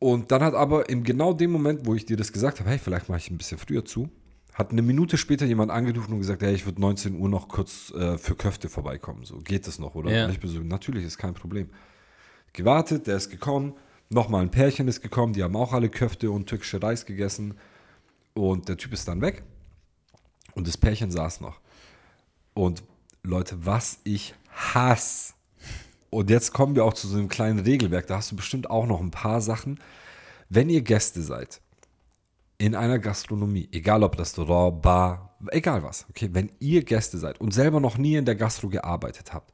Und 0.00 0.30
dann 0.30 0.42
hat 0.42 0.54
aber 0.54 0.88
in 0.88 1.04
genau 1.04 1.32
dem 1.32 1.50
Moment, 1.50 1.86
wo 1.86 1.94
ich 1.94 2.06
dir 2.06 2.16
das 2.16 2.32
gesagt 2.32 2.60
habe, 2.60 2.70
hey, 2.70 2.78
vielleicht 2.78 3.08
mache 3.08 3.18
ich 3.18 3.30
ein 3.30 3.38
bisschen 3.38 3.58
früher 3.58 3.84
zu, 3.84 4.08
hat 4.52 4.72
eine 4.72 4.82
Minute 4.82 5.16
später 5.16 5.46
jemand 5.46 5.70
angerufen 5.70 6.12
und 6.12 6.18
gesagt, 6.18 6.42
hey, 6.42 6.54
ich 6.54 6.66
würde 6.66 6.80
19 6.80 7.16
Uhr 7.16 7.28
noch 7.28 7.48
kurz 7.48 7.92
äh, 7.92 8.18
für 8.18 8.34
Köfte 8.34 8.68
vorbeikommen. 8.68 9.24
So, 9.24 9.38
geht 9.38 9.68
das 9.68 9.78
noch, 9.78 9.94
oder? 9.94 10.10
Ja. 10.10 10.24
Und 10.24 10.32
ich 10.32 10.40
bin 10.40 10.50
so, 10.50 10.58
natürlich, 10.60 11.04
ist 11.04 11.18
kein 11.18 11.34
Problem. 11.34 11.70
Gewartet, 12.52 13.06
der 13.06 13.16
ist 13.16 13.30
gekommen, 13.30 13.74
nochmal 14.10 14.42
ein 14.42 14.50
Pärchen 14.50 14.88
ist 14.88 15.00
gekommen, 15.00 15.32
die 15.32 15.42
haben 15.42 15.56
auch 15.56 15.72
alle 15.72 15.88
Köfte 15.88 16.30
und 16.30 16.46
türkische 16.46 16.82
Reis 16.82 17.06
gegessen. 17.06 17.54
Und 18.34 18.68
der 18.68 18.76
Typ 18.76 18.92
ist 18.92 19.08
dann 19.08 19.20
weg. 19.20 19.42
Und 20.54 20.66
das 20.66 20.76
Pärchen 20.76 21.10
saß 21.10 21.40
noch. 21.40 21.60
Und 22.54 22.82
Leute, 23.22 23.66
was 23.66 23.98
ich 24.04 24.34
hasse. 24.50 25.34
Und 26.10 26.30
jetzt 26.30 26.52
kommen 26.52 26.74
wir 26.74 26.84
auch 26.84 26.94
zu 26.94 27.06
so 27.06 27.18
einem 27.18 27.28
kleinen 27.28 27.58
Regelwerk. 27.58 28.06
Da 28.06 28.16
hast 28.16 28.32
du 28.32 28.36
bestimmt 28.36 28.70
auch 28.70 28.86
noch 28.86 29.00
ein 29.00 29.10
paar 29.10 29.40
Sachen. 29.40 29.78
Wenn 30.48 30.70
ihr 30.70 30.82
Gäste 30.82 31.22
seid, 31.22 31.60
in 32.56 32.74
einer 32.74 32.98
Gastronomie, 32.98 33.68
egal 33.70 34.02
ob 34.02 34.18
Restaurant, 34.18 34.82
Bar, 34.82 35.36
egal 35.50 35.82
was, 35.82 36.06
okay, 36.10 36.30
wenn 36.32 36.50
ihr 36.58 36.82
Gäste 36.82 37.18
seid 37.18 37.40
und 37.40 37.52
selber 37.52 37.80
noch 37.80 37.98
nie 37.98 38.16
in 38.16 38.24
der 38.24 38.34
Gastro 38.34 38.68
gearbeitet 38.68 39.32
habt, 39.32 39.52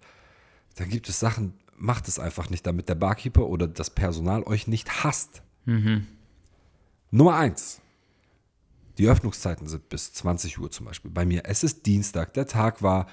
dann 0.76 0.88
gibt 0.88 1.08
es 1.08 1.20
Sachen, 1.20 1.54
macht 1.76 2.08
es 2.08 2.18
einfach 2.18 2.50
nicht, 2.50 2.66
damit 2.66 2.88
der 2.88 2.94
Barkeeper 2.94 3.46
oder 3.46 3.66
das 3.66 3.90
Personal 3.90 4.42
euch 4.44 4.66
nicht 4.66 5.04
hasst. 5.04 5.42
Nummer 7.10 7.36
eins. 7.36 7.80
Die 8.98 9.08
Öffnungszeiten 9.08 9.66
sind 9.66 9.88
bis 9.88 10.12
20 10.12 10.58
Uhr 10.58 10.70
zum 10.70 10.86
Beispiel. 10.86 11.10
Bei 11.10 11.24
mir, 11.24 11.42
es 11.44 11.64
ist 11.64 11.86
Dienstag, 11.86 12.34
der 12.34 12.46
Tag 12.46 12.82
war, 12.82 13.06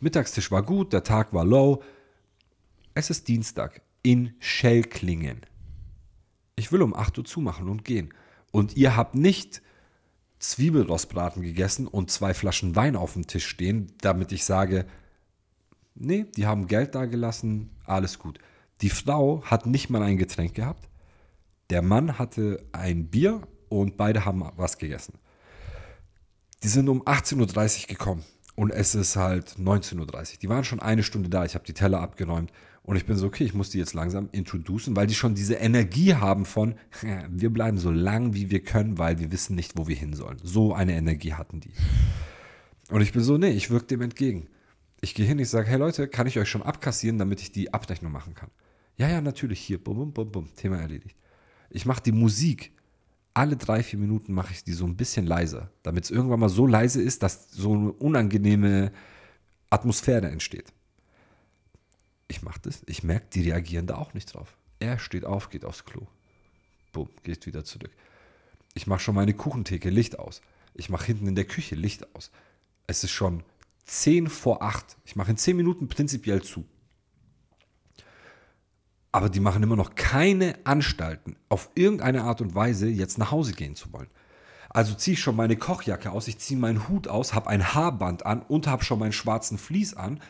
Mittagstisch 0.00 0.50
war 0.50 0.62
gut, 0.62 0.92
der 0.92 1.04
Tag 1.04 1.32
war 1.34 1.44
low. 1.44 1.82
Es 2.94 3.10
ist 3.10 3.28
Dienstag 3.28 3.82
in 4.02 4.34
Schellklingen. 4.38 5.42
Ich 6.56 6.72
will 6.72 6.82
um 6.82 6.94
8 6.94 7.18
Uhr 7.18 7.24
zumachen 7.24 7.68
und 7.68 7.84
gehen. 7.84 8.12
Und 8.50 8.76
ihr 8.76 8.96
habt 8.96 9.14
nicht 9.14 9.62
Zwiebelrostbraten 10.38 11.42
gegessen 11.42 11.86
und 11.86 12.10
zwei 12.10 12.32
Flaschen 12.32 12.74
Wein 12.74 12.96
auf 12.96 13.12
dem 13.12 13.26
Tisch 13.26 13.46
stehen, 13.46 13.92
damit 14.00 14.32
ich 14.32 14.44
sage, 14.44 14.86
Nee, 15.94 16.26
die 16.36 16.46
haben 16.46 16.66
Geld 16.66 16.94
da 16.94 17.06
gelassen, 17.06 17.70
alles 17.84 18.18
gut. 18.18 18.38
Die 18.80 18.90
Frau 18.90 19.42
hat 19.44 19.66
nicht 19.66 19.90
mal 19.90 20.02
ein 20.02 20.16
Getränk 20.16 20.54
gehabt. 20.54 20.88
Der 21.68 21.82
Mann 21.82 22.18
hatte 22.18 22.64
ein 22.72 23.08
Bier 23.08 23.42
und 23.68 23.96
beide 23.96 24.24
haben 24.24 24.44
was 24.56 24.78
gegessen. 24.78 25.14
Die 26.62 26.68
sind 26.68 26.88
um 26.88 27.02
18.30 27.02 27.82
Uhr 27.82 27.86
gekommen 27.88 28.24
und 28.56 28.70
es 28.70 28.94
ist 28.94 29.16
halt 29.16 29.56
19.30 29.58 29.98
Uhr. 29.98 30.38
Die 30.42 30.48
waren 30.48 30.64
schon 30.64 30.80
eine 30.80 31.02
Stunde 31.02 31.28
da. 31.28 31.44
Ich 31.44 31.54
habe 31.54 31.64
die 31.64 31.72
Teller 31.72 32.00
abgeräumt 32.00 32.52
und 32.82 32.96
ich 32.96 33.06
bin 33.06 33.16
so, 33.16 33.26
okay, 33.26 33.44
ich 33.44 33.54
muss 33.54 33.70
die 33.70 33.78
jetzt 33.78 33.94
langsam 33.94 34.28
introducen, 34.32 34.96
weil 34.96 35.06
die 35.06 35.14
schon 35.14 35.34
diese 35.34 35.54
Energie 35.54 36.14
haben 36.14 36.44
von, 36.44 36.74
wir 37.28 37.50
bleiben 37.50 37.78
so 37.78 37.90
lang, 37.90 38.34
wie 38.34 38.50
wir 38.50 38.62
können, 38.62 38.98
weil 38.98 39.18
wir 39.18 39.30
wissen 39.30 39.54
nicht, 39.54 39.78
wo 39.78 39.86
wir 39.86 39.96
hin 39.96 40.14
sollen. 40.14 40.38
So 40.42 40.74
eine 40.74 40.94
Energie 40.94 41.34
hatten 41.34 41.60
die. 41.60 41.72
Und 42.90 43.02
ich 43.02 43.12
bin 43.12 43.22
so, 43.22 43.38
nee, 43.38 43.50
ich 43.50 43.70
wirke 43.70 43.86
dem 43.86 44.00
entgegen. 44.00 44.48
Ich 45.00 45.14
gehe 45.14 45.26
hin, 45.26 45.38
ich 45.38 45.48
sage, 45.48 45.68
hey 45.68 45.78
Leute, 45.78 46.08
kann 46.08 46.26
ich 46.26 46.38
euch 46.38 46.48
schon 46.48 46.62
abkassieren, 46.62 47.18
damit 47.18 47.40
ich 47.40 47.52
die 47.52 47.72
Abrechnung 47.72 48.12
machen 48.12 48.34
kann? 48.34 48.50
Ja, 48.96 49.08
ja, 49.08 49.20
natürlich, 49.20 49.60
hier, 49.60 49.82
bum, 49.82 49.96
bum, 49.96 50.12
bum, 50.12 50.30
bum, 50.30 50.54
Thema 50.54 50.78
erledigt. 50.78 51.16
Ich 51.70 51.86
mache 51.86 52.02
die 52.02 52.12
Musik 52.12 52.72
alle 53.32 53.56
drei, 53.56 53.82
vier 53.82 53.98
Minuten 53.98 54.34
mache 54.34 54.52
ich 54.52 54.64
die 54.64 54.72
so 54.72 54.84
ein 54.84 54.96
bisschen 54.96 55.24
leiser, 55.24 55.70
damit 55.82 56.04
es 56.04 56.10
irgendwann 56.10 56.40
mal 56.40 56.48
so 56.48 56.66
leise 56.66 57.00
ist, 57.00 57.22
dass 57.22 57.50
so 57.50 57.72
eine 57.72 57.92
unangenehme 57.92 58.92
Atmosphäre 59.70 60.28
entsteht. 60.28 60.72
Ich 62.28 62.42
mache 62.42 62.60
das, 62.62 62.82
ich 62.86 63.02
merke, 63.02 63.26
die 63.32 63.48
reagieren 63.48 63.86
da 63.86 63.96
auch 63.96 64.14
nicht 64.14 64.34
drauf. 64.34 64.56
Er 64.80 64.98
steht 64.98 65.24
auf, 65.24 65.48
geht 65.48 65.64
aufs 65.64 65.84
Klo. 65.84 66.06
Bumm, 66.92 67.08
geht 67.22 67.46
wieder 67.46 67.64
zurück. 67.64 67.90
Ich 68.74 68.86
mache 68.86 69.00
schon 69.00 69.14
meine 69.14 69.34
Kuchentheke 69.34 69.90
Licht 69.90 70.18
aus. 70.18 70.40
Ich 70.74 70.90
mache 70.90 71.06
hinten 71.06 71.26
in 71.26 71.34
der 71.34 71.44
Küche 71.44 71.74
Licht 71.74 72.14
aus. 72.14 72.30
Es 72.86 73.04
ist 73.04 73.10
schon 73.10 73.42
10 73.90 74.28
vor 74.28 74.62
8. 74.62 74.98
Ich 75.04 75.16
mache 75.16 75.30
in 75.30 75.36
10 75.36 75.56
Minuten 75.56 75.88
prinzipiell 75.88 76.42
zu 76.42 76.64
aber 79.12 79.28
die 79.28 79.40
machen 79.40 79.62
immer 79.62 79.76
noch 79.76 79.94
keine 79.94 80.54
Anstalten, 80.64 81.36
auf 81.48 81.70
irgendeine 81.74 82.22
Art 82.24 82.40
und 82.40 82.54
Weise 82.54 82.88
jetzt 82.88 83.18
nach 83.18 83.30
Hause 83.30 83.52
gehen 83.52 83.74
zu 83.74 83.92
wollen. 83.92 84.08
Also 84.68 84.94
ziehe 84.94 85.14
ich 85.14 85.20
schon 85.20 85.34
meine 85.34 85.56
Kochjacke 85.56 86.12
aus, 86.12 86.28
ich 86.28 86.38
ziehe 86.38 86.58
meinen 86.58 86.88
Hut 86.88 87.08
aus, 87.08 87.34
habe 87.34 87.50
ein 87.50 87.74
Haarband 87.74 88.24
an 88.24 88.42
und 88.42 88.68
habe 88.68 88.84
schon 88.84 89.00
meinen 89.00 89.12
schwarzen 89.12 89.58
Vlies 89.58 89.94
an, 89.94 90.20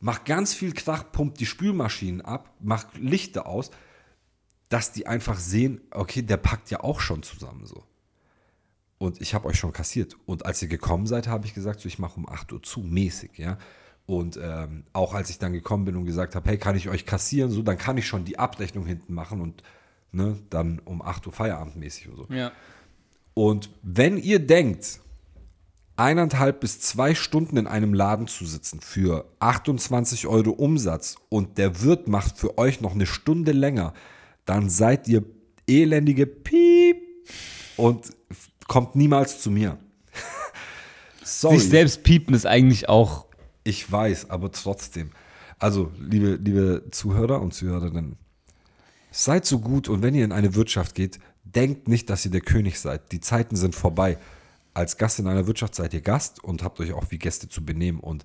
mach 0.00 0.24
ganz 0.24 0.52
viel 0.52 0.72
Krach, 0.72 1.04
pumpt 1.12 1.38
die 1.38 1.46
Spülmaschinen 1.46 2.20
ab, 2.20 2.52
mach 2.58 2.86
Lichter 2.94 3.46
aus, 3.46 3.70
dass 4.68 4.90
die 4.90 5.06
einfach 5.06 5.38
sehen, 5.38 5.80
okay, 5.92 6.22
der 6.22 6.38
packt 6.38 6.70
ja 6.70 6.80
auch 6.80 7.00
schon 7.00 7.22
zusammen 7.22 7.66
so. 7.66 7.84
Und 8.98 9.20
ich 9.20 9.32
habe 9.34 9.46
euch 9.46 9.58
schon 9.58 9.72
kassiert. 9.72 10.16
Und 10.26 10.44
als 10.44 10.60
ihr 10.60 10.68
gekommen 10.68 11.06
seid, 11.06 11.28
habe 11.28 11.46
ich 11.46 11.54
gesagt, 11.54 11.80
so, 11.80 11.86
ich 11.86 11.98
mache 11.98 12.18
um 12.18 12.28
8 12.28 12.52
Uhr 12.52 12.62
zu, 12.62 12.80
mäßig, 12.80 13.38
ja. 13.38 13.58
Und 14.06 14.38
ähm, 14.42 14.84
auch 14.92 15.14
als 15.14 15.30
ich 15.30 15.38
dann 15.38 15.52
gekommen 15.52 15.84
bin 15.84 15.94
und 15.96 16.06
gesagt 16.06 16.34
habe, 16.34 16.48
hey, 16.48 16.58
kann 16.58 16.76
ich 16.76 16.88
euch 16.88 17.04
kassieren, 17.04 17.50
so, 17.50 17.62
dann 17.62 17.76
kann 17.76 17.98
ich 17.98 18.06
schon 18.06 18.24
die 18.24 18.38
Abrechnung 18.38 18.86
hinten 18.86 19.12
machen 19.12 19.40
und 19.40 19.62
ne, 20.12 20.38
dann 20.50 20.80
um 20.84 21.02
8 21.02 21.26
Uhr 21.26 21.32
Feierabendmäßig 21.32 22.08
oder 22.08 22.16
so. 22.16 22.26
Ja. 22.32 22.52
Und 23.34 23.70
wenn 23.82 24.16
ihr 24.16 24.38
denkt, 24.40 25.00
eineinhalb 25.98 26.60
bis 26.60 26.80
zwei 26.80 27.14
Stunden 27.14 27.56
in 27.56 27.66
einem 27.66 27.92
Laden 27.92 28.28
zu 28.28 28.46
sitzen 28.46 28.80
für 28.80 29.26
28 29.40 30.26
Euro 30.26 30.50
Umsatz 30.50 31.16
und 31.28 31.58
der 31.58 31.82
Wirt 31.82 32.08
macht 32.08 32.38
für 32.38 32.56
euch 32.56 32.80
noch 32.80 32.94
eine 32.94 33.06
Stunde 33.06 33.52
länger, 33.52 33.94
dann 34.44 34.70
seid 34.70 35.08
ihr 35.08 35.24
elendige 35.66 36.26
Piep 36.26 36.96
und 37.76 38.10
kommt 38.68 38.94
niemals 38.94 39.42
zu 39.42 39.50
mir. 39.50 39.78
Sorry. 41.24 41.58
Sich 41.58 41.68
selbst 41.68 42.04
piepen 42.04 42.34
ist 42.34 42.46
eigentlich 42.46 42.88
auch 42.88 43.28
ich 43.68 43.92
weiß, 43.92 44.30
aber 44.30 44.50
trotzdem. 44.50 45.10
Also, 45.58 45.92
liebe, 45.98 46.36
liebe 46.42 46.84
Zuhörer 46.90 47.42
und 47.42 47.52
Zuhörerinnen, 47.52 48.16
seid 49.10 49.44
so 49.44 49.58
gut 49.58 49.88
und 49.88 50.02
wenn 50.02 50.14
ihr 50.14 50.24
in 50.24 50.32
eine 50.32 50.54
Wirtschaft 50.54 50.94
geht, 50.94 51.18
denkt 51.44 51.86
nicht, 51.86 52.08
dass 52.08 52.24
ihr 52.24 52.30
der 52.30 52.40
König 52.40 52.80
seid. 52.80 53.12
Die 53.12 53.20
Zeiten 53.20 53.56
sind 53.56 53.74
vorbei. 53.74 54.16
Als 54.72 54.96
Gast 54.96 55.18
in 55.18 55.26
einer 55.26 55.46
Wirtschaft 55.46 55.74
seid 55.74 55.92
ihr 55.92 56.00
Gast 56.00 56.42
und 56.42 56.62
habt 56.62 56.80
euch 56.80 56.94
auch 56.94 57.10
wie 57.10 57.18
Gäste 57.18 57.48
zu 57.48 57.62
benehmen. 57.62 58.00
Und 58.00 58.24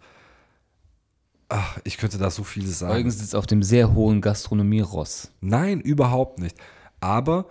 ach, 1.50 1.78
ich 1.84 1.98
könnte 1.98 2.18
da 2.18 2.30
so 2.30 2.46
viel 2.46 2.68
sagen. 2.68 2.94
Eugen 2.94 3.12
sitzt 3.12 3.36
auf 3.36 3.48
dem 3.48 3.64
sehr 3.64 3.94
hohen 3.94 4.22
Gastronomie-Ross. 4.22 5.32
Nein, 5.42 5.82
überhaupt 5.82 6.40
nicht. 6.40 6.56
Aber 7.02 7.48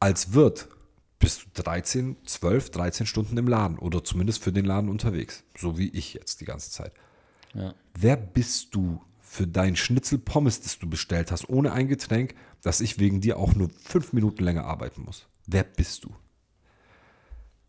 als 0.00 0.34
Wirt 0.34 0.68
bist 1.20 1.46
du 1.54 1.62
13, 1.62 2.16
12, 2.24 2.70
13 2.70 3.06
Stunden 3.06 3.36
im 3.36 3.46
Laden 3.46 3.78
oder 3.78 4.02
zumindest 4.02 4.42
für 4.42 4.52
den 4.52 4.64
Laden 4.64 4.90
unterwegs. 4.90 5.44
So 5.56 5.78
wie 5.78 5.90
ich 5.90 6.14
jetzt 6.14 6.40
die 6.40 6.46
ganze 6.46 6.70
Zeit. 6.70 6.92
Ja. 7.54 7.74
Wer 7.94 8.16
bist 8.16 8.74
du 8.74 9.00
für 9.20 9.46
dein 9.46 9.76
Schnitzel 9.76 10.18
Pommes, 10.18 10.60
das 10.60 10.78
du 10.78 10.88
bestellt 10.88 11.30
hast, 11.30 11.48
ohne 11.48 11.72
ein 11.72 11.86
Getränk, 11.86 12.34
dass 12.62 12.80
ich 12.80 12.98
wegen 12.98 13.20
dir 13.20 13.38
auch 13.38 13.54
nur 13.54 13.70
fünf 13.84 14.12
Minuten 14.12 14.42
länger 14.42 14.64
arbeiten 14.64 15.02
muss? 15.02 15.26
Wer 15.46 15.62
bist 15.62 16.04
du? 16.04 16.10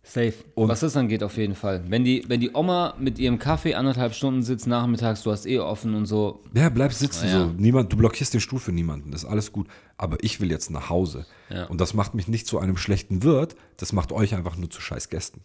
Safe. 0.03 0.33
Und 0.55 0.67
Was 0.67 0.79
das 0.79 0.97
angeht, 0.97 1.21
auf 1.21 1.37
jeden 1.37 1.53
Fall. 1.53 1.83
Wenn 1.87 2.03
die, 2.03 2.23
wenn 2.27 2.39
die 2.39 2.51
Oma 2.53 2.95
mit 2.99 3.19
ihrem 3.19 3.37
Kaffee 3.37 3.75
anderthalb 3.75 4.13
Stunden 4.15 4.41
sitzt, 4.41 4.65
nachmittags, 4.65 5.21
du 5.21 5.31
hast 5.31 5.45
eh 5.45 5.59
offen 5.59 5.93
und 5.93 6.07
so. 6.07 6.41
Ja, 6.55 6.69
bleib 6.69 6.91
sitzen 6.91 7.27
ja. 7.27 7.39
so. 7.39 7.53
Niemand, 7.55 7.93
du 7.93 7.97
blockierst 7.97 8.33
den 8.33 8.41
Stuhl 8.41 8.59
für 8.59 8.71
niemanden. 8.71 9.11
Das 9.11 9.23
ist 9.23 9.29
alles 9.29 9.51
gut. 9.51 9.67
Aber 9.97 10.17
ich 10.21 10.41
will 10.41 10.49
jetzt 10.49 10.71
nach 10.71 10.89
Hause. 10.89 11.27
Ja. 11.49 11.65
Und 11.65 11.79
das 11.79 11.93
macht 11.93 12.15
mich 12.15 12.27
nicht 12.27 12.47
zu 12.47 12.57
einem 12.57 12.77
schlechten 12.77 13.21
Wirt, 13.21 13.55
das 13.77 13.93
macht 13.93 14.11
euch 14.11 14.33
einfach 14.33 14.57
nur 14.57 14.71
zu 14.71 14.81
scheiß 14.81 15.09
Gästen. 15.09 15.41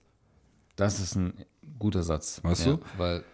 Das 0.76 1.00
ist 1.00 1.16
ein 1.16 1.34
guter 1.78 2.02
Satz. 2.02 2.40
Weißt 2.42 2.66
ja, 2.66 2.72
du? 2.72 2.80
Weil 2.96 3.24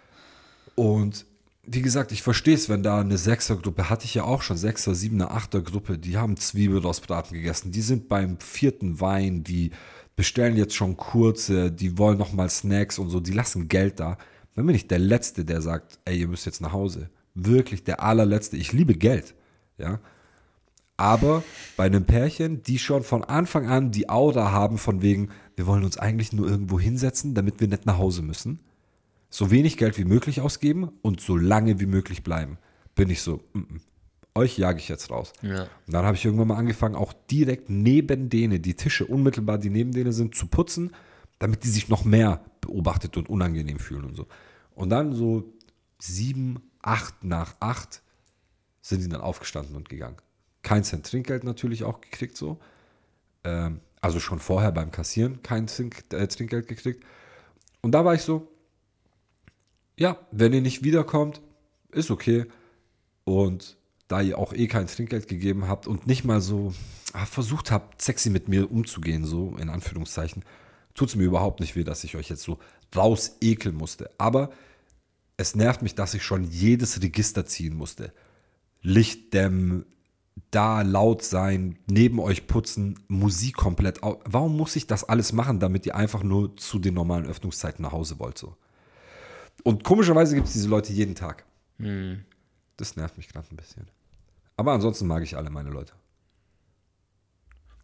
und 0.74 1.26
wie 1.64 1.82
gesagt, 1.82 2.10
ich 2.10 2.22
verstehe 2.22 2.54
es, 2.54 2.68
wenn 2.68 2.82
da 2.82 3.00
eine 3.00 3.18
Sechsergruppe, 3.18 3.88
hatte 3.88 4.04
ich 4.04 4.14
ja 4.14 4.24
auch 4.24 4.42
schon, 4.42 4.56
Sechser, 4.56 4.96
Siebener, 4.96 5.30
Achtergruppe, 5.30 5.96
die 5.96 6.16
haben 6.16 6.36
Zwiebelrostbraten 6.36 7.36
gegessen. 7.36 7.70
Die 7.70 7.82
sind 7.82 8.08
beim 8.08 8.38
vierten 8.40 9.00
Wein, 9.00 9.44
die 9.44 9.70
bestellen 10.16 10.56
jetzt 10.56 10.74
schon 10.74 10.96
kurze, 10.96 11.70
die 11.70 11.98
wollen 11.98 12.18
nochmal 12.18 12.50
Snacks 12.50 12.98
und 12.98 13.08
so, 13.08 13.20
die 13.20 13.32
lassen 13.32 13.68
Geld 13.68 14.00
da. 14.00 14.18
Dann 14.54 14.66
bin 14.66 14.76
ich 14.76 14.88
der 14.88 14.98
Letzte, 14.98 15.44
der 15.44 15.62
sagt, 15.62 15.98
ey, 16.04 16.18
ihr 16.18 16.28
müsst 16.28 16.46
jetzt 16.46 16.60
nach 16.60 16.72
Hause. 16.72 17.10
Wirklich 17.34 17.84
der 17.84 18.02
allerletzte. 18.02 18.56
Ich 18.56 18.72
liebe 18.72 18.94
Geld, 18.94 19.34
ja. 19.78 20.00
Aber 20.98 21.42
bei 21.76 21.84
einem 21.84 22.04
Pärchen, 22.04 22.62
die 22.62 22.78
schon 22.78 23.02
von 23.02 23.24
Anfang 23.24 23.66
an 23.66 23.90
die 23.90 24.08
Aura 24.10 24.52
haben 24.52 24.78
von 24.78 25.02
wegen, 25.02 25.30
wir 25.56 25.66
wollen 25.66 25.84
uns 25.84 25.96
eigentlich 25.96 26.32
nur 26.32 26.48
irgendwo 26.48 26.78
hinsetzen, 26.78 27.34
damit 27.34 27.60
wir 27.60 27.68
nicht 27.68 27.86
nach 27.86 27.98
Hause 27.98 28.22
müssen. 28.22 28.60
So 29.30 29.50
wenig 29.50 29.78
Geld 29.78 29.96
wie 29.98 30.04
möglich 30.04 30.42
ausgeben 30.42 30.92
und 31.00 31.20
so 31.20 31.36
lange 31.36 31.80
wie 31.80 31.86
möglich 31.86 32.22
bleiben. 32.22 32.58
Bin 32.94 33.08
ich 33.08 33.22
so, 33.22 33.40
mm 33.54 33.58
-mm 33.58 33.80
euch 34.34 34.58
jage 34.58 34.78
ich 34.78 34.88
jetzt 34.88 35.10
raus. 35.10 35.32
Ja. 35.42 35.62
Und 35.86 35.92
dann 35.92 36.04
habe 36.04 36.16
ich 36.16 36.24
irgendwann 36.24 36.48
mal 36.48 36.56
angefangen, 36.56 36.94
auch 36.94 37.12
direkt 37.30 37.68
neben 37.68 38.28
denen, 38.28 38.62
die 38.62 38.74
Tische 38.74 39.06
unmittelbar, 39.06 39.58
die 39.58 39.70
neben 39.70 39.92
denen 39.92 40.12
sind, 40.12 40.34
zu 40.34 40.46
putzen, 40.46 40.92
damit 41.38 41.64
die 41.64 41.68
sich 41.68 41.88
noch 41.88 42.04
mehr 42.04 42.44
beobachtet 42.60 43.16
und 43.16 43.28
unangenehm 43.28 43.78
fühlen 43.78 44.04
und 44.04 44.14
so. 44.14 44.26
Und 44.74 44.90
dann 44.90 45.12
so 45.12 45.52
sieben, 45.98 46.62
acht 46.80 47.24
nach 47.24 47.56
acht 47.60 48.02
sind 48.80 49.02
sie 49.02 49.08
dann 49.08 49.20
aufgestanden 49.20 49.76
und 49.76 49.88
gegangen. 49.88 50.16
Kein 50.62 50.84
Cent 50.84 51.06
Trinkgeld 51.06 51.44
natürlich 51.44 51.84
auch 51.84 52.00
gekriegt 52.00 52.36
so. 52.36 52.58
Ähm, 53.44 53.80
also 54.00 54.18
schon 54.18 54.40
vorher 54.40 54.72
beim 54.72 54.90
Kassieren 54.90 55.42
kein 55.42 55.66
Trink, 55.66 56.04
äh, 56.12 56.26
Trinkgeld 56.26 56.66
gekriegt. 56.66 57.04
Und 57.82 57.92
da 57.92 58.04
war 58.04 58.14
ich 58.14 58.22
so, 58.22 58.48
ja, 59.98 60.18
wenn 60.30 60.52
ihr 60.52 60.60
nicht 60.60 60.82
wiederkommt, 60.82 61.40
ist 61.92 62.10
okay. 62.10 62.46
Und 63.24 63.76
da 64.12 64.20
ihr 64.20 64.38
auch 64.38 64.52
eh 64.52 64.68
kein 64.68 64.86
Trinkgeld 64.86 65.26
gegeben 65.26 65.68
habt 65.68 65.86
und 65.86 66.06
nicht 66.06 66.24
mal 66.24 66.42
so 66.42 66.74
ah, 67.14 67.24
versucht 67.24 67.70
habt, 67.70 68.02
sexy 68.02 68.28
mit 68.28 68.46
mir 68.46 68.70
umzugehen, 68.70 69.24
so 69.24 69.56
in 69.58 69.70
Anführungszeichen, 69.70 70.44
tut 70.94 71.08
es 71.08 71.16
mir 71.16 71.24
überhaupt 71.24 71.60
nicht 71.60 71.76
weh, 71.76 71.84
dass 71.84 72.04
ich 72.04 72.16
euch 72.16 72.28
jetzt 72.28 72.42
so 72.42 72.58
raus 72.94 73.36
ekeln 73.40 73.74
musste. 73.74 74.10
Aber 74.18 74.50
es 75.38 75.54
nervt 75.54 75.80
mich, 75.80 75.94
dass 75.94 76.12
ich 76.12 76.22
schon 76.22 76.44
jedes 76.44 77.02
Register 77.02 77.46
ziehen 77.46 77.74
musste. 77.74 78.12
Licht 78.82 79.32
dämmen, 79.32 79.86
da 80.50 80.82
laut 80.82 81.22
sein, 81.22 81.78
neben 81.86 82.20
euch 82.20 82.46
putzen, 82.46 83.00
Musik 83.08 83.56
komplett. 83.56 84.00
Warum 84.02 84.56
muss 84.56 84.76
ich 84.76 84.86
das 84.86 85.04
alles 85.04 85.32
machen, 85.32 85.58
damit 85.58 85.86
ihr 85.86 85.96
einfach 85.96 86.22
nur 86.22 86.54
zu 86.58 86.78
den 86.78 86.92
normalen 86.92 87.24
Öffnungszeiten 87.24 87.82
nach 87.82 87.92
Hause 87.92 88.18
wollt? 88.18 88.36
So? 88.36 88.56
Und 89.62 89.84
komischerweise 89.84 90.34
gibt 90.34 90.48
es 90.48 90.52
diese 90.52 90.68
Leute 90.68 90.92
jeden 90.92 91.14
Tag. 91.14 91.46
Hm. 91.78 92.24
Das 92.76 92.96
nervt 92.96 93.16
mich 93.16 93.28
gerade 93.28 93.48
ein 93.50 93.56
bisschen. 93.56 93.86
Aber 94.57 94.72
ansonsten 94.72 95.07
mag 95.07 95.22
ich 95.22 95.36
alle 95.36 95.50
meine 95.50 95.70
Leute. 95.70 95.92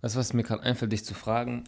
Das, 0.02 0.16
was 0.16 0.32
mir 0.32 0.42
gerade 0.44 0.62
einfällt, 0.62 0.92
dich 0.92 1.04
zu 1.04 1.14
fragen, 1.14 1.64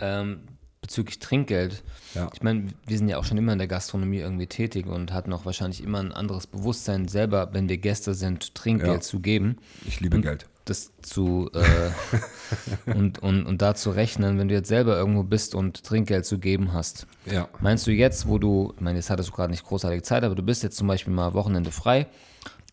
ähm, 0.00 0.40
bezüglich 0.80 1.18
Trinkgeld. 1.18 1.82
Ja. 2.14 2.30
Ich 2.32 2.42
meine, 2.42 2.68
wir 2.86 2.96
sind 2.96 3.08
ja 3.08 3.18
auch 3.18 3.24
schon 3.24 3.36
immer 3.38 3.52
in 3.52 3.58
der 3.58 3.68
Gastronomie 3.68 4.18
irgendwie 4.18 4.46
tätig 4.46 4.86
und 4.86 5.12
hatten 5.12 5.32
auch 5.32 5.44
wahrscheinlich 5.44 5.82
immer 5.82 5.98
ein 5.98 6.12
anderes 6.12 6.46
Bewusstsein, 6.46 7.08
selber, 7.08 7.52
wenn 7.52 7.68
wir 7.68 7.76
Gäste 7.78 8.14
sind, 8.14 8.54
Trinkgeld 8.54 8.92
Ja. 8.94 9.00
zu 9.00 9.20
geben. 9.20 9.56
Ich 9.86 10.00
liebe 10.00 10.20
Geld. 10.20 10.46
Das 10.64 10.92
zu 11.02 11.50
äh, 11.54 12.90
und, 12.90 13.18
und, 13.20 13.44
und 13.46 13.62
da 13.62 13.74
zu 13.74 13.90
rechnen, 13.90 14.38
wenn 14.38 14.48
du 14.48 14.54
jetzt 14.54 14.68
selber 14.68 14.96
irgendwo 14.96 15.22
bist 15.22 15.54
und 15.54 15.84
Trinkgeld 15.84 16.24
zu 16.24 16.38
geben 16.38 16.72
hast. 16.72 17.06
Ja. 17.26 17.48
Meinst 17.60 17.86
du 17.86 17.90
jetzt, 17.92 18.26
wo 18.26 18.38
du, 18.38 18.72
ich 18.74 18.80
meine, 18.80 18.98
jetzt 18.98 19.10
hattest 19.10 19.28
du 19.28 19.32
gerade 19.32 19.50
nicht 19.50 19.64
großartige 19.64 20.02
Zeit, 20.02 20.24
aber 20.24 20.34
du 20.34 20.42
bist 20.42 20.62
jetzt 20.62 20.76
zum 20.76 20.86
Beispiel 20.88 21.12
mal 21.12 21.34
Wochenende 21.34 21.70
frei, 21.72 22.06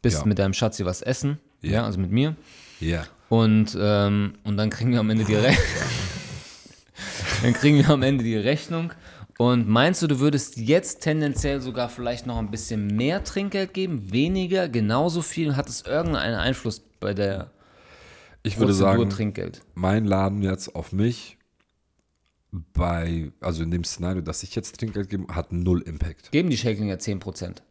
bist 0.02 0.26
mit 0.26 0.40
deinem 0.40 0.54
Schatzi 0.54 0.86
was 0.86 1.02
essen, 1.02 1.40
ja, 1.64 1.72
Ja. 1.72 1.86
also 1.86 2.00
mit 2.00 2.12
mir, 2.12 2.36
Ja. 2.80 3.06
und, 3.30 3.76
ähm, 3.80 4.36
und 4.44 4.58
dann 4.58 4.70
kriegen 4.70 4.92
wir 4.92 5.00
am 5.00 5.10
Ende 5.10 5.24
die 5.26 5.36
Rechnung. 5.36 5.66
dann 7.44 7.54
kriegen 7.54 7.78
wir 7.78 7.90
am 7.90 8.04
Ende 8.04 8.24
die 8.24 8.36
Rechnung. 8.38 8.94
Und 9.40 9.68
meinst 9.68 10.02
du, 10.02 10.08
du 10.08 10.20
würdest 10.20 10.58
jetzt 10.58 11.02
tendenziell 11.02 11.60
sogar 11.60 11.90
vielleicht 11.90 12.28
noch 12.28 12.38
ein 12.38 12.52
bisschen 12.52 12.88
mehr 12.96 13.24
Trinkgeld 13.24 13.74
geben, 13.74 14.12
weniger, 14.12 14.70
genauso 14.70 15.22
viel? 15.24 15.56
Hat 15.56 15.68
es 15.68 15.82
irgendeinen 15.82 16.36
Einfluss 16.36 16.82
bei 17.00 17.16
der 17.16 17.50
Ich 18.44 18.58
würde 18.58 18.68
Prozedur 18.74 18.92
sagen, 18.98 19.10
Trinkgeld? 19.10 19.62
mein 19.74 20.06
Laden 20.06 20.44
jetzt 20.44 20.76
auf 20.76 20.92
mich 20.92 21.38
bei, 22.52 23.32
also 23.42 23.64
in 23.64 23.72
dem 23.72 23.84
Szenario, 23.84 24.22
dass 24.22 24.44
ich 24.44 24.54
jetzt 24.54 24.78
Trinkgeld 24.78 25.10
gebe, 25.10 25.34
hat 25.34 25.52
null 25.52 25.82
Impact. 25.82 26.32
Geben 26.32 26.52
die 26.52 26.58
Shacklinger 26.58 26.98
10%? 27.00 27.64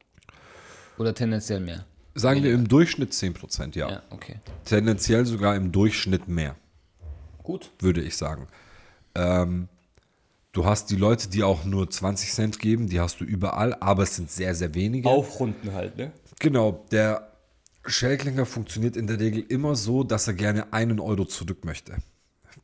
Oder 0.99 1.15
tendenziell 1.15 1.61
mehr? 1.61 1.85
Sagen 2.15 2.43
wir 2.43 2.53
im 2.53 2.69
Durchschnitt 2.69 3.13
10%, 3.13 3.77
ja. 3.77 3.91
Ja, 3.91 4.03
okay. 4.11 4.37
Tendenziell 4.65 5.25
sogar 5.25 5.57
im 5.57 5.73
Durchschnitt 5.73 6.29
mehr, 6.29 6.57
Gut. 7.43 7.71
würde 7.79 8.03
ich 8.03 8.17
sagen. 8.17 8.47
Ähm, 9.15 9.69
du 10.53 10.67
hast 10.67 10.91
die 10.91 10.97
Leute, 10.97 11.29
die 11.29 11.43
auch 11.43 11.65
nur 11.65 11.91
20 11.91 12.33
Cent 12.33 12.59
geben, 12.59 12.89
die 12.89 13.01
hast 13.01 13.21
du 13.21 13.25
überall, 13.25 13.75
aber 13.75 14.03
es 14.03 14.17
sind 14.17 14.31
sehr, 14.31 14.55
sehr 14.55 14.75
wenige. 14.75 15.09
Aufrunden 15.09 15.73
halt, 15.73 15.97
ne? 15.97 16.13
Genau, 16.39 16.85
der 16.91 17.33
Schellklinger 17.87 18.47
funktioniert 18.47 18.97
in 18.97 19.07
der 19.07 19.19
Regel 19.19 19.45
immer 19.49 19.75
so, 19.75 20.05
dass 20.05 20.29
er 20.29 20.35
gerne 20.35 20.73
einen 20.73 21.01
Euro 21.01 21.25
zurück 21.25 21.65
möchte. 21.65 21.97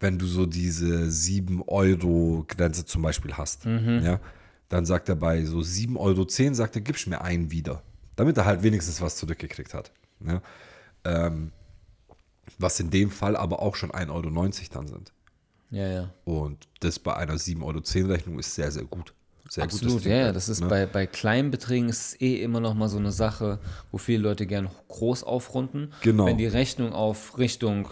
Wenn 0.00 0.18
du 0.18 0.26
so 0.26 0.46
diese 0.46 1.10
7 1.10 1.62
Euro 1.66 2.44
Grenze 2.46 2.84
zum 2.84 3.02
Beispiel 3.02 3.34
hast, 3.34 3.64
ja, 3.64 4.20
dann 4.68 4.84
sagt 4.84 5.08
er 5.08 5.16
bei 5.16 5.44
so 5.44 5.58
7,10 5.58 5.96
Euro, 5.96 6.54
sagt 6.54 6.76
er, 6.76 6.82
gibst 6.82 7.06
mir 7.08 7.22
einen 7.22 7.50
wieder. 7.50 7.82
Damit 8.18 8.36
er 8.36 8.44
halt 8.44 8.64
wenigstens 8.64 9.00
was 9.00 9.16
zurückgekriegt 9.16 9.74
hat. 9.74 9.92
Ja. 10.26 10.42
Ähm, 11.04 11.52
was 12.58 12.80
in 12.80 12.90
dem 12.90 13.12
Fall 13.12 13.36
aber 13.36 13.62
auch 13.62 13.76
schon 13.76 13.92
1,90 13.92 14.10
Euro 14.10 14.30
dann 14.72 14.88
sind. 14.88 15.12
Ja, 15.70 15.86
ja. 15.86 16.10
Und 16.24 16.66
das 16.80 16.98
bei 16.98 17.14
einer 17.14 17.34
7,10 17.34 17.62
Euro 18.02 18.12
Rechnung 18.12 18.38
ist 18.40 18.56
sehr, 18.56 18.72
sehr 18.72 18.84
gut. 18.84 19.14
Sehr 19.48 19.62
Absolut, 19.62 20.02
ja, 20.02 20.10
ja. 20.10 20.16
Trinkgeld, 20.16 20.36
Das 20.36 20.48
ist 20.48 20.60
ne? 20.60 20.66
bei, 20.66 20.86
bei 20.86 21.06
kleinen 21.06 21.52
Beträgen 21.52 21.88
ist 21.88 22.14
es 22.14 22.20
eh 22.20 22.42
immer 22.42 22.58
noch 22.58 22.74
mal 22.74 22.88
so 22.88 22.98
eine 22.98 23.12
Sache, 23.12 23.60
wo 23.92 23.98
viele 23.98 24.24
Leute 24.24 24.46
gern 24.46 24.68
groß 24.88 25.22
aufrunden. 25.22 25.92
Genau. 26.02 26.26
Wenn 26.26 26.38
die 26.38 26.46
Rechnung 26.46 26.92
auf 26.92 27.38
Richtung, 27.38 27.88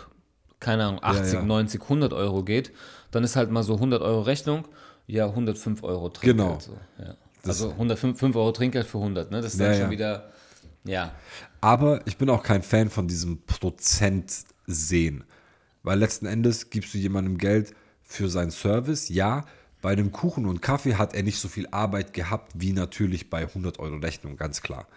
keine 0.59 0.87
Ahnung, 0.87 0.99
80, 1.03 1.35
ja. 1.35 1.43
90, 1.43 1.83
100 1.83 2.13
Euro 2.13 2.43
geht, 2.43 2.73
dann 3.13 3.23
ist 3.23 3.37
halt 3.37 3.53
mal 3.53 3.63
so 3.63 3.75
100 3.75 4.03
Euro 4.03 4.23
Rechnung, 4.23 4.67
ja, 5.07 5.27
105 5.27 5.85
Euro 5.85 6.09
Trinkgeld. 6.09 6.37
Genau. 6.37 6.59
So, 6.59 6.77
ja. 6.99 7.15
Also 7.49 7.71
105 7.71 8.19
5 8.19 8.37
Euro 8.37 8.53
Trinkgeld 8.53 8.87
für 8.87 8.99
100, 8.99 9.31
ne? 9.31 9.41
Das 9.41 9.53
ist 9.53 9.61
dann 9.61 9.69
Ja, 9.69 9.75
schon 9.75 9.85
ja. 9.85 9.91
wieder, 9.91 10.33
ja. 10.85 11.13
Aber 11.61 12.07
ich 12.07 12.17
bin 12.17 12.31
auch 12.31 12.43
kein 12.43 12.63
Fan 12.63 12.91
von 12.91 13.09
diesem 13.09 13.43
Prozent 13.47 14.33
sehen. 14.67 15.25
Weil 15.83 15.99
letzten 15.99 16.27
Endes 16.27 16.71
gibst 16.71 16.95
du 16.95 16.99
jemandem 16.99 17.39
Geld 17.39 17.75
für 18.03 18.29
seinen 18.29 18.51
Service. 18.51 19.09
Ja, 19.09 19.45
bei 19.83 19.93
einem 19.93 20.11
Kuchen 20.11 20.47
und 20.47 20.63
Kaffee 20.63 20.97
hat 20.97 21.15
er 21.15 21.23
nicht 21.23 21.39
so 21.39 21.49
viel 21.49 21.69
Arbeit 21.71 22.13
gehabt 22.13 22.53
wie 22.57 22.73
natürlich 22.73 23.31
bei 23.31 23.43
100 23.43 23.79
Euro 23.79 23.97
Rechnung, 23.97 24.37
ganz 24.37 24.63
klar. 24.63 24.89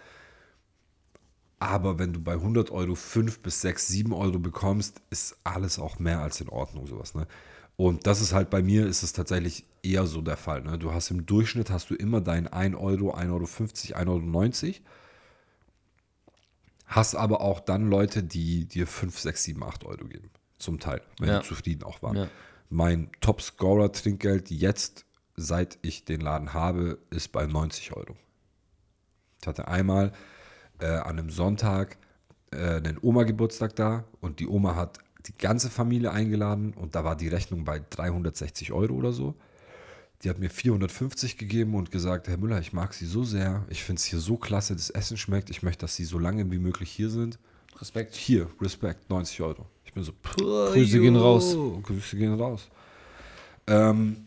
Aber 1.60 1.98
wenn 1.98 2.12
du 2.12 2.20
bei 2.20 2.32
100 2.32 2.70
Euro 2.70 2.94
5 2.94 3.40
bis 3.40 3.60
6, 3.60 3.86
7 3.88 4.12
Euro 4.12 4.38
bekommst, 4.38 5.02
ist 5.10 5.36
alles 5.44 5.78
auch 5.78 5.98
mehr 5.98 6.20
als 6.20 6.40
in 6.40 6.48
Ordnung, 6.48 6.86
sowas. 6.86 7.14
Ne? 7.14 7.26
Und 7.76 8.06
das 8.06 8.20
ist 8.20 8.32
halt 8.32 8.50
bei 8.50 8.62
mir, 8.62 8.86
ist 8.86 9.02
es 9.02 9.12
tatsächlich 9.12 9.66
eher 9.82 10.06
so 10.06 10.20
der 10.22 10.36
Fall. 10.36 10.62
Ne? 10.62 10.78
Du 10.78 10.92
hast 10.92 11.10
im 11.10 11.26
Durchschnitt 11.26 11.70
hast 11.70 11.90
du 11.90 11.94
immer 11.94 12.20
deinen 12.20 12.46
1 12.48 12.76
Euro, 12.76 13.14
1,50 13.14 13.94
Euro, 13.94 14.16
1,90 14.16 14.66
Euro. 14.66 14.74
Hast 16.86 17.14
aber 17.14 17.40
auch 17.40 17.60
dann 17.60 17.88
Leute, 17.88 18.22
die 18.22 18.66
dir 18.66 18.86
5, 18.86 19.18
6, 19.18 19.44
7, 19.44 19.62
8 19.62 19.84
Euro 19.84 20.04
geben. 20.06 20.30
Zum 20.58 20.80
Teil, 20.80 21.00
wenn 21.18 21.28
Ja. 21.28 21.38
die 21.40 21.46
zufrieden 21.46 21.84
auch 21.84 22.02
waren. 22.02 22.16
Ja. 22.16 22.28
Mein 22.68 23.10
Top-Scorer-Trinkgeld 23.20 24.50
jetzt, 24.50 25.04
seit 25.36 25.78
ich 25.82 26.04
den 26.04 26.20
Laden 26.20 26.52
habe, 26.52 26.98
ist 27.10 27.32
bei 27.32 27.46
90 27.46 27.92
Euro. 27.96 28.16
Ich 29.40 29.46
hatte 29.46 29.68
einmal 29.68 30.12
äh, 30.80 30.86
an 30.86 31.18
einem 31.18 31.30
Sonntag 31.30 31.96
äh, 32.52 32.56
einen 32.76 32.98
Oma-Geburtstag 33.00 33.76
da 33.76 34.04
und 34.20 34.40
die 34.40 34.46
Oma 34.48 34.74
hat 34.74 34.98
die 35.26 35.36
ganze 35.36 35.70
Familie 35.70 36.10
eingeladen 36.10 36.72
und 36.74 36.94
da 36.94 37.04
war 37.04 37.16
die 37.16 37.28
Rechnung 37.28 37.64
bei 37.64 37.80
360 37.90 38.72
Euro 38.72 38.94
oder 38.94 39.12
so. 39.12 39.34
Die 40.22 40.28
hat 40.28 40.38
mir 40.38 40.50
450 40.50 41.38
gegeben 41.38 41.74
und 41.74 41.90
gesagt, 41.90 42.28
Herr 42.28 42.36
Müller, 42.36 42.60
ich 42.60 42.72
mag 42.72 42.92
Sie 42.92 43.06
so 43.06 43.24
sehr, 43.24 43.64
ich 43.70 43.82
finde 43.82 44.00
es 44.00 44.04
hier 44.04 44.18
so 44.18 44.36
klasse, 44.36 44.74
das 44.74 44.90
Essen 44.90 45.16
schmeckt, 45.16 45.48
ich 45.48 45.62
möchte, 45.62 45.80
dass 45.82 45.96
Sie 45.96 46.04
so 46.04 46.18
lange 46.18 46.50
wie 46.50 46.58
möglich 46.58 46.90
hier 46.90 47.08
sind. 47.08 47.38
Respekt. 47.80 48.14
Hier, 48.14 48.48
Respekt, 48.60 49.08
90 49.08 49.40
Euro. 49.40 49.66
Ich 49.84 49.92
bin 49.92 50.02
so, 50.02 50.12
Grüße 50.72 51.00
gehen 51.00 51.16
raus. 51.16 51.56
Grüße 51.82 52.16
gehen 52.16 52.34
raus. 52.34 52.68
Ähm, 53.66 54.26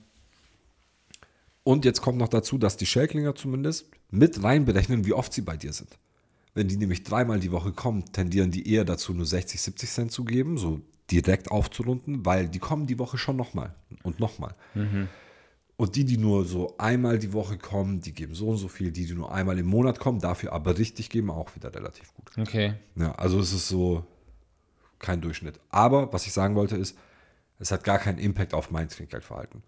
und 1.64 1.86
jetzt 1.86 2.02
kommt 2.02 2.18
noch 2.18 2.28
dazu, 2.28 2.58
dass 2.58 2.76
die 2.78 2.86
Schelklinger 2.86 3.36
zumindest 3.36 3.88
mit 4.10 4.44
reinberechnen, 4.44 5.06
wie 5.06 5.14
oft 5.14 5.32
sie 5.32 5.42
bei 5.42 5.56
dir 5.56 5.74
sind. 5.74 5.98
Wenn 6.56 6.68
die 6.68 6.78
nämlich 6.78 7.04
dreimal 7.04 7.40
die 7.40 7.52
Woche 7.52 7.72
kommen, 7.72 8.12
tendieren 8.12 8.52
die 8.52 8.68
eher 8.72 8.86
dazu, 8.86 9.14
nur 9.14 9.26
60, 9.26 9.62
70 9.62 9.90
Cent 9.90 10.12
zu 10.12 10.24
geben, 10.24 10.58
so 10.58 10.82
direkt 11.10 11.52
aufzurunden, 11.52 12.26
weil 12.26 12.48
die 12.48 12.60
kommen 12.60 12.88
die 12.88 13.00
Woche 13.00 13.18
schon 13.18 13.36
nochmal 13.36 13.74
und 14.04 14.20
nochmal. 14.20 14.56
Und 15.84 15.98
die, 15.98 16.06
die 16.06 16.18
nur 16.18 16.46
so 16.46 16.78
einmal 16.78 17.20
die 17.20 17.34
Woche 17.34 17.58
kommen, 17.58 18.00
die 18.00 18.14
geben 18.14 18.36
so 18.36 18.48
und 18.48 18.58
so 18.58 18.70
viel. 18.70 18.90
Die, 18.94 19.06
die 19.06 19.14
nur 19.14 19.34
einmal 19.34 19.60
im 19.60 19.66
Monat 19.66 20.00
kommen, 20.00 20.22
dafür 20.22 20.54
aber 20.54 20.78
richtig 20.78 21.10
geben, 21.10 21.30
auch 21.30 21.54
wieder 21.58 21.76
relativ 21.76 22.14
gut. 22.14 22.32
Okay. 22.38 22.76
Ja, 22.96 23.12
also 23.16 23.38
es 23.38 23.52
ist 23.52 23.68
so 23.68 24.06
kein 25.00 25.20
Durchschnitt. 25.20 25.60
Aber 25.68 26.14
was 26.14 26.26
ich 26.26 26.32
sagen 26.32 26.56
wollte 26.56 26.78
ist, 26.78 26.98
es 27.60 27.70
hat 27.74 27.84
gar 27.84 28.00
keinen 28.00 28.18
Impact 28.18 28.54
auf 28.54 28.72
mein 28.72 28.88
Trinkgeldverhalten, 28.88 29.62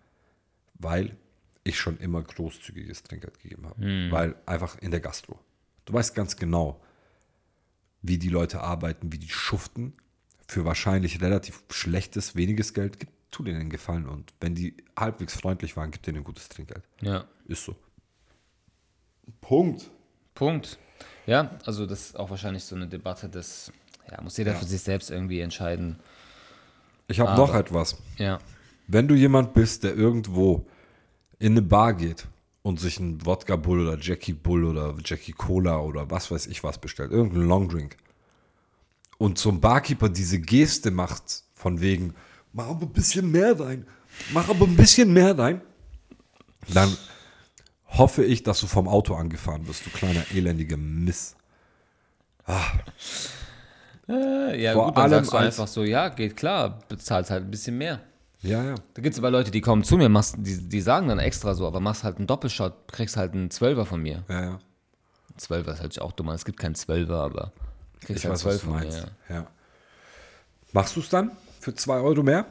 weil 0.76 1.18
ich 1.66 1.78
schon 1.78 1.98
immer 1.98 2.24
großzügiges 2.24 3.04
Trinkgeld 3.04 3.38
gegeben 3.42 3.66
habe. 3.66 3.82
Weil 4.10 4.36
einfach 4.46 4.78
in 4.80 4.92
der 4.92 5.02
Gastro. 5.02 5.38
Du 5.84 5.92
weißt 5.92 6.16
ganz 6.16 6.38
genau, 6.38 6.82
wie 8.02 8.18
die 8.18 8.30
Leute 8.30 8.62
arbeiten, 8.62 9.12
wie 9.12 9.20
die 9.20 9.28
schuften. 9.28 9.92
Für 10.48 10.64
wahrscheinlich 10.64 11.22
relativ 11.22 11.62
schlechtes, 11.72 12.38
weniges 12.38 12.74
Geld, 12.74 13.00
gib, 13.00 13.10
tu 13.36 13.44
denen 13.44 13.60
einen 13.60 13.70
Gefallen. 13.70 14.08
Und 14.08 14.34
wenn 14.40 14.56
die 14.56 14.76
halbwegs 14.98 15.36
freundlich 15.36 15.76
waren, 15.76 15.92
gib 15.92 16.04
denen 16.04 16.20
ein 16.20 16.24
gutes 16.24 16.48
Trinkgeld. 16.48 16.84
Ja. 17.02 17.26
Ist 17.48 17.66
so. 17.66 17.76
Punkt. 19.42 19.90
Punkt. 20.34 20.80
Ja, 21.26 21.52
also 21.66 21.86
das 21.86 22.08
ist 22.08 22.20
auch 22.20 22.30
wahrscheinlich 22.30 22.64
so 22.64 22.76
eine 22.76 22.88
Debatte, 22.88 23.28
das 23.28 23.72
ja, 24.10 24.22
muss 24.22 24.38
jeder 24.38 24.54
für 24.56 24.66
sich 24.66 24.82
selbst 24.82 25.10
irgendwie 25.12 25.40
entscheiden. 25.40 26.00
Ich 27.08 27.20
habe 27.20 27.36
noch 27.36 27.54
etwas. 27.54 27.98
Ja. 28.18 28.40
Wenn 28.88 29.08
du 29.08 29.16
jemand 29.16 29.54
bist, 29.54 29.84
der 29.84 29.96
irgendwo 29.96 30.66
in 31.40 31.54
eine 31.54 31.62
Bar 31.62 31.96
geht 31.96 32.28
und 32.62 32.80
sich 32.80 33.00
einen 33.00 33.26
Wodka 33.26 33.56
Bull 33.56 33.82
oder 33.82 33.98
Jackie 34.00 34.34
Bull 34.34 34.64
oder 34.64 34.96
Jackie 35.04 35.34
Cola 35.34 35.80
oder 35.80 36.10
was 36.10 36.32
weiß 36.32 36.48
ich 36.48 36.64
was 36.64 36.80
bestellt, 36.80 37.12
irgendeinen 37.12 37.48
Longdrink 37.48 37.98
und 39.18 39.38
zum 39.38 39.60
Barkeeper 39.60 40.10
diese 40.10 40.40
Geste 40.40 40.92
macht 40.92 41.44
von 41.54 41.82
wegen, 41.82 42.14
mach 42.56 42.68
aber 42.70 42.86
ein 42.86 42.94
bisschen 42.94 43.30
mehr 43.32 43.60
rein, 43.60 43.86
mach 44.34 44.50
aber 44.50 44.66
ein 44.66 44.76
bisschen 44.76 45.12
mehr 45.14 45.38
rein, 45.38 45.62
dann 46.74 46.98
hoffe 47.88 48.24
ich, 48.24 48.44
dass 48.44 48.60
du 48.62 48.68
vom 48.68 48.88
Auto 48.88 49.14
angefahren 49.14 49.68
wirst, 49.68 49.86
du 49.86 49.90
kleiner 49.92 50.24
elendiger 50.34 50.78
Miss. 50.78 51.36
Äh, 54.08 54.62
ja, 54.62 54.74
Vor 54.74 54.88
gut, 54.88 54.98
dann 54.98 55.10
sagst 55.10 55.34
du 55.34 55.38
einfach 55.38 55.68
so, 55.68 55.84
ja, 55.84 56.10
geht 56.10 56.38
klar, 56.38 56.80
bezahlst 56.88 57.32
halt 57.32 57.44
ein 57.44 57.52
bisschen 57.52 57.78
mehr. 57.78 58.02
Ja, 58.42 58.64
ja. 58.64 58.76
Da 58.94 59.02
gibt 59.02 59.14
es 59.14 59.20
aber 59.20 59.32
Leute, 59.32 59.50
die 59.50 59.62
kommen 59.62 59.84
zu 59.84 59.98
mir, 59.98 60.10
machst, 60.10 60.36
die, 60.38 60.70
die 60.70 60.82
sagen 60.82 61.08
dann 61.08 61.20
extra 61.20 61.56
so, 61.56 61.66
aber 61.66 61.80
machst 61.80 62.04
halt 62.04 62.18
einen 62.18 62.28
Doppelshot, 62.28 62.88
kriegst 62.92 63.18
halt 63.18 63.34
einen 63.34 63.50
Zwölfer 63.50 63.86
von 63.86 64.02
mir. 64.02 64.24
Ja, 64.30 64.42
ja. 64.44 64.60
Zwölfer 65.38 65.74
ist 65.74 65.82
halt 65.82 66.00
auch 66.02 66.12
dumm, 66.12 66.30
es 66.30 66.46
gibt 66.46 66.60
keinen 66.60 66.76
Zwölfer, 66.76 67.16
aber 67.22 67.52
kriegst 68.02 68.24
Ich 68.24 68.26
halt 68.26 68.34
weiß, 68.36 68.42
zwölf 68.42 68.56
was 68.56 68.62
du 68.62 68.68
von 68.68 68.76
mir. 68.76 68.84
meinst. 68.84 69.08
Ja. 69.30 69.36
Ja. 69.36 69.48
Machst 70.72 70.96
du 70.96 71.00
es 71.00 71.10
dann 71.10 71.32
für 71.66 71.74
2 71.74 72.00
Euro 72.02 72.22
mehr? 72.22 72.46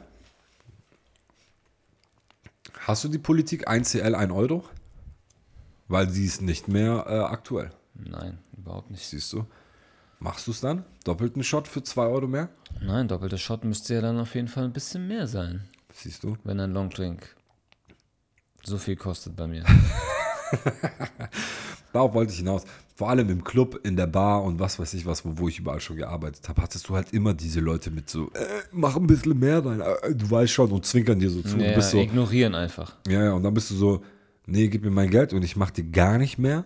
Hast 2.81 3.05
du 3.05 3.07
die 3.07 3.17
Politik 3.17 3.65
1CL 3.65 4.13
1 4.13 4.33
Euro? 4.33 4.65
Weil 5.87 6.09
sie 6.09 6.25
ist 6.25 6.41
nicht 6.41 6.67
mehr 6.67 7.05
äh, 7.07 7.19
aktuell. 7.19 7.71
Nein, 7.93 8.39
überhaupt 8.57 8.91
nicht. 8.91 9.07
Siehst 9.07 9.31
du? 9.31 9.45
Machst 10.19 10.47
du 10.47 10.51
es 10.51 10.59
dann? 10.59 10.83
Doppelten 11.05 11.43
Shot 11.45 11.69
für 11.69 11.81
2 11.81 12.07
Euro 12.07 12.27
mehr? 12.27 12.49
Nein, 12.81 13.07
doppelter 13.07 13.37
Shot 13.37 13.63
müsste 13.63 13.93
ja 13.93 14.01
dann 14.01 14.19
auf 14.19 14.35
jeden 14.35 14.49
Fall 14.49 14.65
ein 14.65 14.73
bisschen 14.73 15.07
mehr 15.07 15.27
sein, 15.27 15.63
Siehst 15.93 16.25
du? 16.25 16.37
wenn 16.43 16.59
ein 16.59 16.73
Longdrink 16.73 17.37
So 18.63 18.77
viel 18.77 18.97
kostet 18.97 19.37
bei 19.37 19.47
mir. 19.47 19.63
Darauf 21.95 22.13
wollte 22.13 22.33
ich 22.33 22.39
hinaus. 22.39 22.63
Vor 22.93 23.09
allem 23.09 23.29
im 23.29 23.43
Club, 23.43 23.79
in 23.83 23.95
der 23.95 24.07
Bar 24.07 24.43
und 24.43 24.59
was 24.59 24.79
weiß 24.79 24.93
ich 24.95 25.05
was, 25.05 25.23
wo, 25.23 25.31
wo 25.35 25.47
ich 25.47 25.59
überall 25.59 25.79
schon 25.79 25.95
gearbeitet 25.95 26.47
habe, 26.49 26.61
hattest 26.61 26.87
du 26.89 26.95
halt 26.95 27.13
immer 27.13 27.33
diese 27.33 27.59
Leute 27.61 27.89
mit 27.89 28.09
so, 28.09 28.31
äh, 28.33 28.63
mach 28.71 28.95
ein 28.97 29.07
bisschen 29.07 29.37
mehr 29.39 29.65
rein, 29.65 29.79
äh, 29.81 30.13
du 30.13 30.29
weißt 30.29 30.51
schon 30.51 30.71
und 30.71 30.85
zwinkern 30.85 31.19
dir 31.19 31.29
so 31.29 31.41
zu. 31.41 31.57
Ja, 31.57 31.79
so, 31.81 31.99
ignorieren 31.99 32.53
einfach. 32.53 32.95
ja, 33.07 33.23
ja, 33.23 33.33
und 33.33 33.43
dann 33.43 33.53
bist 33.53 33.71
du 33.71 33.75
so, 33.75 34.03
nee, 34.45 34.67
gib 34.67 34.83
mir 34.83 34.91
mein 34.91 35.09
Geld 35.09 35.31
und 35.33 35.43
ich 35.43 35.55
mach 35.55 35.71
dir 35.71 35.85
gar 35.85 36.17
nicht 36.17 36.37
mehr. 36.37 36.65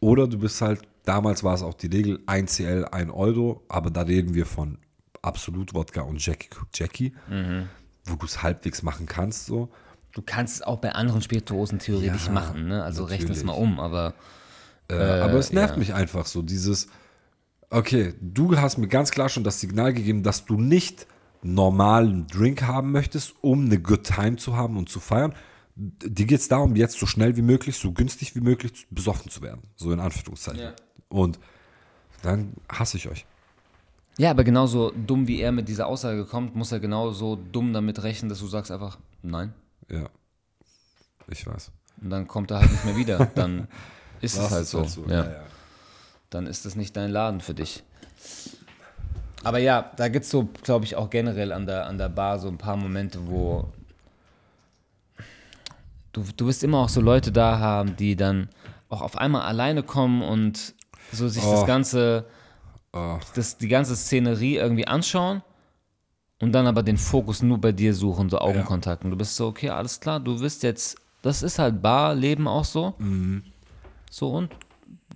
Oder 0.00 0.26
du 0.26 0.38
bist 0.38 0.60
halt, 0.60 0.80
damals 1.04 1.44
war 1.44 1.54
es 1.54 1.62
auch 1.62 1.74
die 1.74 1.86
Regel, 1.88 2.20
1 2.26 2.56
CL, 2.56 2.86
1 2.86 3.12
Euro, 3.12 3.62
aber 3.68 3.90
da 3.90 4.02
reden 4.02 4.34
wir 4.34 4.46
von 4.46 4.78
Absolut 5.22 5.74
Wodka 5.74 6.02
und 6.02 6.24
Jackie, 6.24 6.48
Jackie 6.74 7.12
wo 8.04 8.14
du 8.16 8.26
es 8.26 8.42
halbwegs 8.42 8.82
machen 8.82 9.06
kannst, 9.06 9.46
so. 9.46 9.68
Du 10.12 10.22
kannst 10.22 10.56
es 10.56 10.62
auch 10.62 10.78
bei 10.78 10.92
anderen 10.92 11.22
Spirituosen 11.22 11.78
theoretisch 11.78 12.26
Ja, 12.26 12.32
machen, 12.32 12.66
ne? 12.66 12.82
Also 12.82 13.04
rechne 13.04 13.30
es 13.30 13.44
natürlich. 13.44 13.46
mal 13.46 13.52
um, 13.62 13.78
aber 13.78 14.14
Äh, 14.90 15.20
aber 15.20 15.34
es 15.34 15.52
nervt 15.52 15.74
ja. 15.74 15.78
mich 15.78 15.94
einfach 15.94 16.26
so, 16.26 16.42
dieses, 16.42 16.88
okay, 17.70 18.14
du 18.20 18.56
hast 18.58 18.78
mir 18.78 18.88
ganz 18.88 19.10
klar 19.10 19.28
schon 19.28 19.44
das 19.44 19.60
Signal 19.60 19.92
gegeben, 19.94 20.22
dass 20.22 20.44
du 20.44 20.60
nicht 20.60 21.06
normalen 21.42 22.26
Drink 22.26 22.62
haben 22.62 22.92
möchtest, 22.92 23.34
um 23.40 23.66
eine 23.66 23.80
Good 23.80 24.04
Time 24.04 24.36
zu 24.36 24.56
haben 24.56 24.76
und 24.76 24.88
zu 24.88 25.00
feiern. 25.00 25.34
Dir 25.76 26.26
geht 26.26 26.40
es 26.40 26.48
darum, 26.48 26.76
jetzt 26.76 26.98
so 26.98 27.06
schnell 27.06 27.36
wie 27.36 27.42
möglich, 27.42 27.78
so 27.78 27.92
günstig 27.92 28.36
wie 28.36 28.40
möglich 28.40 28.86
besoffen 28.90 29.30
zu 29.30 29.40
werden. 29.40 29.62
So 29.76 29.92
in 29.92 30.00
Anführungszeichen. 30.00 30.60
Ja. 30.60 30.72
Und 31.08 31.38
dann 32.22 32.54
hasse 32.68 32.98
ich 32.98 33.08
euch. 33.08 33.24
Ja, 34.18 34.32
aber 34.32 34.44
genauso 34.44 34.90
dumm 34.90 35.26
wie 35.28 35.40
er 35.40 35.52
mit 35.52 35.68
dieser 35.68 35.86
Aussage 35.86 36.26
kommt, 36.26 36.54
muss 36.54 36.72
er 36.72 36.80
genauso 36.80 37.36
dumm 37.36 37.72
damit 37.72 38.02
rechnen, 38.02 38.28
dass 38.28 38.40
du 38.40 38.46
sagst 38.48 38.70
einfach 38.70 38.98
nein. 39.22 39.54
Ja. 39.90 40.10
Ich 41.28 41.46
weiß. 41.46 41.70
Und 42.02 42.10
dann 42.10 42.28
kommt 42.28 42.50
er 42.50 42.60
halt 42.60 42.70
nicht 42.70 42.84
mehr 42.84 42.96
wieder. 42.96 43.30
Dann 43.34 43.68
ist 44.20 44.34
es 44.34 44.40
Das 44.42 44.50
halt 44.52 44.62
ist 44.62 44.70
so. 44.94 45.04
Ja. 45.08 45.14
ja. 45.24 45.30
Ja, 45.30 45.42
Dann 46.30 46.46
ist 46.46 46.66
es 46.66 46.76
nicht 46.76 46.96
dein 46.96 47.10
Laden 47.10 47.40
für 47.40 47.54
dich. 47.54 47.82
Aber 49.42 49.58
ja, 49.58 49.90
da 49.96 50.08
gibt 50.08 50.24
es 50.26 50.30
so, 50.30 50.48
glaube 50.62 50.84
ich, 50.84 50.96
auch 50.96 51.08
generell 51.10 51.52
an 51.52 51.66
der, 51.66 51.86
an 51.86 51.96
der 51.98 52.08
Bar 52.10 52.38
so 52.38 52.48
ein 52.48 52.58
paar 52.58 52.76
Momente, 52.76 53.26
wo 53.26 53.68
du, 56.12 56.24
du 56.36 56.46
wirst 56.46 56.62
immer 56.64 56.78
auch 56.78 56.88
so 56.88 57.00
Leute 57.00 57.32
da 57.32 57.58
haben, 57.58 57.96
die 57.96 58.16
dann 58.16 58.48
auch 58.88 59.00
auf 59.02 59.16
einmal 59.16 59.42
alleine 59.42 59.82
kommen 59.82 60.22
und 60.22 60.74
so 61.12 61.28
sich 61.28 61.42
das 61.42 61.60
Oh. 61.62 61.66
ganze, 61.66 62.26
Oh. 62.92 63.18
das, 63.34 63.56
die 63.56 63.68
ganze 63.68 63.94
Szenerie 63.96 64.56
irgendwie 64.56 64.86
anschauen 64.86 65.42
und 66.40 66.52
dann 66.52 66.66
aber 66.66 66.82
den 66.82 66.98
Fokus 66.98 67.40
nur 67.42 67.58
bei 67.58 67.72
dir 67.72 67.94
suchen, 67.94 68.28
so 68.28 68.38
Augenkontakt. 68.38 69.04
Und 69.04 69.12
du 69.12 69.16
bist 69.16 69.36
so, 69.36 69.46
okay, 69.46 69.70
alles 69.70 70.00
klar, 70.00 70.18
du 70.20 70.40
wirst 70.40 70.62
jetzt, 70.64 70.98
das 71.22 71.42
ist 71.42 71.58
halt 71.58 71.80
Barleben 71.82 72.48
auch 72.48 72.64
so. 72.64 72.94
Mhm. 72.98 73.44
So 74.10 74.30
und 74.30 74.50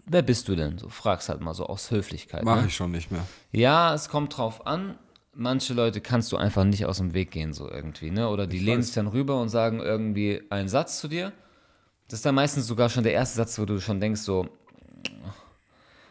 wer 0.06 0.22
bist 0.22 0.48
du 0.48 0.56
denn? 0.56 0.78
So 0.78 0.88
fragst 0.88 1.28
halt 1.28 1.40
mal 1.40 1.52
so 1.52 1.66
aus 1.66 1.90
Höflichkeit. 1.90 2.44
Mache 2.44 2.62
ne? 2.62 2.66
ich 2.68 2.76
schon 2.76 2.92
nicht 2.92 3.10
mehr. 3.10 3.26
Ja, 3.52 3.92
es 3.92 4.08
kommt 4.08 4.38
drauf 4.38 4.66
an. 4.66 4.98
Manche 5.34 5.74
Leute 5.74 6.00
kannst 6.00 6.30
du 6.30 6.36
einfach 6.36 6.62
nicht 6.64 6.86
aus 6.86 6.98
dem 6.98 7.12
Weg 7.12 7.32
gehen, 7.32 7.52
so 7.52 7.68
irgendwie, 7.68 8.12
ne? 8.12 8.28
Oder 8.28 8.46
die 8.46 8.60
lehnen 8.60 8.78
weiß. 8.78 8.86
sich 8.86 8.94
dann 8.94 9.08
rüber 9.08 9.40
und 9.40 9.48
sagen 9.48 9.80
irgendwie 9.80 10.42
einen 10.48 10.68
Satz 10.68 11.00
zu 11.00 11.08
dir. 11.08 11.32
Das 12.06 12.20
ist 12.20 12.26
dann 12.26 12.36
meistens 12.36 12.68
sogar 12.68 12.88
schon 12.88 13.02
der 13.02 13.14
erste 13.14 13.36
Satz, 13.36 13.58
wo 13.58 13.64
du 13.64 13.80
schon 13.80 13.98
denkst, 13.98 14.20
so, 14.20 14.46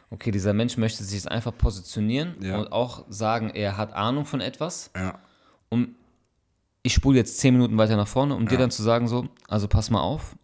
okay, 0.10 0.32
dieser 0.32 0.54
Mensch 0.54 0.76
möchte 0.78 1.04
sich 1.06 1.16
jetzt 1.16 1.32
einfach 1.32 1.58
positionieren 1.58 2.36
Ja. 2.42 2.58
und 2.58 2.72
auch 2.74 3.06
sagen, 3.08 3.50
er 3.50 3.78
hat 3.78 3.94
Ahnung 3.94 4.26
von 4.26 4.42
etwas. 4.42 4.92
Ja. 4.96 5.20
Um, 5.70 5.96
ich 6.82 6.94
spule 6.94 7.18
jetzt 7.18 7.40
zehn 7.40 7.54
Minuten 7.54 7.78
weiter 7.78 7.96
nach 7.96 8.08
vorne, 8.08 8.36
um 8.36 8.46
dir 8.48 8.58
dann 8.58 8.72
zu 8.72 8.84
sagen, 8.84 9.08
so, 9.08 9.30
also 9.48 9.70
pass 9.70 9.90
mal 9.90 10.02
auf, 10.02 10.36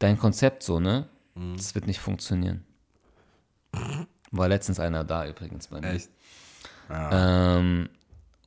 dein 0.00 0.18
Konzept 0.18 0.64
so, 0.64 0.80
ne? 0.80 1.08
Mhm. 1.36 1.56
Das 1.56 1.76
wird 1.76 1.86
nicht 1.86 2.00
funktionieren. 2.00 2.64
War 4.32 4.48
letztens 4.48 4.80
einer 4.80 5.04
da 5.04 5.26
übrigens 5.26 5.68
bei 5.68 5.80
mir. 5.80 5.92
Echt? 5.94 6.10
Ähm, 6.90 7.88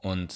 und 0.01 0.34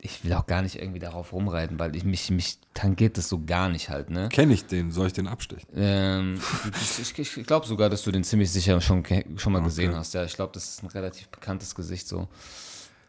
ich 0.00 0.24
will 0.24 0.32
auch 0.32 0.46
gar 0.46 0.62
nicht 0.62 0.76
irgendwie 0.76 0.98
darauf 0.98 1.32
rumreiten, 1.32 1.78
weil 1.78 1.94
ich 1.94 2.02
mich, 2.02 2.30
mich 2.30 2.58
tangiert 2.74 3.16
das 3.16 3.28
so 3.28 3.44
gar 3.44 3.68
nicht 3.68 3.88
halt, 3.88 4.10
ne? 4.10 4.28
Kenne 4.28 4.54
ich 4.54 4.66
den? 4.66 4.90
Soll 4.90 5.06
ich 5.06 5.12
den 5.12 5.28
abstechen? 5.28 5.68
Ähm, 5.76 6.40
ich 7.00 7.18
ich, 7.18 7.46
glaube 7.46 7.66
sogar, 7.66 7.88
dass 7.88 8.02
du 8.02 8.10
den 8.10 8.24
ziemlich 8.24 8.50
sicher 8.50 8.80
schon, 8.80 9.04
schon 9.36 9.52
mal 9.52 9.62
gesehen 9.62 9.94
hast. 9.94 10.14
Ja, 10.14 10.24
ich 10.24 10.34
glaube, 10.34 10.52
das 10.54 10.68
ist 10.68 10.82
ein 10.82 10.88
relativ 10.88 11.28
bekanntes 11.28 11.74
Gesicht 11.74 12.08
so. 12.08 12.28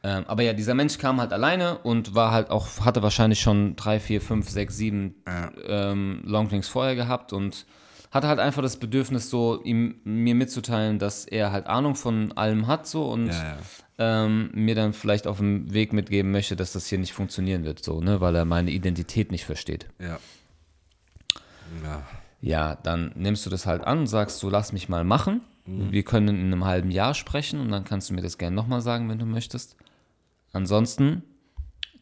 Ähm, 0.05 0.25
aber 0.27 0.43
ja, 0.43 0.51
dieser 0.53 0.73
Mensch 0.73 0.97
kam 0.97 1.21
halt 1.21 1.31
alleine 1.31 1.77
und 1.79 2.13
war 2.13 2.31
halt 2.31 2.49
auch, 2.49 2.67
hatte 2.81 3.01
wahrscheinlich 3.01 3.39
schon 3.39 3.75
drei, 3.77 3.99
vier, 4.01 4.19
fünf, 4.21 4.49
sechs, 4.49 4.75
sieben 4.75 5.15
Ja. 5.25 5.51
ähm, 5.65 6.21
Longdrinks 6.25 6.67
vorher 6.67 6.95
gehabt 6.95 7.31
und 7.31 7.65
hatte 8.11 8.27
halt 8.27 8.39
einfach 8.39 8.61
das 8.61 8.77
Bedürfnis, 8.77 9.29
so 9.29 9.61
ihm 9.63 9.95
mir 10.03 10.35
mitzuteilen, 10.35 10.99
dass 10.99 11.25
er 11.25 11.51
halt 11.51 11.67
Ahnung 11.67 11.95
von 11.95 12.31
allem 12.33 12.67
hat 12.67 12.85
so 12.85 13.05
und 13.09 13.27
Ja, 13.27 13.33
ja. 13.43 13.57
ähm, 14.25 14.51
mir 14.53 14.75
dann 14.75 14.91
vielleicht 14.93 15.25
auf 15.25 15.37
dem 15.37 15.73
Weg 15.73 15.93
mitgeben 15.93 16.31
möchte, 16.31 16.55
dass 16.55 16.73
das 16.73 16.85
hier 16.85 16.99
nicht 16.99 17.13
funktionieren 17.13 17.63
wird, 17.63 17.83
so, 17.83 18.01
ne, 18.01 18.19
weil 18.21 18.35
er 18.35 18.45
meine 18.45 18.71
Identität 18.71 19.31
nicht 19.31 19.45
versteht. 19.45 19.87
Ja. 19.99 20.19
Ja. 21.83 22.03
Ja, 22.41 22.75
dann 22.75 23.13
nimmst 23.15 23.45
du 23.45 23.49
das 23.49 23.65
halt 23.65 23.83
an 23.85 23.99
und 23.99 24.07
sagst, 24.07 24.43
du 24.43 24.49
lass 24.49 24.73
mich 24.73 24.89
mal 24.89 25.05
machen. 25.05 25.41
Wir 25.65 26.03
können 26.03 26.27
in 26.41 26.47
einem 26.47 26.65
halben 26.65 26.91
Jahr 26.91 27.13
sprechen 27.13 27.61
und 27.61 27.71
dann 27.71 27.85
kannst 27.85 28.09
du 28.09 28.13
mir 28.13 28.21
das 28.21 28.37
gerne 28.37 28.53
nochmal 28.53 28.81
sagen, 28.81 29.07
wenn 29.09 29.17
du 29.17 29.25
möchtest. 29.25 29.77
Ansonsten 30.53 31.23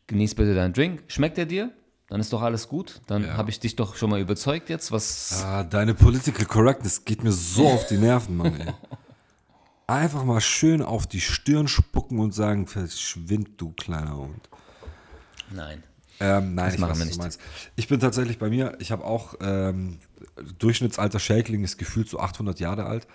genieß 0.08 0.36
bitte 0.36 0.54
deinen 0.54 0.74
Drink. 0.74 1.04
Schmeckt 1.08 1.38
er 1.38 1.46
dir? 1.46 1.72
Dann 2.08 2.20
ist 2.20 2.32
doch 2.34 2.42
alles 2.42 2.68
gut. 2.68 3.02
Dann 3.08 3.24
Ja. 3.24 3.38
habe 3.38 3.50
ich 3.50 3.60
dich 3.62 3.76
doch 3.78 3.96
schon 3.96 4.10
mal 4.10 4.20
überzeugt 4.20 4.70
jetzt, 4.70 4.92
was. 4.92 5.42
Ah, 5.44 5.64
deine 5.64 5.94
Political 5.94 6.46
Correctness 6.46 7.06
geht 7.06 7.24
mir 7.24 7.32
so 7.32 7.68
auf 7.68 7.88
die 7.88 7.98
Nerven, 7.98 8.36
Mann, 8.38 8.60
ey. 8.60 8.74
Einfach 9.88 10.24
mal 10.24 10.42
schön 10.42 10.82
auf 10.82 11.08
die 11.08 11.20
Stirn 11.22 11.68
spucken 11.68 12.20
und 12.20 12.34
sagen, 12.34 12.68
verschwind, 12.68 13.52
du 13.60 13.72
kleiner 13.72 14.16
Hund. 14.18 14.50
Nein. 15.50 15.84
Ähm, 16.20 16.54
nein, 16.56 16.66
Das 16.68 16.74
ich 16.76 16.80
machen 16.80 16.92
weiß, 17.00 17.18
wir 17.18 17.26
nicht. 17.26 17.40
Ich 17.76 17.88
bin 17.88 18.00
tatsächlich 18.00 18.38
bei 18.40 18.50
mir, 18.50 18.78
ich 18.80 18.92
habe 18.92 19.04
auch, 19.04 19.36
ähm, 19.42 20.00
Durchschnittsalter 20.60 21.20
Shakeling 21.20 21.64
ist 21.64 21.78
gefühlt 21.78 22.08
so 22.08 22.20
800 22.20 22.60
Jahre 22.60 22.86
alt. 22.86 23.08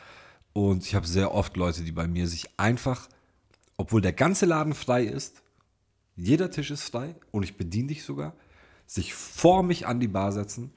Und 0.53 0.85
ich 0.85 0.95
habe 0.95 1.07
sehr 1.07 1.33
oft 1.33 1.57
Leute, 1.57 1.83
die 1.83 1.93
bei 1.93 2.07
mir 2.09 2.27
sich 2.27 2.47
einfach, 2.59 3.09
obwohl 3.77 4.01
der 4.01 4.13
ganze 4.13 4.47
Laden 4.47 4.75
frei 4.75 5.05
ist, 5.05 5.43
jeder 6.17 6.51
Tisch 6.51 6.71
ist 6.71 6.91
frei 6.91 7.15
und 7.31 7.43
ich 7.43 7.57
bediene 7.57 7.89
dich 7.89 8.03
sogar, 8.03 8.35
sich 8.87 9.15
vor 9.15 9.63
mich 9.63 9.87
an 9.87 10.01
die 10.01 10.09
Bar 10.09 10.33
setzen, 10.33 10.73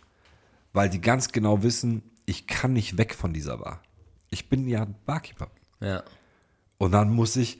weil 0.73 0.89
die 0.89 1.01
ganz 1.01 1.31
genau 1.31 1.63
wissen, 1.63 2.03
ich 2.25 2.45
kann 2.47 2.73
nicht 2.73 2.97
weg 2.97 3.15
von 3.15 3.33
dieser 3.33 3.57
Bar. 3.57 3.81
Ich 4.29 4.49
bin 4.49 4.67
ja 4.67 4.85
Barkeeper. 5.05 5.49
Ja. 5.79 6.03
Und 6.77 6.91
dann 6.91 7.11
muss 7.11 7.35
ich, 7.35 7.59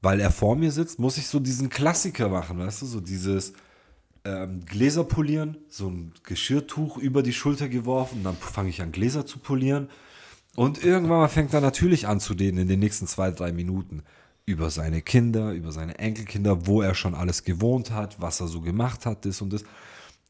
weil 0.00 0.20
er 0.20 0.30
vor 0.30 0.56
mir 0.56 0.72
sitzt, 0.72 0.98
muss 0.98 1.18
ich 1.18 1.28
so 1.28 1.40
diesen 1.40 1.68
Klassiker 1.68 2.28
machen, 2.28 2.58
weißt 2.58 2.82
du, 2.82 2.86
so 2.86 3.00
dieses 3.00 3.52
ähm, 4.24 4.64
Gläser 4.64 5.04
polieren, 5.04 5.58
so 5.68 5.88
ein 5.88 6.12
Geschirrtuch 6.24 6.96
über 6.96 7.22
die 7.22 7.32
Schulter 7.32 7.68
geworfen, 7.68 8.22
dann 8.24 8.36
fange 8.36 8.70
ich 8.70 8.82
an 8.82 8.92
Gläser 8.92 9.26
zu 9.26 9.38
polieren 9.38 9.88
und 10.56 10.82
irgendwann 10.82 11.20
mal 11.20 11.28
fängt 11.28 11.54
er 11.54 11.60
natürlich 11.60 12.06
an 12.06 12.20
zu 12.20 12.32
reden 12.34 12.58
in 12.58 12.68
den 12.68 12.80
nächsten 12.80 13.06
zwei, 13.06 13.30
drei 13.30 13.52
Minuten 13.52 14.02
über 14.46 14.70
seine 14.70 15.02
Kinder, 15.02 15.52
über 15.52 15.72
seine 15.72 15.98
Enkelkinder, 15.98 16.66
wo 16.66 16.82
er 16.82 16.94
schon 16.94 17.14
alles 17.14 17.44
gewohnt 17.44 17.90
hat, 17.90 18.20
was 18.20 18.40
er 18.40 18.48
so 18.48 18.60
gemacht 18.60 19.06
hat, 19.06 19.24
das 19.24 19.40
und 19.40 19.52
das. 19.52 19.64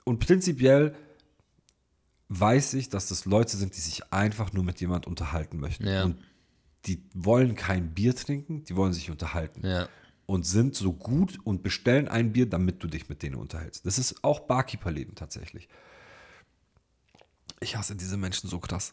Und 0.05 0.19
prinzipiell 0.19 0.95
weiß 2.29 2.75
ich, 2.75 2.89
dass 2.89 3.09
das 3.09 3.25
Leute 3.25 3.57
sind, 3.57 3.77
die 3.77 3.81
sich 3.81 4.13
einfach 4.13 4.53
nur 4.53 4.65
mit 4.65 4.81
jemand 4.81 5.07
unterhalten 5.07 5.59
möchten. 5.59 5.87
Ja. 5.87 6.05
Und 6.05 6.19
die 6.87 7.03
wollen 7.13 7.57
kein 7.57 7.93
Bier 7.93 8.15
trinken, 8.15 8.65
die 8.65 8.77
wollen 8.77 8.93
sich 8.93 9.11
unterhalten. 9.11 9.67
Ja. 9.67 9.89
Und 10.27 10.47
sind 10.47 10.77
so 10.77 10.93
gut 10.93 11.39
und 11.43 11.65
bestellen 11.65 12.07
ein 12.07 12.33
Bier, 12.33 12.49
damit 12.49 12.83
du 12.83 12.87
dich 12.87 13.09
mit 13.09 13.23
denen 13.23 13.35
unterhältst. 13.35 13.85
Das 13.85 13.99
ist 13.99 14.23
auch 14.23 14.41
Barkeeper-Leben 14.41 15.17
tatsächlich. 15.17 15.69
Ich 17.59 17.77
hasse 17.77 17.97
diese 17.97 18.17
Menschen 18.17 18.49
so 18.49 18.61
krass. 18.61 18.93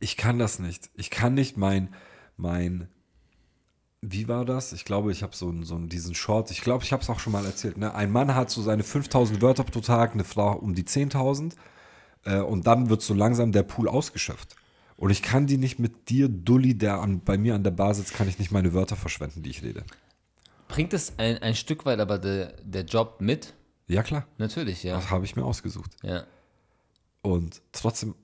Ich 0.00 0.18
kann 0.18 0.38
das 0.38 0.58
nicht. 0.58 0.90
Ich 0.94 1.08
kann 1.10 1.32
nicht 1.32 1.56
mein, 1.56 1.94
mein, 2.36 2.88
wie 4.02 4.26
war 4.28 4.44
das? 4.44 4.72
Ich 4.72 4.84
glaube, 4.84 5.12
ich 5.12 5.22
habe 5.22 5.34
so, 5.34 5.48
einen- 5.48 5.64
so 5.64 5.78
diesen 5.78 6.14
Short, 6.14 6.50
ich 6.50 6.60
glaube, 6.60 6.84
ich 6.84 6.92
habe 6.92 7.02
es 7.02 7.08
auch 7.08 7.20
schon 7.20 7.32
mal 7.32 7.44
erzählt. 7.46 7.78
Ne? 7.78 7.94
Ein 7.94 8.10
Mann 8.10 8.34
hat 8.34 8.50
so 8.50 8.60
seine 8.60 8.82
5000 8.82 9.40
Wörter 9.40 9.62
pro 9.64 9.80
Tag, 9.80 10.12
eine 10.12 10.24
Frau 10.24 10.52
um 10.56 10.74
die 10.74 10.84
10.000 10.84 11.54
äh, 12.24 12.38
und 12.40 12.66
dann 12.66 12.90
wird 12.90 13.00
so 13.02 13.14
langsam 13.14 13.52
der 13.52 13.62
Pool 13.62 13.88
ausgeschöpft. 13.88 14.56
Und 14.96 15.10
ich 15.10 15.22
kann 15.22 15.46
die 15.46 15.56
nicht 15.56 15.78
mit 15.78 16.10
dir, 16.10 16.28
Dulli, 16.28 16.76
der 16.76 17.00
an, 17.00 17.20
bei 17.20 17.38
mir 17.38 17.54
an 17.54 17.64
der 17.64 17.70
Bar 17.70 17.94
sitzt, 17.94 18.14
kann 18.14 18.28
ich 18.28 18.38
nicht 18.38 18.50
meine 18.52 18.74
Wörter 18.74 18.96
verschwenden, 18.96 19.42
die 19.42 19.50
ich 19.50 19.62
rede. 19.62 19.84
Bringt 20.68 20.92
es 20.92 21.14
ein, 21.18 21.38
ein 21.38 21.54
Stück 21.54 21.84
weit 21.86 22.00
aber 22.00 22.18
der, 22.18 22.54
der 22.62 22.82
Job 22.84 23.16
mit? 23.20 23.54
Ja, 23.88 24.02
klar. 24.02 24.26
Natürlich, 24.38 24.82
ja. 24.82 24.94
Das 24.96 25.10
habe 25.10 25.24
ich 25.24 25.36
mir 25.36 25.44
ausgesucht. 25.44 25.90
Ja. 26.02 26.24
Und 27.22 27.62
trotzdem 27.72 28.14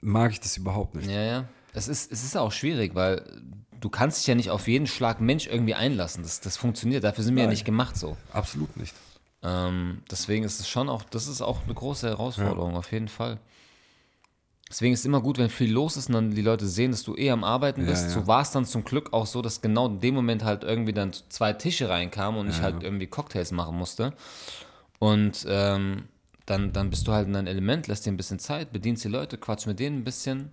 mag 0.00 0.32
ich 0.32 0.40
das 0.40 0.56
überhaupt 0.56 0.94
nicht. 0.94 1.08
Ja, 1.10 1.22
ja. 1.22 1.48
Es 1.74 1.88
ist, 1.88 2.10
es 2.12 2.22
ist 2.24 2.36
auch 2.36 2.52
schwierig, 2.52 2.94
weil 2.94 3.24
du 3.82 3.90
kannst 3.90 4.20
dich 4.20 4.26
ja 4.28 4.34
nicht 4.34 4.48
auf 4.50 4.66
jeden 4.68 4.86
Schlag 4.86 5.20
Mensch 5.20 5.46
irgendwie 5.46 5.74
einlassen. 5.74 6.22
Das, 6.22 6.40
das 6.40 6.56
funktioniert. 6.56 7.04
Dafür 7.04 7.22
sind 7.24 7.34
wir 7.36 7.42
ja 7.42 7.46
Nein. 7.48 7.52
nicht 7.52 7.66
gemacht 7.66 7.96
so. 7.96 8.16
Absolut 8.32 8.74
nicht. 8.78 8.94
Ähm, 9.42 10.02
deswegen 10.10 10.44
ist 10.44 10.60
es 10.60 10.68
schon 10.68 10.88
auch, 10.88 11.02
das 11.02 11.26
ist 11.28 11.42
auch 11.42 11.64
eine 11.64 11.74
große 11.74 12.08
Herausforderung, 12.08 12.76
auf 12.76 12.92
jeden 12.92 13.08
Fall. 13.08 13.38
Deswegen 14.70 14.94
ist 14.94 15.00
es 15.00 15.04
immer 15.04 15.20
gut, 15.20 15.36
wenn 15.36 15.50
viel 15.50 15.70
los 15.70 15.98
ist 15.98 16.06
und 16.08 16.14
dann 16.14 16.30
die 16.30 16.40
Leute 16.40 16.66
sehen, 16.66 16.92
dass 16.92 17.02
du 17.02 17.14
eh 17.16 17.30
am 17.30 17.44
Arbeiten 17.44 17.82
Ja, 17.82 17.88
bist. 17.90 18.04
ja. 18.04 18.08
So 18.10 18.26
war 18.26 18.40
es 18.40 18.52
dann 18.52 18.64
zum 18.64 18.84
Glück 18.84 19.12
auch 19.12 19.26
so, 19.26 19.42
dass 19.42 19.60
genau 19.60 19.86
in 19.88 20.00
dem 20.00 20.14
Moment 20.14 20.44
halt 20.44 20.64
irgendwie 20.64 20.94
dann 20.94 21.12
zwei 21.28 21.52
Tische 21.52 21.90
reinkamen 21.90 22.40
und 22.40 22.48
ich 22.48 22.62
halt 22.62 22.82
irgendwie 22.82 23.06
Cocktails 23.06 23.50
machen 23.52 23.76
musste. 23.76 24.14
Und 24.98 25.44
ähm, 25.48 26.04
dann, 26.46 26.72
dann 26.72 26.88
bist 26.88 27.06
du 27.06 27.12
halt 27.12 27.26
in 27.26 27.34
dein 27.34 27.48
Element, 27.48 27.86
lässt 27.88 28.06
dir 28.06 28.12
ein 28.12 28.16
bisschen 28.16 28.38
Zeit, 28.38 28.72
bedienst 28.72 29.04
die 29.04 29.08
Leute, 29.08 29.36
quatsch 29.36 29.66
mit 29.66 29.78
denen 29.78 29.98
ein 29.98 30.04
bisschen. 30.04 30.52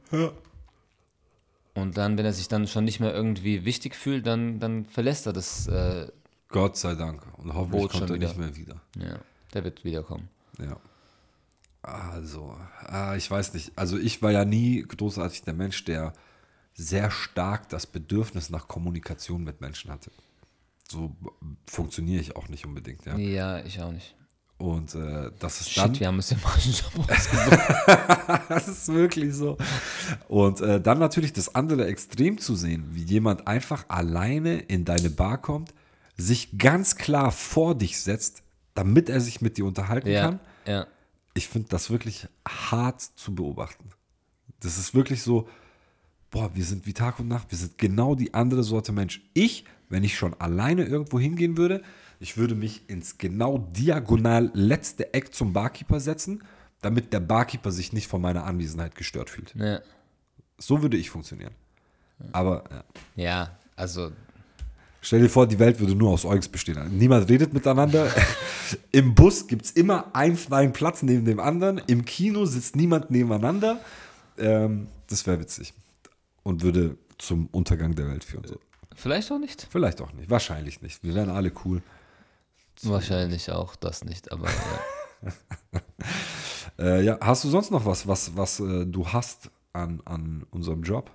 Und 1.80 1.98
dann, 1.98 2.18
wenn 2.18 2.26
er 2.26 2.34
sich 2.34 2.48
dann 2.48 2.68
schon 2.68 2.86
nicht 2.86 3.00
mehr 3.00 3.14
irgendwie 3.14 3.66
wichtig 3.66 3.96
fühlt, 3.96 4.28
dann, 4.28 4.60
dann 4.60 4.86
verlässt 4.86 5.26
er 5.26 5.34
das. 5.34 5.68
Äh, 5.68 6.08
Gott 6.50 6.78
sei 6.78 6.96
Dank. 6.96 7.26
Und 7.38 7.54
hoffentlich 7.54 7.82
Boot 7.82 7.92
kommt 7.92 8.10
er 8.10 8.18
nicht 8.18 8.38
mehr 8.38 8.56
wieder. 8.56 8.82
ja, 8.98 9.20
der 9.54 9.64
wird 9.64 9.84
wiederkommen. 9.84 10.30
Ja. 10.60 10.78
Also, 11.82 12.58
ah, 12.86 13.16
ich 13.16 13.30
weiß 13.30 13.54
nicht. 13.54 13.72
Also 13.76 13.98
ich 13.98 14.22
war 14.22 14.32
ja 14.32 14.46
nie 14.46 14.84
großartig 14.84 15.44
der 15.44 15.54
Mensch, 15.54 15.86
der 15.86 16.14
sehr 16.74 17.12
stark 17.12 17.70
das 17.70 17.88
Bedürfnis 17.88 18.50
nach 18.50 18.68
Kommunikation 18.68 19.44
mit 19.44 19.62
Menschen 19.62 19.92
hatte. 19.92 20.12
So 20.90 21.16
funktioniere 21.68 22.22
ich 22.22 22.36
auch 22.36 22.50
nicht 22.50 22.66
unbedingt, 22.66 23.06
ja. 23.06 23.18
Ja, 23.18 23.60
ich 23.60 23.82
auch 23.82 23.92
nicht. 23.92 24.16
Und 24.60 24.94
äh, 24.94 25.32
das 25.40 25.62
ist 25.62 25.78
dann 25.78 25.94
Shit, 25.94 26.02
wir 26.02 26.08
haben 26.08 26.18
Maschenjob 26.18 27.10
ausgesucht. 27.10 27.60
Das 28.50 28.68
ist 28.68 28.90
wirklich 28.90 29.34
so. 29.34 29.58
Und 30.28 30.60
äh, 30.60 30.82
dann 30.82 31.00
natürlich 31.00 31.32
das 31.32 31.56
andere 31.56 31.88
Extrem 31.88 32.38
zu 32.40 32.56
sehen, 32.56 32.90
wie 32.92 33.04
jemand 33.04 33.48
einfach 33.48 33.86
alleine 33.88 34.60
in 34.60 34.84
deine 34.84 35.10
Bar 35.10 35.42
kommt, 35.42 35.74
sich 36.18 36.58
ganz 36.58 36.98
klar 36.98 37.32
vor 37.32 37.74
dich 37.74 38.02
setzt, 38.02 38.44
damit 38.74 39.08
er 39.08 39.22
sich 39.22 39.40
mit 39.40 39.58
dir 39.58 39.66
unterhalten 39.66 40.10
ja, 40.10 40.22
kann. 40.24 40.40
ja. 40.68 40.88
Ich 41.36 41.48
finde 41.48 41.70
das 41.70 41.90
wirklich 41.90 42.28
hart 42.46 43.02
zu 43.02 43.34
beobachten. 43.34 43.92
Das 44.60 44.78
ist 44.78 44.94
wirklich 44.94 45.24
so, 45.24 45.48
boah, 46.32 46.54
wir 46.54 46.66
sind 46.66 46.86
wie 46.86 46.94
Tag 46.94 47.20
und 47.20 47.30
Nacht, 47.30 47.50
wir 47.50 47.58
sind 47.58 47.78
genau 47.78 48.14
die 48.14 48.34
andere 48.34 48.64
Sorte 48.64 48.92
Mensch. 48.92 49.22
Ich, 49.34 49.64
wenn 49.88 50.04
ich 50.04 50.18
schon 50.18 50.34
alleine 50.34 50.84
irgendwo 50.84 51.18
hingehen 51.18 51.56
würde, 51.56 51.82
ich 52.20 52.38
würde 52.38 52.56
mich 52.56 52.90
ins 52.90 53.18
genau 53.18 53.58
diagonal 53.58 54.52
letzte 54.54 55.14
Eck 55.14 55.34
zum 55.34 55.54
Barkeeper 55.54 56.00
setzen, 56.00 56.44
damit 56.82 57.14
der 57.14 57.20
Barkeeper 57.20 57.72
sich 57.72 57.94
nicht 57.94 58.08
von 58.08 58.22
meiner 58.22 58.46
Anwesenheit 58.46 58.96
gestört 58.96 59.30
fühlt. 59.30 59.54
ja. 59.56 59.80
So 60.62 60.82
würde 60.82 60.98
ich 60.98 61.10
funktionieren. 61.10 61.54
Aber 62.34 62.66
ja. 62.70 62.84
Ja, 63.16 63.58
also 63.78 64.12
stell 65.00 65.22
dir 65.22 65.30
vor, 65.30 65.48
die 65.48 65.58
Welt 65.58 65.80
würde 65.80 65.96
nur 65.96 66.10
aus 66.10 66.26
Eugs 66.26 66.50
bestehen. 66.50 66.98
Niemand 66.98 67.30
redet 67.30 67.54
miteinander. 67.54 68.12
Im 68.92 69.16
Bus 69.16 69.48
gibt 69.48 69.64
es 69.64 69.72
immer 69.72 70.14
einen 70.14 70.36
freien 70.36 70.74
Platz 70.74 71.02
neben 71.02 71.24
dem 71.24 71.40
anderen. 71.40 71.82
Im 71.88 72.04
Kino 72.04 72.44
sitzt 72.44 72.76
niemand 72.76 73.10
nebeneinander. 73.10 73.80
Ähm, 74.38 74.88
das 75.08 75.26
wäre 75.26 75.40
witzig. 75.40 75.74
Und 76.44 76.62
würde 76.62 76.98
zum 77.18 77.48
Untergang 77.54 77.96
der 77.96 78.10
Welt 78.10 78.26
führen. 78.26 78.44
So. 78.46 78.60
vielleicht 78.96 79.32
auch 79.32 79.40
nicht. 79.40 79.66
Vielleicht 79.72 80.02
auch 80.02 80.12
nicht. 80.12 80.30
Wahrscheinlich 80.30 80.82
nicht. 80.82 81.04
Wir 81.06 81.16
wären 81.16 81.30
alle 81.30 81.54
cool. 81.64 81.82
Wahrscheinlich 82.84 83.52
auch 83.52 83.76
das 83.76 84.04
nicht, 84.04 84.32
aber 84.32 84.48
ja. 84.48 85.32
Äh, 86.80 87.04
ja, 87.04 87.18
hast 87.20 87.44
du 87.44 87.50
sonst 87.50 87.72
noch 87.72 87.86
was, 87.86 88.08
was, 88.08 88.38
was 88.38 88.62
äh, 88.62 88.86
du 88.86 89.06
hast 89.06 89.52
an, 89.74 90.02
an 90.06 90.46
unserem 90.50 90.82
Job? 90.82 91.12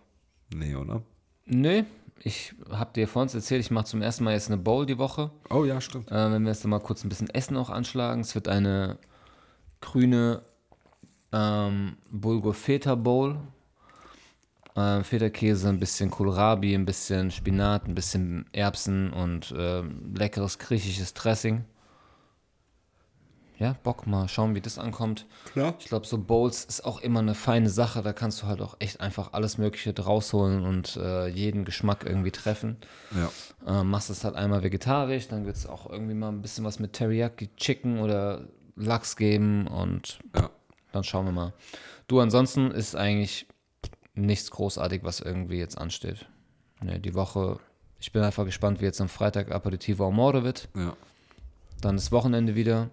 Nee, 0.55 0.75
oder? 0.75 1.03
Nö, 1.47 1.85
ich 2.23 2.55
habe 2.71 2.93
dir 2.93 3.09
vorhin 3.09 3.35
erzählt, 3.35 3.61
ich 3.61 3.71
mache 3.71 3.87
zum 3.87 4.03
ersten 4.03 4.25
Mal 4.25 4.35
jetzt 4.35 4.49
eine 4.49 4.59
Bowl 4.59 4.85
die 4.85 4.99
Woche. 4.99 5.31
Oh 5.49 5.65
ja, 5.65 5.81
stimmt. 5.81 6.11
Äh, 6.11 6.33
wenn 6.33 6.43
wir 6.43 6.51
jetzt 6.51 6.67
mal 6.67 6.81
kurz 6.81 7.03
ein 7.03 7.09
bisschen 7.09 7.31
Essen 7.31 7.57
auch 7.57 7.71
anschlagen. 7.71 8.21
Es 8.21 8.35
wird 8.35 8.49
eine 8.49 8.99
grüne 9.81 10.43
ähm, 11.33 11.97
Bulgur 12.11 12.55
Feta 12.55 12.95
Bowl. 12.95 13.39
Ähm, 14.77 15.05
Feta-Käse, 15.05 15.69
ein 15.69 15.79
bisschen 15.79 16.11
Kohlrabi, 16.11 16.75
ein 16.75 16.85
bisschen 16.85 17.31
Spinat, 17.31 17.87
ein 17.87 17.95
bisschen 17.95 18.47
Erbsen 18.53 19.13
und 19.13 19.55
ähm, 19.57 20.15
leckeres 20.17 20.59
griechisches 20.59 21.15
Dressing. 21.15 21.65
Ja, 23.57 23.77
Bock 23.85 24.09
mal 24.09 24.27
schauen, 24.29 24.57
wie 24.57 24.61
das 24.61 24.81
ankommt. 24.81 25.27
Klar. 25.53 25.77
Ich 25.79 25.87
glaube, 25.87 26.07
so 26.07 26.19
Bowls 26.19 26.65
ist 26.65 26.85
auch 26.85 27.01
immer 27.01 27.21
eine 27.21 27.37
feine 27.37 27.71
Sache. 27.71 28.03
Da 28.03 28.13
kannst 28.13 28.43
du 28.43 28.47
halt 28.49 28.61
auch 28.61 28.75
echt 28.81 29.01
einfach 29.01 29.33
alles 29.33 29.59
Mögliche 29.59 29.95
rausholen 29.97 30.65
und 30.67 30.97
äh, 30.97 31.29
jeden 31.29 31.65
Geschmack 31.65 32.05
irgendwie 32.05 32.33
treffen. 32.33 32.79
Ja. 33.65 33.81
Äh, 33.81 33.85
machst 33.85 34.11
es 34.11 34.25
halt 34.25 34.35
einmal 34.35 34.65
vegetarisch, 34.65 35.29
dann 35.29 35.47
wird 35.47 35.55
es 35.55 35.67
auch 35.67 35.89
irgendwie 35.89 36.15
mal 36.15 36.31
ein 36.31 36.43
bisschen 36.43 36.65
was 36.65 36.81
mit 36.81 36.95
Teriyaki 36.95 37.49
Chicken 37.57 38.01
oder 38.01 38.49
Lachs 38.75 39.15
geben 39.17 39.69
und 39.69 40.19
Ja. 40.35 40.51
dann 40.91 41.05
schauen 41.05 41.27
wir 41.27 41.33
mal. 41.33 41.53
Du, 42.09 42.19
ansonsten 42.19 42.73
ist 42.73 42.97
eigentlich 42.97 43.47
nichts 44.15 44.51
großartig, 44.51 45.05
was 45.05 45.21
irgendwie 45.21 45.59
jetzt 45.59 45.79
ansteht. 45.79 46.27
Ne, 46.81 47.01
die 47.01 47.15
Woche, 47.15 47.59
ich 47.99 48.13
bin 48.13 48.23
einfach 48.23 48.45
gespannt, 48.45 48.81
wie 48.81 48.85
jetzt 48.85 49.01
am 49.01 49.09
Freitag 49.09 49.53
Aperitivo 49.53 50.07
Amore 50.07 50.45
wird. 50.45 50.69
Ja. 50.77 50.97
Dann 51.81 51.97
ist 51.97 52.13
Wochenende 52.13 52.55
wieder. 52.55 52.91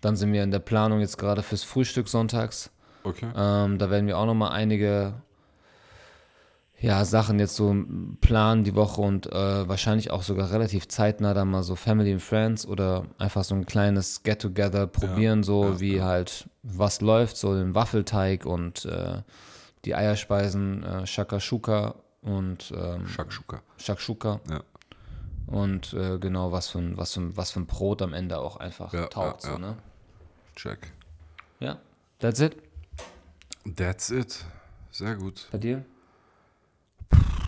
Dann 0.00 0.16
sind 0.16 0.32
wir 0.32 0.42
in 0.42 0.50
der 0.50 0.58
Planung 0.58 1.00
jetzt 1.00 1.18
gerade 1.18 1.42
fürs 1.42 1.62
Frühstück 1.62 2.08
sonntags. 2.08 2.70
Okay. 3.02 3.30
Ähm, 3.36 3.78
da 3.78 3.90
werden 3.90 4.06
wir 4.06 4.18
auch 4.18 4.26
noch 4.26 4.34
mal 4.34 4.50
einige 4.50 5.14
ja, 6.78 7.04
Sachen 7.04 7.38
jetzt 7.38 7.56
so 7.56 7.74
planen 8.20 8.64
die 8.64 8.74
Woche 8.74 9.00
und 9.00 9.26
äh, 9.32 9.68
wahrscheinlich 9.68 10.10
auch 10.10 10.22
sogar 10.22 10.50
relativ 10.50 10.88
zeitnah 10.88 11.32
dann 11.32 11.50
mal 11.50 11.62
so 11.62 11.74
Family 11.74 12.12
and 12.12 12.22
Friends 12.22 12.66
oder 12.66 13.06
einfach 13.18 13.44
so 13.44 13.54
ein 13.54 13.64
kleines 13.64 14.22
Get-Together 14.22 14.86
probieren, 14.86 15.42
so 15.42 15.64
ja, 15.64 15.80
wie 15.80 16.02
halt 16.02 16.48
was 16.62 17.00
läuft, 17.00 17.38
so 17.38 17.54
den 17.54 17.74
Waffelteig 17.74 18.44
und 18.44 18.84
äh, 18.84 19.22
die 19.86 19.94
Eierspeisen, 19.94 20.82
äh, 20.82 21.06
Shakashuka 21.06 21.94
und 22.22 22.72
ähm, 22.76 23.06
Shakshuka. 23.06 23.62
Shakshuka 23.78 24.40
Ja. 24.50 24.60
und 25.46 25.92
äh, 25.94 26.18
genau 26.18 26.52
was 26.52 26.68
für, 26.68 26.78
ein, 26.78 26.96
was, 26.96 27.14
für, 27.14 27.20
ein, 27.20 27.36
was 27.36 27.52
für 27.52 27.60
ein 27.60 27.66
Brot 27.66 28.02
am 28.02 28.12
Ende 28.12 28.38
auch 28.38 28.56
einfach 28.56 28.92
Ja, 28.92 29.06
taugt. 29.06 29.44
ja, 29.44 29.52
so, 29.52 29.58
ne? 29.58 29.76
Check. 30.56 30.92
Ja, 31.60 31.78
that's 32.18 32.40
it. 32.40 32.56
That's 33.76 34.10
it. 34.10 34.44
Sehr 34.90 35.14
gut. 35.16 35.48
Bei 35.52 35.58
dir? 35.58 35.84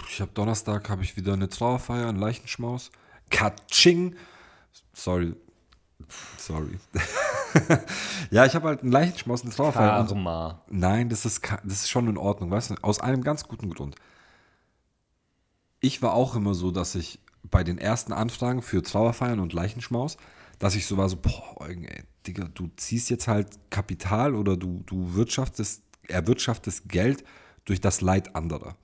Ich 0.08 0.20
habe 0.20 0.30
Donnerstag 0.32 0.88
habe 0.90 1.02
ich 1.02 1.16
wieder 1.16 1.32
eine 1.34 1.48
Trauerfeier, 1.48 2.08
einen 2.08 2.18
Leichenschmaus. 2.18 2.90
Katsching. 3.30 4.16
Sorry. 4.92 5.34
Sorry. 6.38 6.78
ja, 8.30 8.46
ich 8.46 8.54
habe 8.54 8.68
halt 8.68 8.82
einen 8.82 8.92
Leichenschmaus, 8.92 9.42
eine 9.42 9.52
Trauerfeier. 9.52 10.00
Und 10.00 10.08
Karma. 10.08 10.62
Nein, 10.68 11.08
das 11.08 11.24
ist, 11.24 11.42
das 11.64 11.72
ist 11.72 11.90
schon 11.90 12.08
in 12.08 12.16
Ordnung, 12.16 12.50
weißt 12.50 12.70
du? 12.70 12.74
Aus 12.82 13.00
einem 13.00 13.22
ganz 13.22 13.44
guten 13.44 13.70
Grund. 13.70 13.96
Ich 15.80 16.02
war 16.02 16.14
auch 16.14 16.34
immer 16.34 16.54
so, 16.54 16.70
dass 16.70 16.94
ich 16.94 17.20
bei 17.44 17.64
den 17.64 17.78
ersten 17.78 18.12
Anfragen 18.12 18.62
für 18.62 18.82
Trauerfeiern 18.82 19.40
und 19.40 19.52
Leichenschmaus, 19.52 20.16
dass 20.58 20.74
ich 20.74 20.86
so 20.86 20.96
war, 20.96 21.08
so, 21.08 21.16
boah, 21.16 21.60
Eugen, 21.60 21.84
ey, 21.84 22.02
Digga, 22.26 22.48
du 22.52 22.68
ziehst 22.76 23.10
jetzt 23.10 23.28
halt 23.28 23.48
Kapital 23.70 24.34
oder 24.34 24.56
du, 24.56 24.82
du 24.86 25.14
wirtschaftest, 25.14 25.82
erwirtschaftest 26.08 26.88
Geld 26.88 27.24
durch 27.64 27.80
das 27.80 28.00
Leid 28.00 28.34
anderer. 28.34 28.76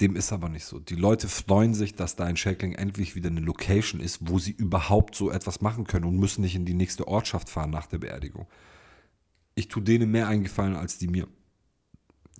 Dem 0.00 0.16
ist 0.16 0.32
aber 0.32 0.48
nicht 0.48 0.64
so. 0.64 0.78
Die 0.78 0.94
Leute 0.96 1.28
freuen 1.28 1.74
sich, 1.74 1.94
dass 1.94 2.16
da 2.16 2.28
in 2.28 2.36
Shackling 2.36 2.72
endlich 2.72 3.14
wieder 3.14 3.28
eine 3.30 3.40
Location 3.40 4.00
ist, 4.00 4.18
wo 4.22 4.38
sie 4.38 4.52
überhaupt 4.52 5.14
so 5.14 5.30
etwas 5.30 5.60
machen 5.60 5.86
können 5.86 6.06
und 6.06 6.16
müssen 6.18 6.40
nicht 6.40 6.56
in 6.56 6.64
die 6.64 6.74
nächste 6.74 7.06
Ortschaft 7.06 7.48
fahren 7.48 7.70
nach 7.70 7.86
der 7.86 7.98
Beerdigung. 7.98 8.46
Ich 9.54 9.68
tue 9.68 9.82
denen 9.82 10.10
mehr 10.10 10.28
eingefallen 10.28 10.76
als 10.76 10.98
die 10.98 11.08
mir. 11.08 11.28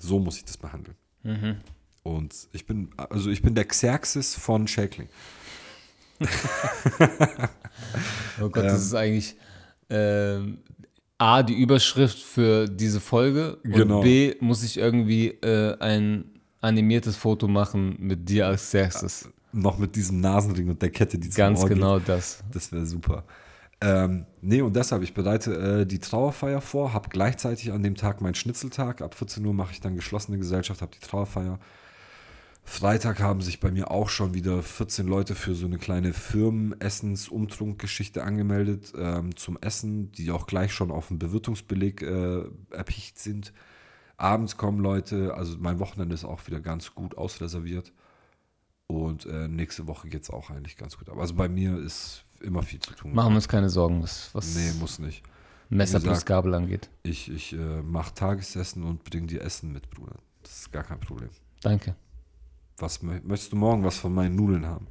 So 0.01 0.19
muss 0.19 0.39
ich 0.39 0.45
das 0.45 0.57
behandeln. 0.57 0.97
Und 2.03 2.49
ich 2.53 2.67
bin, 2.67 2.89
also 2.97 3.31
ich 3.31 3.43
bin 3.43 3.55
der 3.55 3.67
Xerxes 3.67 4.35
von 4.35 4.67
Shackling. 4.67 5.09
Oh 8.41 8.49
Gott, 8.49 8.65
das 8.65 8.83
ist 8.83 8.95
eigentlich 8.95 9.37
ähm, 9.91 10.59
A, 11.19 11.43
die 11.43 11.55
Überschrift 11.55 12.19
für 12.19 12.67
diese 12.69 13.01
Folge 13.01 13.57
und 13.57 13.73
Genau. 13.73 14.01
B, 14.03 14.35
muss 14.41 14.63
ich 14.63 14.79
irgendwie 14.79 15.29
äh, 15.29 15.77
ein 15.79 16.32
animiertes 16.63 17.17
Foto 17.17 17.49
machen 17.49 17.97
mit 17.99 18.29
dir 18.29 18.47
als 18.47 18.63
Xerxes. 18.63 19.29
Noch 19.53 19.77
mit 19.77 19.97
diesem 19.97 20.21
Nasenring 20.21 20.71
und 20.71 20.81
der 20.81 20.91
Kette, 20.91 21.19
die 21.19 21.29
zum 21.29 21.37
Ganz 21.37 21.61
Ohr 21.61 21.69
geht. 21.69 21.77
genau 21.77 21.99
das. 21.99 22.43
Das 22.51 22.73
wäre 22.73 22.87
super. 22.87 23.25
Ähm, 23.83 24.25
nee, 24.41 24.63
und 24.63 24.75
deshalb, 24.77 25.03
ich 25.03 25.13
bereite 25.13 25.81
äh, 25.81 25.87
die 25.87 25.99
Trauerfeier 25.99 26.61
vor, 26.61 26.95
habe 26.95 27.09
gleichzeitig 27.11 27.73
an 27.73 27.83
dem 27.83 27.97
Tag 27.97 28.21
meinen 28.21 28.37
Schnitzeltag. 28.37 29.03
Ab 29.03 29.15
14 29.15 29.45
Uhr 29.45 29.53
mache 29.53 29.73
ich 29.73 29.81
dann 29.81 29.97
geschlossene 29.97 30.39
Gesellschaft, 30.39 30.81
habe 30.81 30.93
die 30.95 31.05
Trauerfeier. 31.05 31.59
Freitag 32.65 33.21
haben 33.21 33.41
sich 33.41 33.59
bei 33.59 33.73
mir 33.73 33.91
auch 33.91 34.09
schon 34.09 34.35
wieder 34.35 34.63
14 34.63 35.09
Leute 35.09 35.35
für 35.35 35.57
so 35.57 35.67
eine 35.67 35.79
kleine 35.79 36.13
Firmenessens-Umtrunk-Geschichte 36.13 38.23
angemeldet 38.23 38.93
ähm, 38.97 39.35
zum 39.35 39.59
Essen, 39.61 40.13
die 40.13 40.31
auch 40.31 40.47
gleich 40.47 40.73
schon 40.73 40.93
auf 40.93 41.09
dem 41.09 41.19
Bewirtungsbeleg 41.19 42.03
äh, 42.03 42.43
erpicht 42.71 43.19
sind. 43.19 43.53
Abends 44.17 44.57
kommen 44.57 44.79
Leute, 44.81 45.35
also 45.35 45.57
mein 45.59 45.79
Wochenende 45.81 46.15
ist 46.15 46.25
auch 46.25 46.47
wieder 46.47 46.61
ganz 46.61 46.95
gut 46.95 47.17
ausreserviert. 47.19 47.93
Und 48.87 49.25
äh, 49.27 49.49
nächste 49.49 49.87
Woche 49.87 50.09
geht 50.09 50.23
es 50.25 50.31
auch 50.31 50.51
eigentlich 50.51 50.77
ganz 50.77 50.99
gut. 50.99 51.09
Aber 51.09 51.23
also 51.23 51.35
bei 51.35 51.49
mir 51.49 51.79
ist, 51.79 52.25
immer 52.41 52.63
viel 52.63 52.79
zu 52.81 52.93
tun. 52.93 53.15
Machen 53.15 53.33
wir 53.33 53.37
uns 53.37 53.49
keine 53.49 53.71
Sorgen, 53.71 54.03
was, 54.03 54.31
was 54.35 54.55
Nee, 54.55 54.73
muss 54.81 54.99
nicht. 54.99 55.23
Messer 55.71 55.99
wie 56.01 56.03
plus 56.05 56.13
gesagt- 56.17 56.27
Gabel 56.27 56.55
angeht. 56.55 56.91
Ich, 57.03 57.31
ich 57.31 57.55
äh, 57.55 57.81
mache 57.83 58.13
Tagesessen 58.15 58.83
und 58.83 59.03
bring 59.05 59.27
dir 59.27 59.41
Essen 59.43 59.73
mit, 59.73 59.89
Bruder. 59.91 60.17
Das 60.43 60.53
ist 60.61 60.73
gar 60.73 60.83
kein 60.85 61.01
Problem. 61.01 61.31
Danke. 61.63 61.95
Was 62.77 63.01
mö- 63.03 63.23
möchtest 63.25 63.53
du 63.53 63.57
morgen 63.57 63.83
was 63.85 63.97
von 63.97 64.13
meinen 64.13 64.35
Nudeln 64.37 64.67
haben? 64.67 64.87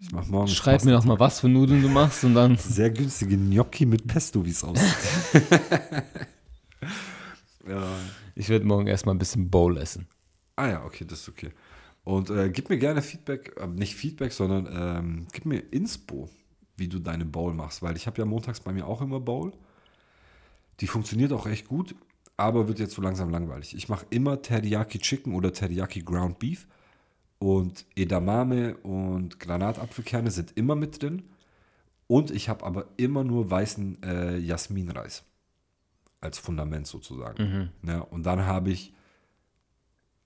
Ich 0.00 0.10
mach 0.10 0.26
morgen. 0.26 0.48
Schreib 0.48 0.82
mir 0.84 0.92
noch 0.92 1.04
mal, 1.04 1.20
was 1.20 1.40
für 1.40 1.48
Nudeln 1.48 1.82
du 1.82 1.88
machst 1.88 2.24
und 2.24 2.34
dann. 2.34 2.56
Sehr 2.56 2.90
günstige 2.90 3.36
Gnocchi 3.36 3.84
mit 3.86 4.06
Pesto, 4.08 4.44
wie 4.44 4.50
es 4.50 4.64
aussieht. 4.64 4.96
ja. 7.68 7.88
Ich 8.34 8.48
werde 8.48 8.64
morgen 8.64 8.86
erstmal 8.86 9.14
ein 9.14 9.18
bisschen 9.18 9.50
Bowl 9.50 9.76
essen. 9.76 10.06
Ah 10.56 10.68
ja, 10.68 10.84
okay, 10.84 11.04
das 11.04 11.20
ist 11.20 11.28
okay. 11.28 11.50
Und 12.04 12.30
äh, 12.30 12.50
gib 12.50 12.70
mir 12.70 12.78
gerne 12.78 13.02
Feedback, 13.02 13.56
äh, 13.58 13.66
nicht 13.66 13.94
Feedback, 13.94 14.32
sondern 14.32 14.68
ähm, 14.72 15.26
gib 15.32 15.46
mir 15.46 15.60
Inspo, 15.72 16.28
wie 16.76 16.88
du 16.88 16.98
deine 16.98 17.24
Bowl 17.24 17.52
machst, 17.54 17.82
weil 17.82 17.96
ich 17.96 18.06
habe 18.06 18.18
ja 18.18 18.24
montags 18.24 18.60
bei 18.60 18.72
mir 18.72 18.86
auch 18.86 19.02
immer 19.02 19.20
Bowl. 19.20 19.52
Die 20.80 20.86
funktioniert 20.86 21.32
auch 21.32 21.46
echt 21.46 21.68
gut, 21.68 21.94
aber 22.36 22.68
wird 22.68 22.78
jetzt 22.78 22.94
so 22.94 23.02
langsam 23.02 23.30
langweilig. 23.30 23.76
Ich 23.76 23.88
mache 23.88 24.06
immer 24.10 24.40
Teriyaki 24.40 24.98
Chicken 24.98 25.34
oder 25.34 25.52
Teriyaki 25.52 26.00
Ground 26.00 26.38
Beef 26.38 26.66
und 27.38 27.84
Edamame 27.94 28.76
und 28.78 29.38
Granatapfelkerne 29.40 30.30
sind 30.30 30.56
immer 30.56 30.74
mit 30.74 31.02
drin. 31.02 31.22
Und 32.06 32.30
ich 32.30 32.48
habe 32.48 32.64
aber 32.64 32.88
immer 32.96 33.24
nur 33.24 33.50
weißen 33.50 34.02
äh, 34.02 34.38
Jasminreis 34.38 35.24
als 36.20 36.38
Fundament 36.38 36.86
sozusagen. 36.86 37.70
Ja, 37.82 38.00
und 38.00 38.24
dann 38.24 38.46
habe 38.46 38.70
ich 38.70 38.92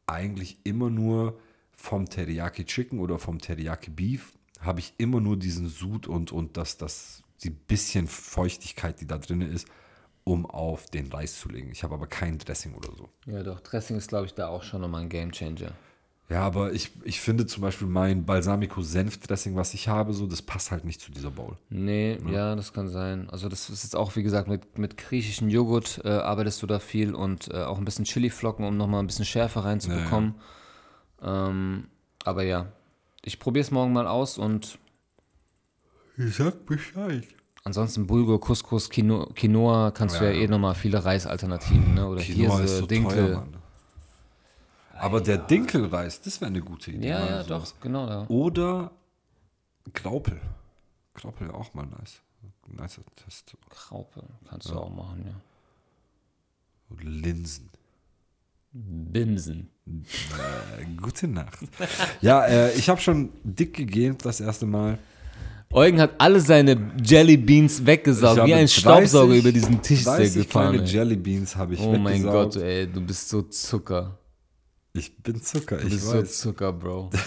eigentlich 0.06 0.58
immer 0.64 0.90
nur 0.90 1.38
vom 1.72 2.08
Teriyaki 2.08 2.64
Chicken 2.64 2.98
oder 3.00 3.18
vom 3.18 3.38
Teriyaki 3.38 3.90
Beef 3.90 4.32
habe 4.60 4.80
ich 4.80 4.94
immer 4.98 5.20
nur 5.20 5.36
diesen 5.36 5.68
Sud 5.68 6.06
und, 6.06 6.32
und 6.32 6.56
das, 6.56 6.76
das, 6.76 7.22
die 7.42 7.50
bisschen 7.50 8.06
Feuchtigkeit, 8.06 9.00
die 9.00 9.06
da 9.06 9.18
drin 9.18 9.40
ist, 9.40 9.68
um 10.24 10.46
auf 10.46 10.86
den 10.86 11.12
Reis 11.12 11.38
zu 11.38 11.48
legen. 11.50 11.70
Ich 11.70 11.82
habe 11.82 11.94
aber 11.94 12.06
kein 12.06 12.38
Dressing 12.38 12.74
oder 12.74 12.90
so. 12.96 13.08
Ja, 13.26 13.42
doch. 13.42 13.60
Dressing 13.60 13.96
ist, 13.96 14.08
glaube 14.08 14.26
ich, 14.26 14.34
da 14.34 14.48
auch 14.48 14.62
schon 14.62 14.80
nochmal 14.80 15.02
ein 15.02 15.08
Gamechanger. 15.08 15.72
Ja, 16.30 16.40
aber 16.40 16.72
ich, 16.72 16.90
ich 17.04 17.20
finde 17.20 17.44
zum 17.46 17.60
Beispiel 17.60 17.86
mein 17.86 18.24
Balsamico-Senf-Dressing, 18.24 19.56
was 19.56 19.74
ich 19.74 19.88
habe, 19.88 20.14
so, 20.14 20.26
das 20.26 20.40
passt 20.40 20.70
halt 20.70 20.84
nicht 20.86 21.00
zu 21.02 21.12
dieser 21.12 21.30
Bowl. 21.30 21.58
Nee, 21.68 22.18
ja. 22.30 22.56
das 22.56 22.72
kann 22.72 22.88
sein. 22.88 23.28
Also 23.30 23.50
das 23.50 23.68
ist 23.68 23.82
jetzt 23.82 23.94
auch, 23.94 24.16
wie 24.16 24.22
gesagt, 24.22 24.48
mit, 24.48 24.78
mit 24.78 24.96
griechischen 24.96 25.50
Joghurt 25.50 26.00
äh, 26.02 26.08
arbeitest 26.08 26.62
du 26.62 26.66
da 26.66 26.78
viel 26.78 27.14
und 27.14 27.52
äh, 27.52 27.62
auch 27.64 27.76
ein 27.76 27.84
bisschen 27.84 28.06
Chiliflocken, 28.06 28.64
um 28.64 28.76
nochmal 28.78 29.02
ein 29.02 29.06
bisschen 29.06 29.26
Schärfe 29.26 29.64
reinzubekommen. 29.64 30.36
Ähm, 31.22 31.88
aber 32.24 32.42
ja, 32.42 32.72
ich 33.22 33.38
probiere 33.38 33.64
es 33.64 33.70
morgen 33.70 33.92
mal 33.92 34.06
aus 34.06 34.38
und 34.38 34.78
Ich 36.16 36.36
sag 36.36 36.64
Bescheid. 36.64 37.24
ansonsten 37.64 38.06
Bulgur, 38.06 38.40
Couscous, 38.40 38.88
Quino 38.88 39.26
Quinoa 39.34 39.90
kannst 39.90 40.20
du 40.20 40.24
ja 40.24 40.30
Ja. 40.30 40.42
eh 40.42 40.48
nochmal 40.48 40.74
viele 40.74 41.04
Reisalternativen, 41.04 41.94
ne? 41.94 42.08
Oder 42.08 42.22
Quinoa 42.22 42.58
Hirse, 42.58 42.64
ist 42.64 42.78
so 42.78 42.86
Dinkel. 42.86 43.14
teuer, 43.26 43.36
Mann. 43.40 43.56
Aber 44.98 45.20
der 45.20 45.38
Dinkelreis, 45.38 46.20
das 46.20 46.40
wäre 46.40 46.50
eine 46.50 46.60
gute 46.60 46.90
Idee. 46.92 47.08
ja, 47.08 47.26
ja, 47.26 47.42
doch, 47.42 47.66
genau. 47.80 48.06
Ja. 48.08 48.26
Oder 48.28 48.90
Graupel. 49.92 50.40
Graupel 51.14 51.48
wäre 51.48 51.56
auch 51.58 51.74
mal 51.74 51.86
nice. 51.86 52.20
Nicer 52.66 53.02
Test. 53.16 53.56
Graupe 53.68 54.22
kannst 54.48 54.70
du 54.70 54.74
auch 54.74 54.90
machen, 54.94 55.24
ja. 55.26 55.34
Und 56.88 57.02
Linsen. 57.04 57.70
Bimsen. 58.72 59.70
Äh, 59.86 60.84
gute 61.00 61.28
Nacht. 61.28 61.58
ja, 62.20 62.44
äh, 62.46 62.72
ich 62.72 62.88
habe 62.88 63.00
schon 63.00 63.30
dick 63.44 63.74
gegähnt 63.74 64.24
das 64.24 64.40
erste 64.40 64.66
Mal. 64.66 64.98
Eugen 65.72 66.00
hat 66.00 66.12
alle 66.18 66.40
seine 66.40 66.92
Jelly 67.02 67.36
Beans 67.36 67.84
weggesaugt, 67.84 68.36
wie 68.46 68.54
ein 68.54 68.66
30 68.66 68.76
Staubsauger 68.76 69.34
über 69.34 69.52
diesen 69.52 69.82
Tisch 69.82 69.98
ist 70.00 70.06
der 70.06 70.16
30 70.18 70.34
gefahren. 70.46 70.70
kleine 70.72 70.88
ey. 70.88 70.92
Jelly 70.92 71.16
Beans 71.16 71.56
habe 71.56 71.74
ich 71.74 71.80
Oh 71.80 71.96
mein 71.96 72.14
weggesaugt. 72.14 72.54
Gott, 72.54 72.62
ey, 72.62 72.86
du 72.86 73.00
bist 73.00 73.28
so 73.28 73.42
Zucker. 73.42 74.18
Ich 74.96 75.16
bin 75.18 75.42
Zucker, 75.42 75.78
Du 75.78 75.88
ich 75.88 75.94
bist 75.94 76.06
so. 76.08 76.22
Zucker, 76.22 76.72
Bro. 76.72 77.10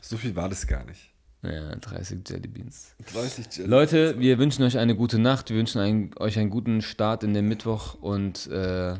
So 0.00 0.16
viel 0.18 0.36
war 0.36 0.48
das 0.48 0.64
gar 0.66 0.84
nicht. 0.84 1.10
Ja, 1.42 1.74
30 1.74 2.20
Jelly 2.28 2.46
Beans. 2.46 2.94
30 3.12 3.46
Jelly 3.56 3.68
Leute, 3.68 4.20
wir 4.20 4.38
wünschen 4.38 4.62
euch 4.62 4.78
eine 4.78 4.94
gute 4.94 5.18
Nacht. 5.18 5.50
Wir 5.50 5.56
wünschen 5.56 5.80
ein, 5.80 6.10
euch 6.18 6.38
einen 6.38 6.50
guten 6.50 6.80
Start 6.82 7.24
in 7.24 7.34
den 7.34 7.48
Mittwoch 7.48 7.94
und 7.94 8.46
äh, 8.46 8.94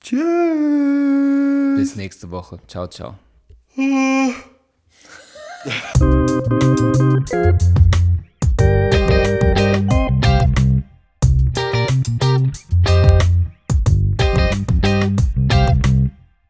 Tschüss. 0.00 1.76
bis 1.76 1.94
nächste 1.94 2.32
Woche. 2.32 2.58
Ciao, 2.66 2.88
ciao. 2.88 3.16